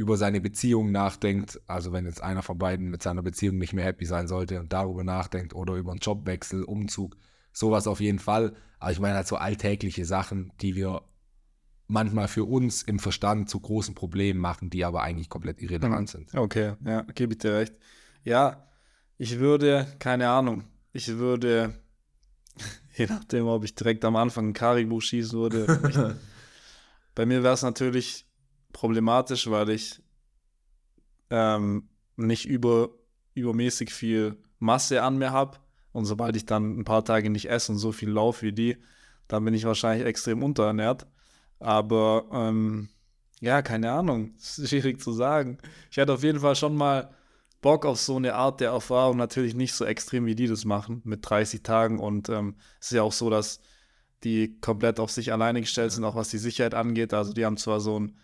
über 0.00 0.16
seine 0.16 0.40
Beziehung 0.40 0.92
nachdenkt, 0.92 1.60
also 1.66 1.92
wenn 1.92 2.06
jetzt 2.06 2.22
einer 2.22 2.40
von 2.42 2.56
beiden 2.56 2.88
mit 2.88 3.02
seiner 3.02 3.22
Beziehung 3.22 3.58
nicht 3.58 3.74
mehr 3.74 3.84
happy 3.84 4.06
sein 4.06 4.28
sollte 4.28 4.58
und 4.58 4.72
darüber 4.72 5.04
nachdenkt 5.04 5.54
oder 5.54 5.74
über 5.74 5.90
einen 5.90 6.00
Jobwechsel, 6.00 6.64
Umzug, 6.64 7.18
sowas 7.52 7.86
auf 7.86 8.00
jeden 8.00 8.18
Fall. 8.18 8.54
Aber 8.78 8.92
ich 8.92 8.98
meine 8.98 9.16
halt 9.16 9.26
so 9.26 9.36
alltägliche 9.36 10.06
Sachen, 10.06 10.52
die 10.62 10.74
wir 10.74 11.02
manchmal 11.86 12.28
für 12.28 12.44
uns 12.44 12.82
im 12.82 12.98
Verstand 12.98 13.50
zu 13.50 13.60
großen 13.60 13.94
Problemen 13.94 14.40
machen, 14.40 14.70
die 14.70 14.86
aber 14.86 15.02
eigentlich 15.02 15.28
komplett 15.28 15.60
irrelevant 15.60 16.00
Mhm. 16.02 16.06
sind. 16.06 16.34
Okay, 16.34 16.72
ja, 16.82 17.02
gebe 17.14 17.34
ich 17.34 17.38
dir 17.40 17.52
recht. 17.56 17.74
Ja, 18.24 18.66
ich 19.18 19.38
würde, 19.38 19.86
keine 19.98 20.30
Ahnung, 20.30 20.64
ich 20.94 21.08
würde, 21.08 21.74
je 22.96 23.04
nachdem, 23.06 23.46
ob 23.48 23.64
ich 23.64 23.74
direkt 23.74 24.02
am 24.06 24.16
Anfang 24.16 24.48
ein 24.48 24.52
Karibu 24.54 24.98
schießen 24.98 25.38
würde. 25.38 26.16
Bei 27.14 27.26
mir 27.26 27.42
wäre 27.42 27.52
es 27.52 27.60
natürlich 27.62 28.24
problematisch, 28.72 29.50
weil 29.50 29.70
ich 29.70 30.02
ähm, 31.30 31.88
nicht 32.16 32.46
über, 32.46 32.90
übermäßig 33.34 33.92
viel 33.92 34.36
Masse 34.58 35.02
an 35.02 35.18
mir 35.18 35.32
habe. 35.32 35.58
Und 35.92 36.04
sobald 36.04 36.36
ich 36.36 36.46
dann 36.46 36.78
ein 36.78 36.84
paar 36.84 37.04
Tage 37.04 37.30
nicht 37.30 37.50
esse 37.50 37.72
und 37.72 37.78
so 37.78 37.92
viel 37.92 38.10
laufe 38.10 38.46
wie 38.46 38.52
die, 38.52 38.76
dann 39.28 39.44
bin 39.44 39.54
ich 39.54 39.64
wahrscheinlich 39.64 40.06
extrem 40.06 40.42
unterernährt. 40.42 41.06
Aber 41.58 42.26
ähm, 42.32 42.88
ja, 43.40 43.62
keine 43.62 43.90
Ahnung, 43.92 44.34
schwierig 44.38 45.00
zu 45.00 45.12
sagen. 45.12 45.58
Ich 45.90 45.96
hätte 45.96 46.12
auf 46.12 46.22
jeden 46.22 46.40
Fall 46.40 46.56
schon 46.56 46.76
mal 46.76 47.10
Bock 47.60 47.84
auf 47.84 48.00
so 48.00 48.16
eine 48.16 48.34
Art 48.34 48.60
der 48.60 48.70
Erfahrung, 48.70 49.16
natürlich 49.16 49.54
nicht 49.54 49.74
so 49.74 49.84
extrem 49.84 50.26
wie 50.26 50.34
die 50.34 50.46
das 50.46 50.64
machen, 50.64 51.02
mit 51.04 51.28
30 51.28 51.62
Tagen. 51.62 51.98
Und 51.98 52.28
ähm, 52.28 52.56
es 52.80 52.86
ist 52.86 52.96
ja 52.96 53.02
auch 53.02 53.12
so, 53.12 53.28
dass 53.30 53.60
die 54.24 54.58
komplett 54.60 55.00
auf 55.00 55.10
sich 55.10 55.32
alleine 55.32 55.60
gestellt 55.60 55.92
sind, 55.92 56.04
auch 56.04 56.14
was 56.14 56.28
die 56.28 56.38
Sicherheit 56.38 56.74
angeht. 56.74 57.12
Also 57.14 57.32
die 57.32 57.44
haben 57.44 57.56
zwar 57.56 57.80
so 57.80 57.98
ein 57.98 58.16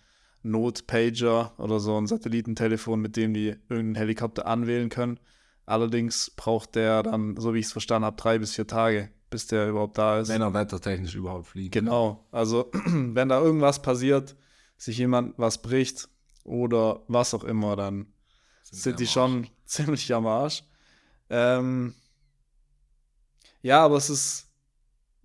Not-Pager 0.46 1.52
oder 1.58 1.80
so 1.80 1.96
ein 1.98 2.06
Satellitentelefon, 2.06 3.00
mit 3.00 3.16
dem 3.16 3.34
die 3.34 3.48
irgendeinen 3.68 3.94
Helikopter 3.96 4.46
anwählen 4.46 4.88
können. 4.88 5.18
Allerdings 5.66 6.30
braucht 6.30 6.74
der 6.76 7.02
dann, 7.02 7.36
so 7.36 7.52
wie 7.52 7.58
ich 7.58 7.66
es 7.66 7.72
verstanden 7.72 8.06
habe, 8.06 8.16
drei 8.16 8.38
bis 8.38 8.54
vier 8.54 8.66
Tage, 8.66 9.10
bis 9.30 9.48
der 9.48 9.68
überhaupt 9.68 9.98
da 9.98 10.20
ist. 10.20 10.28
Wenn 10.28 10.42
er 10.42 10.54
wettertechnisch 10.54 11.14
überhaupt 11.14 11.48
fliegt. 11.48 11.72
Genau. 11.72 12.26
Also, 12.30 12.70
wenn 12.84 13.28
da 13.28 13.40
irgendwas 13.40 13.82
passiert, 13.82 14.36
sich 14.76 14.98
jemand 14.98 15.34
was 15.38 15.60
bricht 15.60 16.08
oder 16.44 17.02
was 17.08 17.34
auch 17.34 17.44
immer, 17.44 17.74
dann 17.74 18.06
Sind 18.62 18.80
sind, 18.80 19.00
die 19.00 19.06
schon 19.06 19.48
ziemlich 19.64 20.14
am 20.14 20.26
Arsch. 20.26 20.62
Ähm, 21.28 21.94
ja, 23.62 23.84
aber 23.84 23.96
es 23.96 24.10
ist 24.10 24.48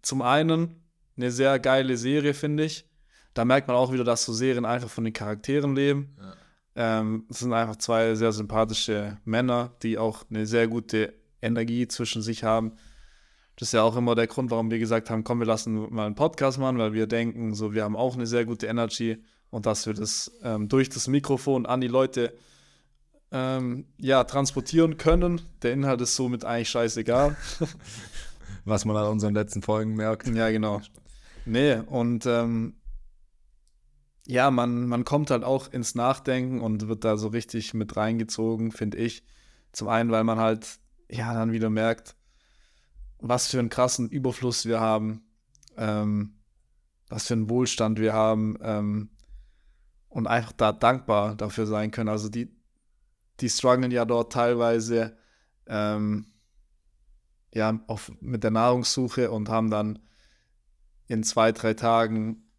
zum 0.01 0.23
einen 0.23 0.81
eine 1.15 1.31
sehr 1.31 1.59
geile 1.59 1.97
Serie, 1.97 2.33
finde 2.33 2.65
ich. 2.65 2.89
Da 3.33 3.45
merkt 3.45 3.67
man 3.67 3.77
auch 3.77 3.91
wieder, 3.91 4.03
dass 4.03 4.25
so 4.25 4.33
Serien 4.33 4.65
einfach 4.65 4.89
von 4.89 5.03
den 5.03 5.13
Charakteren 5.13 5.75
leben. 5.75 6.15
Ja. 6.19 6.33
Ähm, 6.73 7.25
es 7.29 7.39
sind 7.39 7.53
einfach 7.53 7.75
zwei 7.77 8.15
sehr 8.15 8.31
sympathische 8.31 9.17
Männer, 9.25 9.71
die 9.83 9.97
auch 9.97 10.23
eine 10.29 10.45
sehr 10.45 10.67
gute 10.67 11.13
Energie 11.41 11.87
zwischen 11.87 12.21
sich 12.21 12.43
haben. 12.43 12.73
Das 13.57 13.69
ist 13.69 13.73
ja 13.73 13.83
auch 13.83 13.95
immer 13.95 14.15
der 14.15 14.27
Grund, 14.27 14.51
warum 14.51 14.71
wir 14.71 14.79
gesagt 14.79 15.09
haben, 15.09 15.23
komm, 15.23 15.39
wir 15.39 15.45
lassen 15.45 15.93
mal 15.93 16.05
einen 16.05 16.15
Podcast 16.15 16.57
machen, 16.59 16.77
weil 16.77 16.93
wir 16.93 17.07
denken, 17.07 17.53
so, 17.53 17.73
wir 17.73 17.83
haben 17.83 17.95
auch 17.95 18.15
eine 18.15 18.25
sehr 18.25 18.45
gute 18.45 18.67
Energy 18.67 19.23
und 19.49 19.65
dass 19.65 19.85
wir 19.85 19.93
das 19.93 20.31
ähm, 20.43 20.67
durch 20.67 20.89
das 20.89 21.07
Mikrofon 21.07 21.65
an 21.65 21.81
die 21.81 21.87
Leute 21.87 22.33
ähm, 23.31 23.85
ja, 23.97 24.23
transportieren 24.23 24.97
können. 24.97 25.41
Der 25.61 25.73
Inhalt 25.73 26.01
ist 26.01 26.15
somit 26.15 26.43
eigentlich 26.45 26.69
scheißegal. 26.69 27.35
Was 28.65 28.85
man 28.85 28.95
an 28.95 29.07
unseren 29.07 29.33
letzten 29.33 29.61
Folgen 29.61 29.95
merkt. 29.95 30.27
Ja, 30.27 30.49
genau. 30.49 30.81
Nee, 31.45 31.75
und 31.87 32.25
ähm, 32.25 32.75
ja, 34.27 34.51
man, 34.51 34.87
man 34.87 35.03
kommt 35.03 35.31
halt 35.31 35.43
auch 35.43 35.71
ins 35.71 35.95
Nachdenken 35.95 36.61
und 36.61 36.87
wird 36.87 37.03
da 37.03 37.17
so 37.17 37.29
richtig 37.29 37.73
mit 37.73 37.95
reingezogen, 37.97 38.71
finde 38.71 38.97
ich. 38.97 39.23
Zum 39.71 39.87
einen, 39.87 40.11
weil 40.11 40.23
man 40.23 40.39
halt, 40.39 40.79
ja, 41.09 41.33
dann 41.33 41.51
wieder 41.51 41.69
merkt, 41.69 42.15
was 43.19 43.47
für 43.47 43.59
einen 43.59 43.69
krassen 43.69 44.09
Überfluss 44.09 44.65
wir 44.65 44.79
haben, 44.79 45.23
ähm, 45.77 46.35
was 47.09 47.27
für 47.27 47.33
einen 47.33 47.49
Wohlstand 47.49 47.99
wir 47.99 48.13
haben 48.13 48.57
ähm, 48.61 49.09
und 50.09 50.27
einfach 50.27 50.51
da 50.53 50.71
dankbar 50.71 51.35
dafür 51.35 51.65
sein 51.65 51.91
können. 51.91 52.09
Also 52.09 52.29
die, 52.29 52.55
die 53.39 53.49
strugglen 53.49 53.91
ja 53.91 54.05
dort 54.05 54.31
teilweise 54.33 55.17
ähm, 55.67 56.27
ja, 57.53 57.79
auf, 57.87 58.11
mit 58.21 58.43
der 58.43 58.51
Nahrungssuche 58.51 59.31
und 59.31 59.49
haben 59.49 59.69
dann 59.69 59.99
in 61.07 61.23
zwei, 61.23 61.51
drei 61.51 61.73
Tagen 61.73 62.50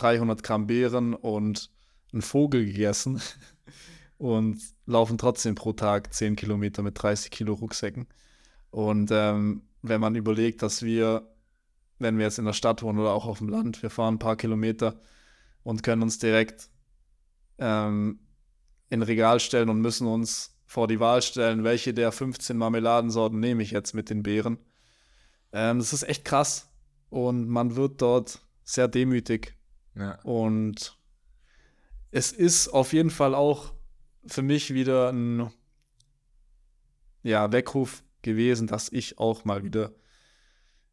300 0.00 0.42
Gramm 0.42 0.66
Beeren 0.66 1.14
und 1.14 1.70
einen 2.12 2.22
Vogel 2.22 2.64
gegessen 2.64 3.20
und 4.18 4.60
laufen 4.86 5.18
trotzdem 5.18 5.54
pro 5.54 5.72
Tag 5.72 6.12
10 6.12 6.36
Kilometer 6.36 6.82
mit 6.82 7.00
30 7.00 7.30
Kilo 7.30 7.54
Rucksäcken. 7.54 8.06
Und 8.70 9.10
ähm, 9.12 9.62
wenn 9.82 10.00
man 10.00 10.14
überlegt, 10.14 10.62
dass 10.62 10.82
wir, 10.82 11.28
wenn 11.98 12.18
wir 12.18 12.24
jetzt 12.24 12.38
in 12.38 12.44
der 12.44 12.52
Stadt 12.52 12.82
wohnen 12.82 12.98
oder 12.98 13.12
auch 13.12 13.26
auf 13.26 13.38
dem 13.38 13.48
Land, 13.48 13.82
wir 13.82 13.90
fahren 13.90 14.14
ein 14.14 14.18
paar 14.18 14.36
Kilometer 14.36 15.00
und 15.62 15.82
können 15.82 16.02
uns 16.02 16.18
direkt 16.18 16.70
ähm, 17.58 18.20
in 18.90 19.02
Regal 19.02 19.40
stellen 19.40 19.68
und 19.68 19.80
müssen 19.80 20.06
uns 20.06 20.58
vor 20.66 20.86
die 20.86 21.00
Wahl 21.00 21.22
stellen, 21.22 21.64
welche 21.64 21.94
der 21.94 22.12
15 22.12 22.56
Marmeladensorten 22.56 23.40
nehme 23.40 23.62
ich 23.62 23.70
jetzt 23.70 23.94
mit 23.94 24.10
den 24.10 24.22
Beeren. 24.22 24.58
Ähm, 25.52 25.78
das 25.78 25.92
ist 25.92 26.02
echt 26.02 26.24
krass 26.24 26.70
und 27.10 27.48
man 27.48 27.76
wird 27.76 28.02
dort 28.02 28.40
sehr 28.64 28.88
demütig 28.88 29.57
Ja. 29.98 30.18
und 30.22 30.96
es 32.10 32.32
ist 32.32 32.68
auf 32.68 32.92
jeden 32.92 33.10
Fall 33.10 33.34
auch 33.34 33.74
für 34.26 34.42
mich 34.42 34.72
wieder 34.72 35.10
ein 35.10 35.50
ja, 37.22 37.52
Weckruf 37.52 38.02
gewesen, 38.22 38.66
dass 38.66 38.90
ich 38.90 39.18
auch 39.18 39.44
mal 39.44 39.64
wieder 39.64 39.92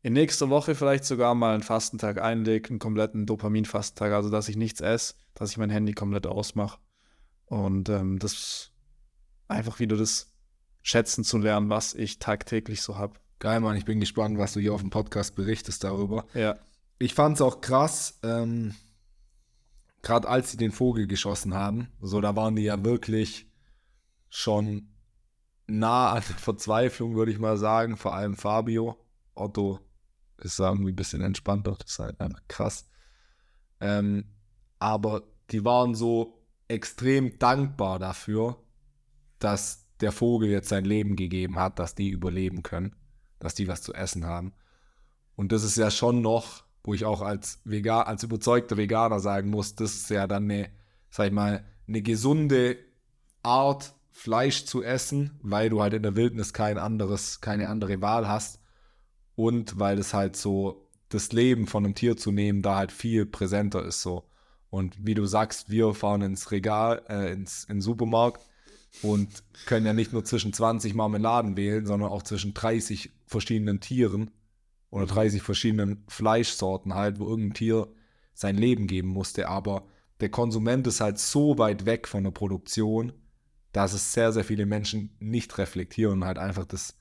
in 0.01 0.14
nächster 0.14 0.49
Woche 0.49 0.76
vielleicht 0.76 1.06
sogar 1.06 1.34
mal 1.34 1.53
einen 1.53 1.64
Fastentag 1.64 2.22
einlege, 2.22 2.70
einen 2.70 2.80
kompletten 2.80 3.26
Dopaminfastentag, 3.26 4.12
also 4.14 4.30
dass 4.30 4.49
ich 4.49 4.56
nichts 4.56 4.82
esse, 4.82 5.16
dass 5.34 5.51
ich 5.51 5.58
mein 5.58 5.70
Handy 5.70 5.93
komplett 5.93 6.28
ausmache 6.28 6.80
und 7.45 7.89
ähm, 7.89 8.20
das 8.20 8.72
einfach 9.47 9.80
wieder 9.80 9.97
das 9.97 10.32
schätzen 10.82 11.24
zu 11.24 11.38
lernen, 11.38 11.70
was 11.70 11.93
ich 11.93 12.20
tagtäglich 12.20 12.82
so 12.82 12.97
habe. 12.97 13.16
Geil, 13.39 13.60
Mann. 13.60 13.76
Ich 13.76 13.86
bin 13.86 13.99
gespannt, 13.99 14.38
was 14.38 14.53
du 14.53 14.60
hier 14.60 14.74
auf 14.74 14.82
dem 14.82 14.91
Podcast 14.91 15.36
berichtest 15.36 15.84
darüber. 15.84 16.26
Ja, 16.34 16.56
Ich 16.99 17.14
fand 17.14 17.36
es 17.36 17.41
auch 17.41 17.62
krass, 17.62 18.20
ähm, 18.24 18.76
gerade 20.06 20.30
als 20.30 20.51
sie 20.51 20.58
den 20.58 20.72
Vogel 20.72 21.08
geschossen 21.08 21.56
haben, 21.56 21.88
so 21.99 22.22
da 22.22 22.36
waren 22.36 22.56
die 22.56 22.62
ja 22.62 22.86
wirklich 22.86 23.51
schon 24.30 24.95
nah 25.68 26.14
an 26.14 26.22
Verzweiflung, 26.22 27.16
würde 27.16 27.32
ich 27.32 27.39
mal 27.39 27.58
sagen. 27.58 27.97
Vor 27.97 28.14
allem 28.14 28.36
Fabio. 28.36 28.97
Otto 29.34 29.80
ist 30.38 30.60
irgendwie 30.60 30.91
ein 30.91 30.95
bisschen 30.95 31.22
entspannter. 31.22 31.76
Das 31.80 31.91
ist 31.91 31.99
halt 31.99 32.22
einfach 32.22 32.41
krass. 32.47 32.88
Ähm, 33.82 34.26
aber 34.78 35.24
die 35.49 35.66
waren 35.66 35.95
so 35.95 36.45
extrem 36.68 37.39
dankbar 37.39 37.97
dafür, 37.97 38.64
dass 39.39 39.88
der 40.01 40.12
Vogel 40.12 40.49
jetzt 40.49 40.70
sein 40.70 40.86
Leben 40.86 41.16
gegeben 41.16 41.58
hat, 41.58 41.80
dass 41.80 41.95
die 41.95 42.10
überleben 42.10 42.62
können, 42.62 42.95
dass 43.39 43.56
die 43.56 43.68
was 43.68 43.82
zu 43.82 43.93
essen 43.93 44.26
haben. 44.26 44.53
Und 45.36 45.51
das 45.51 45.64
ist 45.64 45.78
ja 45.78 45.89
schon 45.89 46.22
noch, 46.22 46.64
wo 46.86 46.94
ich 46.94 47.04
auch 47.04 47.22
als 47.22 47.60
Vegan, 47.64 48.06
als 48.06 48.24
überzeugter 48.24 48.78
Veganer 48.78 49.20
sagen 49.20 49.50
muss, 49.50 49.76
das 49.76 49.96
ist 49.96 50.10
ja 50.12 50.28
dann 50.28 50.44
eine, 50.44 50.70
sag 51.10 51.28
ich 51.28 51.34
mal, 51.34 51.66
eine 51.88 52.02
gesunde 52.02 52.78
Art, 53.44 53.94
Fleisch 54.12 54.64
zu 54.64 54.82
essen, 54.82 55.40
weil 55.42 55.70
du 55.70 55.82
halt 55.82 55.94
in 55.94 56.04
der 56.04 56.16
Wildnis 56.16 56.54
kein 56.54 56.78
anderes, 56.78 57.42
keine 57.42 57.68
andere 57.68 58.02
Wahl 58.02 58.30
hast. 58.30 58.62
Und 59.36 59.78
weil 59.78 60.00
es 60.00 60.14
halt 60.14 60.38
so, 60.38 60.88
das 61.10 61.34
Leben 61.34 61.68
von 61.68 61.84
einem 61.84 61.96
Tier 61.96 62.16
zu 62.16 62.32
nehmen, 62.32 62.62
da 62.62 62.78
halt 62.78 62.94
viel 62.94 63.26
präsenter 63.26 63.84
ist 63.84 64.02
so. 64.02 64.24
Und 64.70 65.06
wie 65.06 65.16
du 65.16 65.26
sagst, 65.26 65.70
wir 65.70 65.94
fahren 65.94 66.22
ins 66.22 66.52
Regal, 66.52 67.02
äh, 67.10 67.34
ins, 67.34 67.66
in 67.66 67.82
Supermarkt 67.82 68.42
und 69.02 69.44
können 69.66 69.86
ja 69.86 69.94
nicht 69.94 70.14
nur 70.14 70.24
zwischen 70.24 70.54
20 70.54 70.94
Marmeladen 70.94 71.58
wählen, 71.58 71.86
sondern 71.86 72.10
auch 72.10 72.24
zwischen 72.24 72.54
30 72.54 73.12
verschiedenen 73.26 73.82
Tieren 73.82 74.32
oder 74.90 75.06
30 75.06 75.42
verschiedenen 75.42 76.04
Fleischsorten 76.08 76.94
halt, 76.94 77.20
wo 77.20 77.28
irgendein 77.28 77.54
Tier 77.54 77.88
sein 78.34 78.56
Leben 78.58 78.88
geben 78.88 79.10
musste. 79.10 79.48
Aber 79.50 79.84
der 80.22 80.30
Konsument 80.30 80.86
ist 80.88 81.02
halt 81.02 81.18
so 81.20 81.58
weit 81.58 81.86
weg 81.86 82.08
von 82.08 82.24
der 82.24 82.32
Produktion, 82.32 83.12
dass 83.74 83.94
es 83.94 84.14
sehr, 84.14 84.32
sehr 84.32 84.44
viele 84.46 84.66
Menschen 84.66 85.16
nicht 85.20 85.58
reflektieren 85.58 86.14
und 86.22 86.26
halt 86.26 86.38
einfach 86.38 86.66
das 86.66 86.98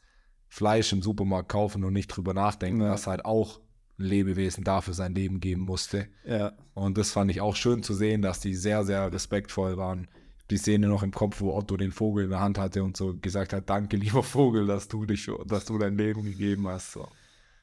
Fleisch 0.48 0.92
im 0.92 1.02
Supermarkt 1.02 1.48
kaufen 1.48 1.84
und 1.84 1.92
nicht 1.92 2.08
drüber 2.08 2.34
nachdenken, 2.34 2.80
Ja. 2.82 2.88
dass 2.88 3.06
halt 3.06 3.24
auch 3.24 3.60
ein 3.98 4.04
Lebewesen 4.06 4.64
dafür 4.64 4.94
sein 4.94 5.14
Leben 5.14 5.38
geben 5.38 5.62
musste. 5.62 6.08
ja, 6.26 6.52
Und 6.74 6.98
das 6.98 7.12
fand 7.12 7.30
ich 7.30 7.40
auch 7.40 7.54
schön 7.54 7.84
zu 7.84 7.94
sehen, 7.94 8.22
dass 8.22 8.40
die 8.40 8.54
sehr, 8.54 8.84
sehr 8.84 9.12
respektvoll 9.12 9.76
waren. 9.76 10.08
Die 10.50 10.56
Szene 10.56 10.88
noch 10.88 11.02
im 11.04 11.12
Kopf, 11.12 11.40
wo 11.40 11.54
Otto 11.56 11.76
den 11.76 11.92
Vogel 11.92 12.24
in 12.24 12.30
der 12.30 12.40
Hand 12.40 12.58
hatte 12.58 12.82
und 12.82 12.96
so 12.96 13.14
gesagt 13.16 13.52
hat, 13.52 13.70
danke 13.70 13.96
lieber 13.96 14.22
Vogel, 14.24 14.66
dass 14.66 14.88
du 14.88 15.06
dich, 15.06 15.30
dass 15.46 15.64
du 15.64 15.78
dein 15.78 15.96
Leben 15.96 16.22
gegeben 16.24 16.66
hast. 16.68 16.92
So. 16.92 17.08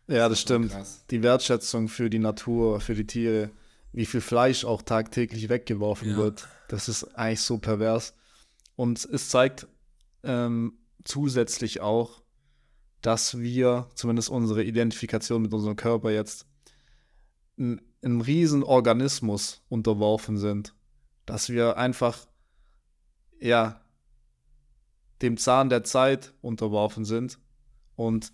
Ja, 0.07 0.27
das 0.29 0.39
stimmt. 0.41 0.71
Krass. 0.71 1.05
die 1.09 1.23
Wertschätzung 1.23 1.87
für 1.87 2.09
die 2.09 2.19
Natur, 2.19 2.79
für 2.81 2.95
die 2.95 3.07
Tiere, 3.07 3.51
wie 3.93 4.05
viel 4.05 4.21
Fleisch 4.21 4.65
auch 4.65 4.81
tagtäglich 4.81 5.49
weggeworfen 5.49 6.11
Ja. 6.11 6.17
wird, 6.17 6.47
das 6.69 6.87
ist 6.89 7.03
eigentlich 7.15 7.41
so 7.41 7.57
pervers. 7.57 8.13
Und 8.75 9.03
es 9.05 9.29
zeigt 9.29 9.67
ähm, 10.23 10.73
zusätzlich 11.03 11.81
auch, 11.81 12.21
dass 13.01 13.39
wir, 13.39 13.89
zumindest 13.95 14.29
unsere 14.29 14.63
Identifikation 14.63 15.41
mit 15.41 15.53
unserem 15.53 15.75
Körper 15.75 16.11
jetzt, 16.11 16.45
einem 17.57 18.21
riesen 18.21 18.63
Organismus 18.63 19.61
unterworfen 19.69 20.37
sind. 20.37 20.73
Dass 21.25 21.49
wir 21.49 21.77
einfach, 21.77 22.27
ja, 23.39 23.81
dem 25.21 25.37
Zahn 25.37 25.69
der 25.69 25.83
Zeit 25.83 26.33
unterworfen 26.41 27.05
sind 27.05 27.37
und 27.95 28.33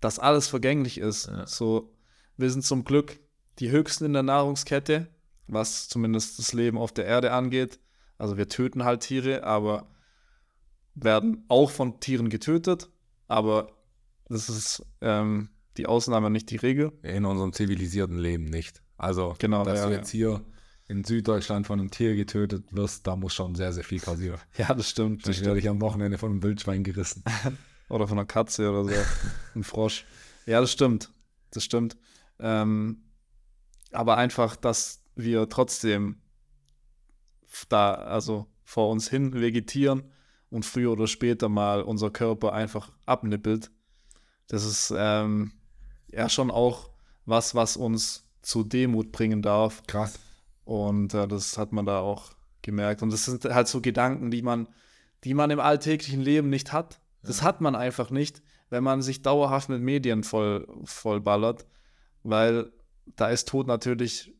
dass 0.00 0.18
alles 0.18 0.48
vergänglich 0.48 0.98
ist. 0.98 1.26
Ja. 1.26 1.46
So, 1.46 1.92
wir 2.36 2.50
sind 2.50 2.64
zum 2.64 2.84
Glück 2.84 3.20
die 3.58 3.70
Höchsten 3.70 4.04
in 4.06 4.12
der 4.12 4.22
Nahrungskette, 4.22 5.08
was 5.46 5.88
zumindest 5.88 6.38
das 6.38 6.52
Leben 6.52 6.78
auf 6.78 6.92
der 6.92 7.04
Erde 7.04 7.32
angeht. 7.32 7.78
Also 8.18 8.36
wir 8.36 8.48
töten 8.48 8.84
halt 8.84 9.02
Tiere, 9.02 9.44
aber 9.44 9.90
werden 10.94 11.44
auch 11.48 11.70
von 11.70 12.00
Tieren 12.00 12.30
getötet. 12.30 12.88
Aber 13.28 13.72
das 14.28 14.48
ist 14.48 14.84
ähm, 15.00 15.50
die 15.76 15.86
Ausnahme, 15.86 16.30
nicht 16.30 16.50
die 16.50 16.56
Regel. 16.56 16.92
In 17.02 17.24
unserem 17.24 17.52
zivilisierten 17.52 18.18
Leben 18.18 18.44
nicht. 18.44 18.82
Also, 18.96 19.34
Genau, 19.38 19.64
dass 19.64 19.80
ja, 19.80 19.86
du 19.86 19.92
jetzt 19.94 20.10
hier 20.10 20.44
in 20.88 21.04
Süddeutschland 21.04 21.66
von 21.66 21.78
einem 21.78 21.90
Tier 21.90 22.16
getötet 22.16 22.64
wirst, 22.72 23.06
da 23.06 23.16
muss 23.16 23.32
schon 23.32 23.54
sehr, 23.54 23.72
sehr 23.72 23.84
viel 23.84 24.00
passieren. 24.00 24.40
Ja, 24.58 24.74
das 24.74 24.90
stimmt. 24.90 25.26
Ich 25.28 25.44
werde 25.44 25.58
ich 25.58 25.68
am 25.68 25.80
Wochenende 25.80 26.18
von 26.18 26.32
einem 26.32 26.42
Wildschwein 26.42 26.82
gerissen. 26.82 27.22
Oder 27.90 28.08
von 28.08 28.18
einer 28.18 28.26
Katze 28.26 28.70
oder 28.70 28.84
so. 28.84 28.90
Ein 29.54 29.64
Frosch. 29.64 30.06
Ja, 30.46 30.60
das 30.60 30.72
stimmt. 30.72 31.10
Das 31.50 31.64
stimmt. 31.64 31.98
Ähm, 32.38 33.02
aber 33.92 34.16
einfach, 34.16 34.56
dass 34.56 35.02
wir 35.16 35.48
trotzdem 35.48 36.22
da, 37.68 37.94
also 37.94 38.46
vor 38.62 38.90
uns 38.90 39.10
hin 39.10 39.34
vegetieren 39.34 40.04
und 40.50 40.64
früher 40.64 40.92
oder 40.92 41.06
später 41.06 41.48
mal 41.48 41.82
unser 41.82 42.10
Körper 42.10 42.52
einfach 42.52 42.92
abnippelt. 43.06 43.70
Das 44.46 44.64
ist 44.64 44.92
ähm, 44.96 45.52
ja 46.10 46.28
schon 46.28 46.50
auch 46.50 46.90
was, 47.26 47.54
was 47.54 47.76
uns 47.76 48.28
zu 48.42 48.64
Demut 48.64 49.12
bringen 49.12 49.42
darf. 49.42 49.82
Krass. 49.86 50.18
Und 50.64 51.14
äh, 51.14 51.26
das 51.26 51.58
hat 51.58 51.72
man 51.72 51.86
da 51.86 52.00
auch 52.00 52.32
gemerkt. 52.62 53.02
Und 53.02 53.12
das 53.12 53.24
sind 53.24 53.44
halt 53.44 53.68
so 53.68 53.80
Gedanken, 53.80 54.30
die 54.30 54.42
man, 54.42 54.68
die 55.24 55.34
man 55.34 55.50
im 55.50 55.60
alltäglichen 55.60 56.20
Leben 56.20 56.50
nicht 56.50 56.72
hat. 56.72 57.00
Das 57.22 57.42
hat 57.42 57.60
man 57.60 57.74
einfach 57.74 58.10
nicht, 58.10 58.42
wenn 58.70 58.84
man 58.84 59.02
sich 59.02 59.22
dauerhaft 59.22 59.68
mit 59.68 59.82
Medien 59.82 60.24
voll, 60.24 60.66
vollballert, 60.84 61.66
weil 62.22 62.70
da 63.16 63.28
ist 63.28 63.48
Tod 63.48 63.66
natürlich 63.66 64.32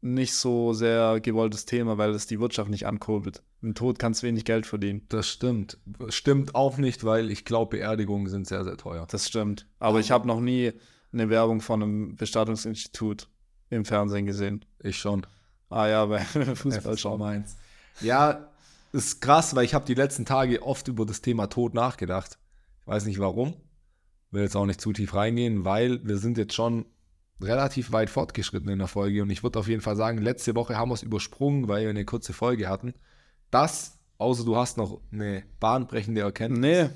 nicht 0.00 0.34
so 0.34 0.72
sehr 0.72 1.20
gewolltes 1.20 1.64
Thema, 1.64 1.98
weil 1.98 2.10
es 2.10 2.26
die 2.26 2.40
Wirtschaft 2.40 2.70
nicht 2.70 2.86
ankurbelt. 2.86 3.42
Mit 3.60 3.76
Tod 3.76 3.98
kannst 3.98 4.22
du 4.22 4.28
wenig 4.28 4.44
Geld 4.44 4.66
verdienen. 4.66 5.02
Das 5.08 5.28
stimmt. 5.28 5.78
Stimmt 6.08 6.54
auch 6.54 6.78
nicht, 6.78 7.04
weil 7.04 7.30
ich 7.30 7.44
glaube, 7.44 7.78
Beerdigungen 7.78 8.28
sind 8.28 8.46
sehr, 8.46 8.64
sehr 8.64 8.76
teuer. 8.76 9.06
Das 9.10 9.26
stimmt. 9.26 9.66
Aber 9.80 9.98
ich 9.98 10.10
habe 10.10 10.28
noch 10.28 10.40
nie 10.40 10.72
eine 11.12 11.30
Werbung 11.30 11.60
von 11.60 11.82
einem 11.82 12.16
Bestattungsinstitut 12.16 13.28
im 13.70 13.84
Fernsehen 13.84 14.26
gesehen. 14.26 14.64
Ich 14.78 14.98
schon. 14.98 15.26
Ah 15.70 15.88
ja, 15.88 16.06
bei 16.06 16.20
Fußball 16.54 16.96
schon. 16.96 17.18
Mainz. 17.18 17.56
Ja, 18.00 18.48
ist 18.98 19.20
krass, 19.20 19.54
weil 19.54 19.64
ich 19.64 19.74
habe 19.74 19.84
die 19.84 19.94
letzten 19.94 20.24
Tage 20.24 20.62
oft 20.62 20.88
über 20.88 21.06
das 21.06 21.20
Thema 21.20 21.46
Tod 21.46 21.74
nachgedacht. 21.74 22.38
Ich 22.80 22.86
weiß 22.86 23.06
nicht 23.06 23.18
warum. 23.18 23.54
Will 24.30 24.42
jetzt 24.42 24.56
auch 24.56 24.66
nicht 24.66 24.80
zu 24.80 24.92
tief 24.92 25.14
reingehen, 25.14 25.64
weil 25.64 26.06
wir 26.06 26.18
sind 26.18 26.36
jetzt 26.36 26.54
schon 26.54 26.84
relativ 27.40 27.92
weit 27.92 28.10
fortgeschritten 28.10 28.68
in 28.68 28.78
der 28.78 28.88
Folge 28.88 29.22
und 29.22 29.30
ich 29.30 29.42
würde 29.42 29.58
auf 29.58 29.68
jeden 29.68 29.80
Fall 29.80 29.96
sagen, 29.96 30.18
letzte 30.18 30.54
Woche 30.54 30.76
haben 30.76 30.90
wir 30.90 30.94
es 30.94 31.02
übersprungen, 31.02 31.68
weil 31.68 31.84
wir 31.84 31.90
eine 31.90 32.04
kurze 32.04 32.32
Folge 32.32 32.68
hatten. 32.68 32.94
Das, 33.50 33.98
außer 34.18 34.44
du 34.44 34.56
hast 34.56 34.76
noch 34.76 35.00
eine 35.12 35.44
bahnbrechende 35.60 36.20
Erkenntnis, 36.22 36.60
Nee, 36.60 36.90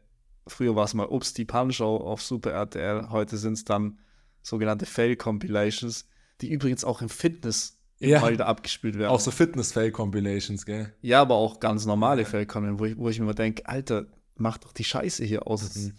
früher 0.47 0.77
war 0.77 0.85
es 0.85 0.95
mal 0.95 1.09
Ups, 1.09 1.35
die 1.35 1.45
Punch-Show 1.45 1.97
auf 1.97 2.23
Super 2.23 2.53
RTL, 2.53 3.11
heute 3.11 3.37
sind 3.37 3.55
es 3.55 3.65
dann 3.65 3.99
sogenannte 4.43 4.87
Fail-Compilations, 4.87 6.07
die 6.43 6.51
übrigens 6.51 6.85
auch 6.85 7.01
im 7.01 7.09
Fitness 7.09 7.79
Ja. 8.01 8.29
wieder 8.29 8.47
abgespielt 8.47 8.99
werden. 8.99 9.11
Auch 9.11 9.21
so 9.21 9.31
Fitness-Fail-Compilations, 9.31 10.67
gell? 10.67 10.93
Ja, 11.01 11.21
aber 11.23 11.37
auch 11.37 11.61
ganz 11.61 11.87
normale 11.87 12.25
Fail-Compilations, 12.25 12.81
wo 12.81 12.85
ich, 12.85 12.97
wo 12.99 13.09
ich 13.09 13.19
mir 13.19 13.25
immer 13.27 13.35
denke, 13.35 13.67
Alter, 13.67 14.07
mach 14.37 14.59
doch 14.59 14.73
die 14.73 14.85
Scheiße 14.85 15.25
hier 15.25 15.47
aus. 15.47 15.75
Mhm. 15.77 15.93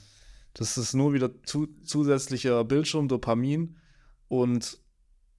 Das 0.53 0.77
ist 0.77 0.93
nur 0.93 1.13
wieder 1.13 1.31
zu, 1.43 1.67
zusätzlicher 1.83 2.63
Bildschirm, 2.65 3.07
Dopamin 3.07 3.77
und 4.27 4.77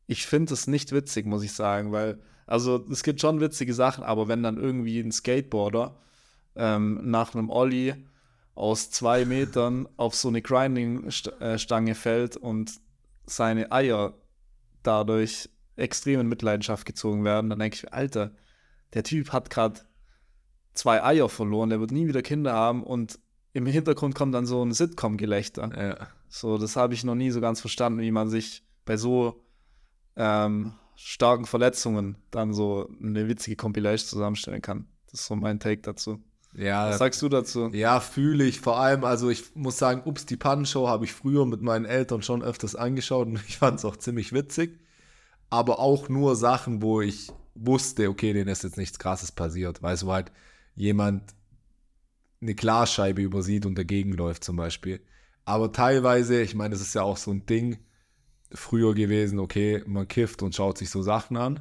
ich 0.06 0.26
finde 0.26 0.54
es 0.54 0.66
nicht 0.66 0.92
witzig, 0.92 1.26
muss 1.26 1.42
ich 1.44 1.52
sagen, 1.52 1.92
weil, 1.92 2.18
also 2.46 2.84
es 2.90 3.02
gibt 3.02 3.20
schon 3.20 3.40
witzige 3.40 3.74
Sachen, 3.74 4.02
aber 4.04 4.28
wenn 4.28 4.42
dann 4.42 4.56
irgendwie 4.56 5.00
ein 5.00 5.12
Skateboarder 5.12 5.98
ähm, 6.56 7.00
nach 7.04 7.34
einem 7.34 7.48
Ollie 7.50 7.96
aus 8.54 8.90
zwei 8.90 9.24
Metern 9.24 9.88
auf 9.96 10.14
so 10.14 10.28
eine 10.28 10.42
Grinding-Stange 10.42 11.94
fällt 11.94 12.36
und 12.36 12.72
seine 13.26 13.72
Eier 13.72 14.14
dadurch 14.86 15.48
extrem 15.76 16.20
in 16.20 16.28
Mitleidenschaft 16.28 16.86
gezogen 16.86 17.24
werden, 17.24 17.50
dann 17.50 17.58
denke 17.58 17.76
ich, 17.76 17.92
Alter, 17.92 18.32
der 18.92 19.02
Typ 19.02 19.32
hat 19.32 19.50
gerade 19.50 19.80
zwei 20.74 21.02
Eier 21.02 21.28
verloren, 21.28 21.70
der 21.70 21.80
wird 21.80 21.90
nie 21.90 22.06
wieder 22.06 22.22
Kinder 22.22 22.52
haben 22.52 22.82
und 22.84 23.18
im 23.52 23.66
Hintergrund 23.66 24.14
kommt 24.14 24.34
dann 24.34 24.46
so 24.46 24.64
ein 24.64 24.72
Sitcom-Gelächter. 24.72 25.70
Ja. 25.76 26.08
So, 26.28 26.58
das 26.58 26.74
habe 26.76 26.94
ich 26.94 27.04
noch 27.04 27.14
nie 27.14 27.30
so 27.30 27.40
ganz 27.40 27.60
verstanden, 27.60 28.00
wie 28.00 28.10
man 28.10 28.28
sich 28.28 28.64
bei 28.84 28.96
so 28.96 29.44
ähm, 30.16 30.74
starken 30.96 31.46
Verletzungen 31.46 32.16
dann 32.30 32.52
so 32.52 32.88
eine 33.00 33.28
witzige 33.28 33.56
Compilation 33.56 34.08
zusammenstellen 34.08 34.62
kann. 34.62 34.86
Das 35.06 35.20
ist 35.20 35.26
so 35.26 35.36
mein 35.36 35.60
Take 35.60 35.82
dazu. 35.82 36.20
Ja, 36.56 36.90
Was 36.90 36.98
sagst 36.98 37.20
du 37.20 37.28
dazu? 37.28 37.68
Ja, 37.72 38.00
fühle 38.00 38.44
ich. 38.44 38.60
Vor 38.60 38.78
allem, 38.78 39.04
also 39.04 39.28
ich 39.28 39.54
muss 39.54 39.78
sagen, 39.78 40.02
Ups, 40.04 40.24
die 40.24 40.36
Pannenshow 40.36 40.88
habe 40.88 41.04
ich 41.04 41.12
früher 41.12 41.46
mit 41.46 41.62
meinen 41.62 41.84
Eltern 41.84 42.22
schon 42.22 42.42
öfters 42.42 42.76
angeschaut 42.76 43.26
und 43.26 43.40
ich 43.48 43.58
fand 43.58 43.78
es 43.78 43.84
auch 43.84 43.96
ziemlich 43.96 44.32
witzig. 44.32 44.78
Aber 45.50 45.78
auch 45.78 46.08
nur 46.08 46.36
Sachen, 46.36 46.82
wo 46.82 47.00
ich 47.00 47.30
wusste, 47.54 48.08
okay, 48.08 48.32
denen 48.32 48.48
ist 48.48 48.64
jetzt 48.64 48.76
nichts 48.76 48.98
Krasses 48.98 49.32
passiert. 49.32 49.82
Weißt 49.82 50.02
du, 50.02 50.06
wo 50.06 50.12
halt 50.12 50.32
jemand 50.74 51.34
eine 52.40 52.54
Glasscheibe 52.54 53.22
übersieht 53.22 53.66
und 53.66 53.76
dagegen 53.76 54.12
läuft 54.12 54.44
zum 54.44 54.56
Beispiel. 54.56 55.00
Aber 55.44 55.72
teilweise, 55.72 56.40
ich 56.40 56.54
meine, 56.54 56.70
das 56.70 56.80
ist 56.80 56.94
ja 56.94 57.02
auch 57.02 57.16
so 57.16 57.30
ein 57.30 57.46
Ding 57.46 57.78
früher 58.52 58.94
gewesen, 58.94 59.38
okay, 59.38 59.82
man 59.86 60.08
kifft 60.08 60.42
und 60.42 60.54
schaut 60.54 60.78
sich 60.78 60.90
so 60.90 61.02
Sachen 61.02 61.36
an. 61.36 61.60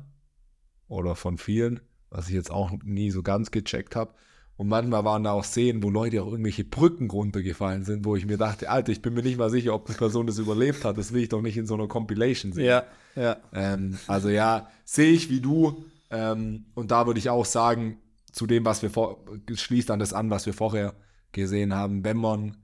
Oder 0.88 1.16
von 1.16 1.38
vielen, 1.38 1.80
was 2.10 2.28
ich 2.28 2.36
jetzt 2.36 2.52
auch 2.52 2.72
nie 2.84 3.12
so 3.12 3.24
ganz 3.24 3.52
gecheckt 3.52 3.96
habe. 3.96 4.14
Und 4.56 4.68
manchmal 4.68 5.04
waren 5.04 5.24
da 5.24 5.32
auch 5.32 5.44
Szenen, 5.44 5.82
wo 5.82 5.90
Leute 5.90 6.22
auch 6.22 6.28
irgendwelche 6.28 6.64
Brücken 6.64 7.10
runtergefallen 7.10 7.84
sind, 7.84 8.06
wo 8.06 8.16
ich 8.16 8.26
mir 8.26 8.38
dachte, 8.38 8.70
Alter, 8.70 8.92
ich 8.92 9.02
bin 9.02 9.16
mir 9.16 9.24
nicht 9.24 9.38
mal 9.38 9.50
sicher, 9.50 9.74
ob 9.74 9.88
die 9.88 9.94
Person 9.94 10.28
das 10.28 10.38
überlebt 10.38 10.86
hat. 10.86 10.98
Das 10.98 11.12
will 11.12 11.24
ich 11.24 11.30
doch 11.30 11.42
nicht 11.42 11.58
in 11.58 11.66
so 11.66 11.74
einer 11.74 11.88
Compilation 11.88 12.54
sehen. 12.54 12.66
Ja, 12.66 12.84
ja. 13.16 13.38
Ähm, 13.52 13.98
also 14.08 14.30
ja, 14.30 14.68
sehe 14.86 15.12
ich 15.12 15.30
wie 15.30 15.42
du. 15.42 15.84
Ähm, 16.12 16.66
und 16.76 16.92
da 16.92 17.08
würde 17.08 17.20
ich 17.20 17.32
auch 17.32 17.46
sagen, 17.46 17.98
zu 18.32 18.46
dem, 18.46 18.66
was 18.66 18.84
wir 18.84 18.92
vor, 18.92 19.24
schließt 19.52 19.90
an 19.90 20.00
das 20.00 20.14
an, 20.14 20.30
was 20.30 20.46
wir 20.46 20.54
vorher 20.54 20.94
gesehen 21.32 21.74
haben, 21.74 22.04
wenn 22.04 22.18
man, 22.18 22.58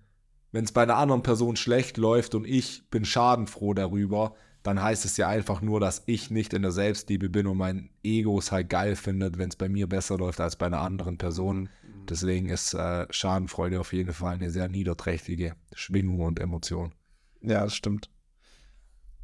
wenn 0.52 0.66
es 0.66 0.72
bei 0.72 0.84
einer 0.84 0.98
anderen 0.98 1.24
Person 1.24 1.56
schlecht 1.56 1.98
läuft 1.98 2.36
und 2.36 2.46
ich 2.46 2.88
bin 2.90 3.04
schadenfroh 3.04 3.74
darüber, 3.74 4.36
dann 4.64 4.82
heißt 4.82 5.06
es 5.06 5.18
ja 5.18 5.28
einfach 5.28 5.62
nur, 5.62 5.80
dass 5.80 6.04
ich 6.06 6.32
nicht 6.32 6.54
in 6.54 6.62
der 6.62 6.72
Selbstliebe 6.72 7.30
bin 7.30 7.48
und 7.48 7.58
mein 7.58 7.90
Ego 8.04 8.38
es 8.40 8.52
halt 8.52 8.70
geil 8.70 8.96
findet, 8.96 9.38
wenn 9.38 9.50
es 9.50 9.56
bei 9.56 9.70
mir 9.70 9.88
besser 9.88 10.18
läuft 10.18 10.42
als 10.42 10.58
bei 10.58 10.66
einer 10.66 10.82
anderen 10.82 11.18
Person. 11.18 11.70
Deswegen 12.10 12.50
ist 12.50 12.74
äh, 12.74 13.06
Schadenfreude 13.10 13.80
auf 13.80 13.94
jeden 13.94 14.14
Fall 14.14 14.34
eine 14.34 14.50
sehr 14.50 14.68
niederträchtige 14.68 15.56
Schwingung 15.74 16.22
und 16.22 16.40
Emotion. 16.40 16.94
Ja, 17.42 17.64
das 17.64 17.76
stimmt. 17.76 18.10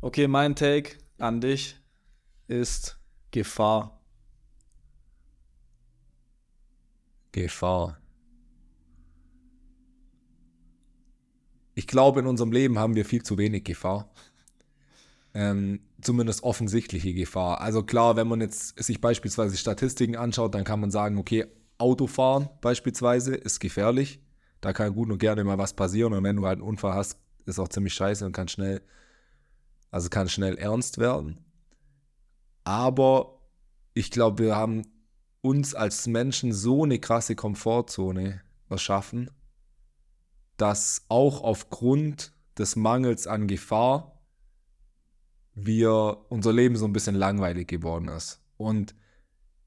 Okay, 0.02 0.28
mein 0.28 0.56
Take 0.56 0.98
an 1.18 1.42
dich 1.42 1.78
ist 2.48 3.00
Gefahr. 3.32 4.00
Gefahr. 7.32 8.00
Ich 11.74 11.88
glaube, 11.88 12.22
in 12.22 12.28
unserem 12.28 12.54
Leben 12.54 12.80
haben 12.80 12.96
wir 12.96 13.04
viel 13.04 13.24
zu 13.24 13.38
wenig 13.38 13.66
Gefahr. 13.66 14.10
Ähm, 15.38 15.82
zumindest 16.02 16.44
offensichtliche 16.44 17.14
Gefahr. 17.14 17.60
Also 17.60 17.84
klar, 17.84 18.16
wenn 18.16 18.28
man 18.28 18.40
jetzt 18.40 18.82
sich 18.82 19.02
beispielsweise 19.02 19.58
Statistiken 19.58 20.16
anschaut, 20.16 20.56
dann 20.56 20.64
kann 20.64 20.80
man 20.80 20.92
sagen, 20.92 21.18
okay, 21.18 21.46
Autofahren 21.78 22.48
beispielsweise 22.62 23.36
ist 23.36 23.60
gefährlich. 23.60 24.22
Da 24.62 24.72
kann 24.72 24.96
gut 24.96 25.12
und 25.12 25.18
gerne 25.18 25.44
mal 25.44 25.58
was 25.58 25.74
passieren. 25.74 26.14
Und 26.14 26.24
wenn 26.24 26.38
du 26.38 26.46
halt 26.46 26.60
einen 26.60 26.68
Unfall 26.68 26.94
hast, 26.94 27.20
ist 27.46 27.60
auch 27.60 27.68
ziemlich 27.68 27.94
scheiße 27.94 28.26
und 28.26 28.32
kann 28.32 28.48
schnell, 28.48 28.82
also 29.92 30.08
kann 30.08 30.30
schnell 30.30 30.56
ernst 30.56 31.00
werden. 31.00 31.42
Aber 32.64 33.42
ich 33.94 34.12
glaube, 34.12 34.42
wir 34.42 34.56
haben 34.56 34.84
uns 35.42 35.76
als 35.76 36.08
Menschen 36.08 36.54
so 36.54 36.86
eine 36.86 36.98
krasse 36.98 37.36
Komfortzone 37.36 38.42
erschaffen, 38.70 39.30
dass 40.56 41.04
auch 41.10 41.42
aufgrund 41.42 42.32
des 42.58 42.78
Mangels 42.78 43.28
an 43.28 43.48
Gefahr 43.48 44.15
wir 45.56 46.26
unser 46.30 46.54
Leben 46.54 46.76
so 46.76 46.86
ein 46.86 46.94
bisschen 46.94 47.16
langweilig 47.16 47.68
geworden 47.68 48.10
ist. 48.10 48.42
Und 48.58 48.94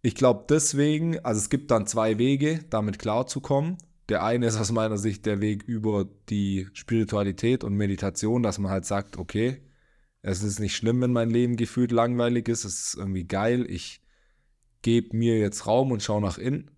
ich 0.03 0.14
glaube 0.14 0.45
deswegen, 0.49 1.18
also 1.24 1.39
es 1.39 1.51
gibt 1.51 1.70
dann 1.70 1.86
zwei 1.86 2.18
Wege, 2.18 2.64
damit 2.70 2.99
klarzukommen. 2.99 3.78
Der 4.09 4.22
eine 4.22 4.47
ist 4.47 4.59
aus 4.59 4.70
meiner 4.70 4.97
Sicht 4.97 5.26
der 5.26 5.41
Weg 5.41 5.64
über 5.64 6.07
die 6.28 6.68
Spiritualität 6.72 7.64
und 7.64 7.74
Meditation, 7.74 8.43
dass 8.43 8.59
man 8.59 8.70
halt 8.70 8.84
sagt, 8.84 9.18
okay, 9.18 9.61
es 10.22 10.43
ist 10.43 10.61
nicht 10.61 10.76
schlimm, 10.76 11.01
wenn 11.01 11.12
mein 11.12 11.30
Leben 11.30 11.57
gefühlt 11.57 11.93
langweilig 11.93 12.49
ist, 12.49 12.64
es 12.64 12.89
ist 12.89 12.95
irgendwie 12.95 13.24
geil, 13.24 13.66
ich 13.68 14.03
gebe 14.82 15.16
mir 15.16 15.39
jetzt 15.39 15.66
Raum 15.66 15.91
und 15.93 16.03
schaue 16.03 16.20
nach 16.20 16.39
innen. 16.39 16.70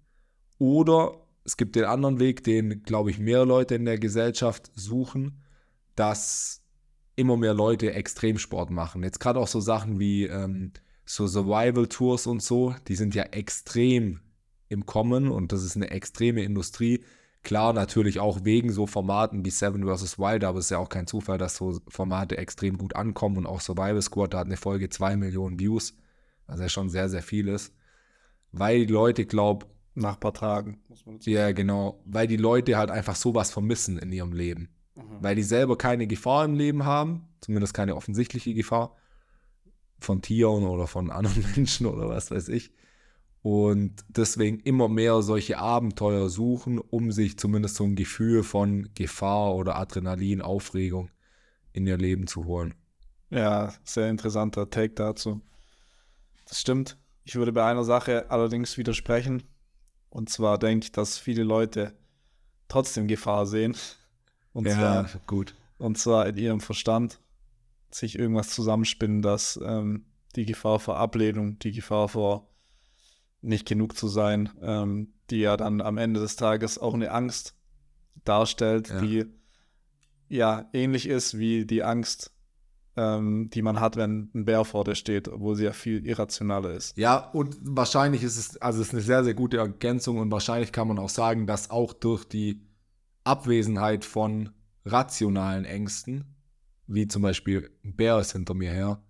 Oder 0.59 1.27
es 1.45 1.57
gibt 1.57 1.77
den 1.77 1.85
anderen 1.85 2.21
Weg, 2.21 2.45
den, 2.45 2.83
glaube 2.83 3.11
ich, 3.11 3.19
mehr 3.19 3.45
Leute 3.45 3.75
in 3.75 3.85
der 3.85 3.99
Gesellschaft 3.99 4.71
suchen, 4.75 5.43
dass 5.95 6.60
immer 7.21 7.37
mehr 7.37 7.55
Leute 7.55 7.93
Extremsport 7.93 8.71
machen. 8.71 9.03
Jetzt 9.03 9.21
gerade 9.21 9.39
auch 9.39 9.49
so 9.49 9.61
Sachen 9.61 10.01
wie 10.01 10.25
ähm, 10.25 10.73
so 11.05 11.27
Survival-Tours 11.27 12.27
und 12.27 12.43
so, 12.43 12.75
die 12.89 12.97
sind 12.97 13.15
ja 13.15 13.25
extrem 13.25 14.21
im 14.69 14.87
Kommen 14.87 15.29
und 15.29 15.53
das 15.53 15.63
ist 15.63 15.77
eine 15.77 15.91
extreme 15.91 16.43
Industrie. 16.43 17.05
Klar, 17.43 17.73
natürlich 17.73 18.21
auch 18.21 18.45
wegen 18.45 18.71
so 18.71 18.87
Formaten 18.87 19.45
wie 19.45 19.51
Seven 19.51 19.85
vs. 19.85 20.19
Wild, 20.19 20.45
aber 20.45 20.59
es 20.59 20.67
ist 20.67 20.71
ja 20.71 20.79
auch 20.79 20.89
kein 20.89 21.07
Zufall, 21.07 21.39
dass 21.39 21.57
so 21.57 21.81
Formate 21.89 22.37
extrem 22.39 22.79
gut 22.79 22.95
ankommen 22.97 23.39
und 23.39 23.47
auch 23.47 23.61
Survival 23.61 24.03
Squad, 24.03 24.35
da 24.35 24.39
hat 24.39 24.47
eine 24.47 24.57
Folge 24.57 24.89
2 24.91 25.17
Millionen 25.17 25.59
Views, 25.59 25.97
was 26.47 26.61
ja 26.61 26.69
schon 26.69 26.91
sehr, 26.91 27.09
sehr 27.09 27.23
viel 27.23 27.49
ist. 27.49 27.75
Weil 28.53 28.87
die 28.87 28.93
Leute, 28.93 29.27
glaube 29.27 29.67
Nach 29.95 30.15
ein 30.15 30.21
paar 30.21 30.35
Tagen. 30.35 30.81
ja, 31.23 31.51
genau, 31.53 32.01
weil 32.05 32.27
die 32.27 32.37
Leute 32.37 32.77
halt 32.77 32.91
einfach 32.91 33.17
sowas 33.17 33.51
vermissen 33.51 33.99
in 33.99 34.13
ihrem 34.13 34.33
Leben. 34.33 34.69
Mhm. 35.01 35.23
Weil 35.23 35.37
die 35.37 35.43
selber 35.43 35.77
keine 35.77 36.07
Gefahr 36.07 36.45
im 36.45 36.55
Leben 36.55 36.85
haben, 36.85 37.29
zumindest 37.41 37.75
keine 37.75 37.97
offensichtliche 37.97 38.55
Gefahr 38.55 38.97
von 39.99 40.23
Tieren 40.23 40.65
oder 40.65 40.87
von 40.87 41.11
anderen 41.11 41.45
Menschen 41.55 41.87
oder 41.87 42.09
was 42.09 42.31
weiß 42.31 42.49
ich. 42.49 42.73
Und 43.43 44.05
deswegen 44.09 44.61
immer 44.61 44.89
mehr 44.89 45.23
solche 45.23 45.59
Abenteuer 45.59 46.29
suchen, 46.29 46.79
um 46.79 47.11
sich 47.11 47.39
zumindest 47.39 47.77
so 47.77 47.85
ein 47.85 47.97
Gefühl 47.97 48.43
von 48.43 48.91
Gefahr 48.95 49.55
oder 49.55 49.77
Adrenalin, 49.77 50.43
Aufregung 50.43 51.11
in 51.73 51.87
ihr 51.87 51.97
Leben 51.97 52.27
zu 52.27 52.45
holen. 52.45 52.75
Ja, 53.31 53.73
sehr 53.85 54.11
interessanter 54.11 54.69
Take 54.69 54.95
dazu. 54.95 55.41
Das 56.47 56.61
stimmt. 56.61 56.99
Ich 57.25 57.37
würde 57.37 57.53
bei 57.53 57.65
einer 57.65 57.85
Sache 57.85 58.31
allerdings 58.31 58.77
widersprechen. 58.77 59.45
Und 60.11 60.29
zwar 60.29 60.59
denke 60.59 60.85
ich, 60.85 60.93
dass 60.93 61.17
viele 61.17 61.45
Leute 61.45 61.95
trotzdem 62.69 63.07
Gefahr 63.07 63.47
sehen. 63.47 63.77
Und, 64.53 64.69
zwar, 64.69 65.09
gut. 65.27 65.55
und 65.79 65.99
zwar 65.99 66.27
in 66.27 66.37
ihrem 66.37 66.61
Verstand 66.61 67.21
sich 67.91 68.19
irgendwas 68.19 68.51
zusammenspinnen, 68.51 69.23
dass 69.23 69.59
ähm, 69.63 70.05
die 70.37 70.47
Gefahr 70.47 70.79
vor 70.79 70.97
Ablehnung, 70.97 71.59
die 71.59 71.73
Gefahr 71.73 72.09
vor 72.09 72.49
nicht 73.43 73.67
genug 73.67 73.97
zu 73.97 74.09
sein, 74.09 74.51
ähm, 74.61 75.13
die 75.31 75.39
ja 75.41 75.57
dann 75.57 75.81
am 75.81 75.99
Ende 75.99 76.21
des 76.21 76.37
Tages 76.37 76.79
auch 76.79 76.95
eine 76.95 77.11
Angst 77.11 77.55
darstellt, 78.25 78.89
Ja. 78.89 79.01
die 79.01 79.25
ja 80.29 80.69
ähnlich 80.73 81.07
ist 81.09 81.39
wie 81.39 81.65
die 81.65 81.83
Angst, 81.83 82.33
ähm, 82.97 83.51
die 83.51 83.63
man 83.63 83.81
hat, 83.81 83.97
wenn 83.97 84.31
ein 84.35 84.45
Bär 84.45 84.65
vor 84.65 84.85
dir 84.85 84.95
steht, 84.95 85.27
obwohl 85.29 85.57
sie 85.57 85.65
ja 85.65 85.73
viel 85.73 86.07
irrationaler 86.07 86.73
ist. 86.73 86.97
Ja, 86.99 87.17
und 87.31 87.57
wahrscheinlich 87.63 88.23
ist 88.23 88.37
es, 88.37 88.57
also 88.59 88.81
es 88.81 88.89
ist 88.89 88.95
eine 88.95 89.03
sehr, 89.03 89.25
sehr 89.25 89.35
gute 89.35 89.57
Ergänzung 89.57 90.19
und 90.19 90.31
wahrscheinlich 90.31 90.71
kann 90.73 90.87
man 90.89 90.99
auch 90.99 91.09
sagen, 91.09 91.47
dass 91.47 91.71
auch 91.71 91.93
durch 91.93 92.25
die 92.25 92.61
Abwesenheit 93.25 94.05
von 94.05 94.51
rationalen 94.85 95.65
Ängsten, 95.65 96.25
wie 96.87 97.07
zum 97.07 97.23
Beispiel 97.23 97.71
ein 97.85 97.95
Bär 97.95 98.19
ist 98.19 98.33
hinter 98.33 98.55
mir 98.55 98.71
her, 98.71 99.03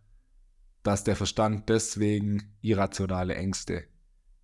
dass 0.82 1.04
der 1.04 1.16
Verstand 1.16 1.68
deswegen 1.68 2.54
irrationale 2.60 3.34
Ängste 3.34 3.84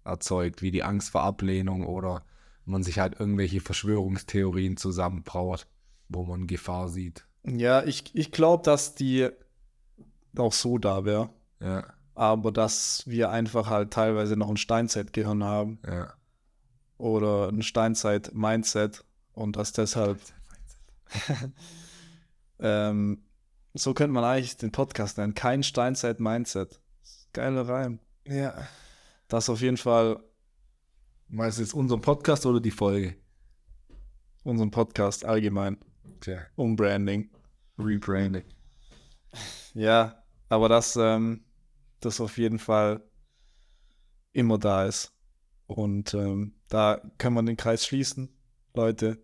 erzeugt, 0.04 0.62
wie 0.62 0.70
die 0.70 0.82
Angst 0.82 1.10
vor 1.10 1.22
Ablehnung 1.22 1.86
oder 1.86 2.24
man 2.64 2.82
sich 2.82 2.98
halt 2.98 3.18
irgendwelche 3.18 3.60
Verschwörungstheorien 3.60 4.76
zusammenbraut, 4.76 5.66
wo 6.08 6.24
man 6.24 6.46
Gefahr 6.46 6.88
sieht. 6.88 7.26
Ja, 7.44 7.84
ich, 7.84 8.14
ich 8.14 8.32
glaube, 8.32 8.64
dass 8.64 8.94
die 8.94 9.28
auch 10.36 10.52
so 10.52 10.78
da 10.78 11.04
wäre, 11.04 11.30
Ja, 11.60 11.86
aber 12.14 12.50
dass 12.50 13.04
wir 13.06 13.30
einfach 13.30 13.68
halt 13.70 13.92
teilweise 13.92 14.36
noch 14.36 14.48
ein 14.48 14.56
Steinzeitgehirn 14.56 15.44
haben 15.44 15.78
ja. 15.86 16.12
oder 16.98 17.48
ein 17.48 17.62
Steinzeit-Mindset 17.62 19.04
und 19.36 19.54
dass 19.54 19.72
deshalb 19.72 20.18
ähm, 22.58 23.22
so 23.74 23.94
könnte 23.94 24.12
man 24.12 24.24
eigentlich 24.24 24.56
den 24.56 24.72
Podcast 24.72 25.18
nennen. 25.18 25.34
Kein 25.34 25.62
Steinzeit-Mindset. 25.62 26.80
Geiler 27.32 27.68
Reim. 27.68 28.00
Ja. 28.26 28.66
Das 29.28 29.48
auf 29.48 29.60
jeden 29.60 29.76
Fall 29.76 30.20
Meinst 31.28 31.58
du 31.58 31.62
jetzt 31.62 31.74
unseren 31.74 32.00
Podcast 32.00 32.46
oder 32.46 32.60
die 32.60 32.70
Folge? 32.70 33.16
unseren 34.44 34.70
Podcast 34.70 35.24
allgemein. 35.24 35.76
Tja, 36.20 36.38
Umbranding. 36.54 37.30
Rebranding. 37.78 38.44
Ja, 39.74 40.22
aber 40.48 40.68
dass 40.68 40.94
ähm, 40.94 41.44
das 41.98 42.20
auf 42.20 42.38
jeden 42.38 42.60
Fall 42.60 43.02
immer 44.32 44.56
da 44.56 44.86
ist. 44.86 45.12
Und 45.66 46.14
ähm, 46.14 46.54
da 46.68 47.02
kann 47.18 47.34
man 47.34 47.44
den 47.44 47.56
Kreis 47.56 47.84
schließen. 47.84 48.28
Leute, 48.76 49.22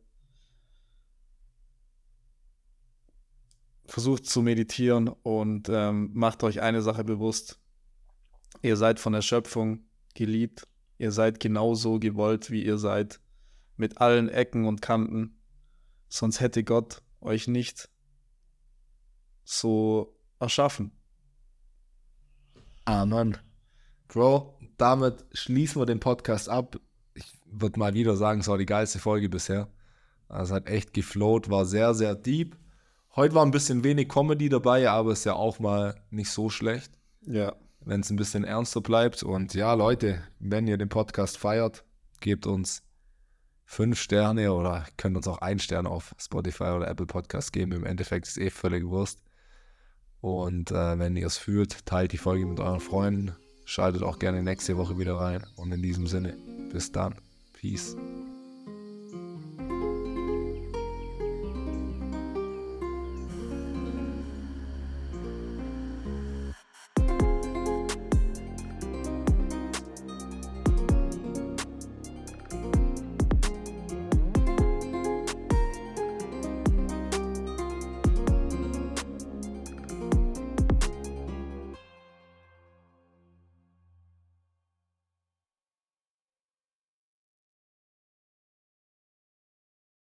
versucht 3.87 4.27
zu 4.27 4.43
meditieren 4.43 5.09
und 5.09 5.69
ähm, 5.69 6.11
macht 6.15 6.43
euch 6.43 6.63
eine 6.63 6.83
Sache 6.83 7.05
bewusst. 7.05 7.61
Ihr 8.63 8.77
seid 8.77 8.99
von 8.99 9.13
der 9.13 9.23
Schöpfung 9.23 9.85
geliebt. 10.15 10.67
Ihr 10.99 11.13
seid 11.13 11.41
genauso 11.41 11.99
gewollt, 11.99 12.51
wie 12.51 12.65
ihr 12.65 12.79
seid. 12.79 13.21
Mit 13.77 13.99
allen 13.99 14.29
Ecken 14.29 14.67
und 14.67 14.81
Kanten. 14.81 15.39
Sonst 16.09 16.41
hätte 16.41 16.65
Gott 16.65 17.03
euch 17.21 17.49
nicht 17.49 17.91
so 19.45 20.17
erschaffen. 20.39 20.93
Amen. 22.85 23.37
Bro, 24.09 24.59
damit 24.77 25.25
schließen 25.33 25.81
wir 25.81 25.87
den 25.87 26.01
Podcast 26.01 26.49
ab. 26.49 26.81
Würde 27.53 27.79
mal 27.79 27.95
wieder 27.95 28.17
sagen, 28.17 28.41
es 28.41 28.49
war 28.49 28.59
die 28.59 28.67
geilste 28.67 28.99
Folge 28.99 29.29
bisher. 29.29 29.69
Also 30.29 30.55
es 30.55 30.57
hat 30.57 30.69
echt 30.69 30.95
geflowt, 30.95 31.51
war 31.51 31.67
sehr, 31.67 31.95
sehr 31.95 32.15
deep. 32.15 32.57
Heute 33.15 33.35
war 33.35 33.45
ein 33.45 33.51
bisschen 33.51 33.85
wenig 33.85 34.09
Comedy 34.09 34.49
dabei, 34.49 34.89
aber 34.89 35.13
ist 35.13 35.25
ja 35.25 35.35
auch 35.35 35.59
mal 35.59 35.95
nicht 36.11 36.31
so 36.31 36.49
schlecht, 36.49 36.91
Ja. 37.27 37.55
wenn 37.85 38.01
es 38.01 38.09
ein 38.11 38.17
bisschen 38.17 38.43
ernster 38.45 38.81
bleibt. 38.81 39.23
Und 39.23 39.53
ja, 39.53 39.75
Leute, 39.75 40.23
wenn 40.39 40.67
ihr 40.67 40.79
den 40.79 40.89
Podcast 40.89 41.37
feiert, 41.37 41.85
gebt 42.21 42.47
uns 42.47 42.83
fünf 43.67 44.01
Sterne 44.01 44.53
oder 44.55 44.87
könnt 44.97 45.17
uns 45.19 45.29
auch 45.29 45.39
ein 45.39 45.59
Stern 45.59 45.87
auf 45.87 46.15
Spotify 46.19 46.65
oder 46.75 46.89
Apple 46.89 47.07
Podcast 47.07 47.53
geben. 47.53 47.73
Im 47.73 47.85
Endeffekt 47.85 48.27
ist 48.27 48.39
eh 48.39 48.49
völlig 48.51 48.87
Wurst. 48.87 49.23
Und 50.23 50.71
äh, 50.71 50.99
wenn 50.99 51.17
ihr 51.17 51.27
es 51.27 51.37
fühlt, 51.37 51.85
teilt 51.85 52.13
die 52.13 52.19
Folge 52.19 52.47
mit 52.47 52.61
euren 52.61 52.81
Freunden. 52.81 53.35
Schaltet 53.65 54.03
auch 54.03 54.19
gerne 54.19 54.43
nächste 54.43 54.77
Woche 54.79 54.99
wieder 54.99 55.17
rein. 55.17 55.45
Und 55.57 55.73
in 55.73 55.83
diesem 55.83 56.07
Sinne, 56.07 56.35
bis 56.73 56.93
dann. 56.93 57.15
Peace. 57.63 57.95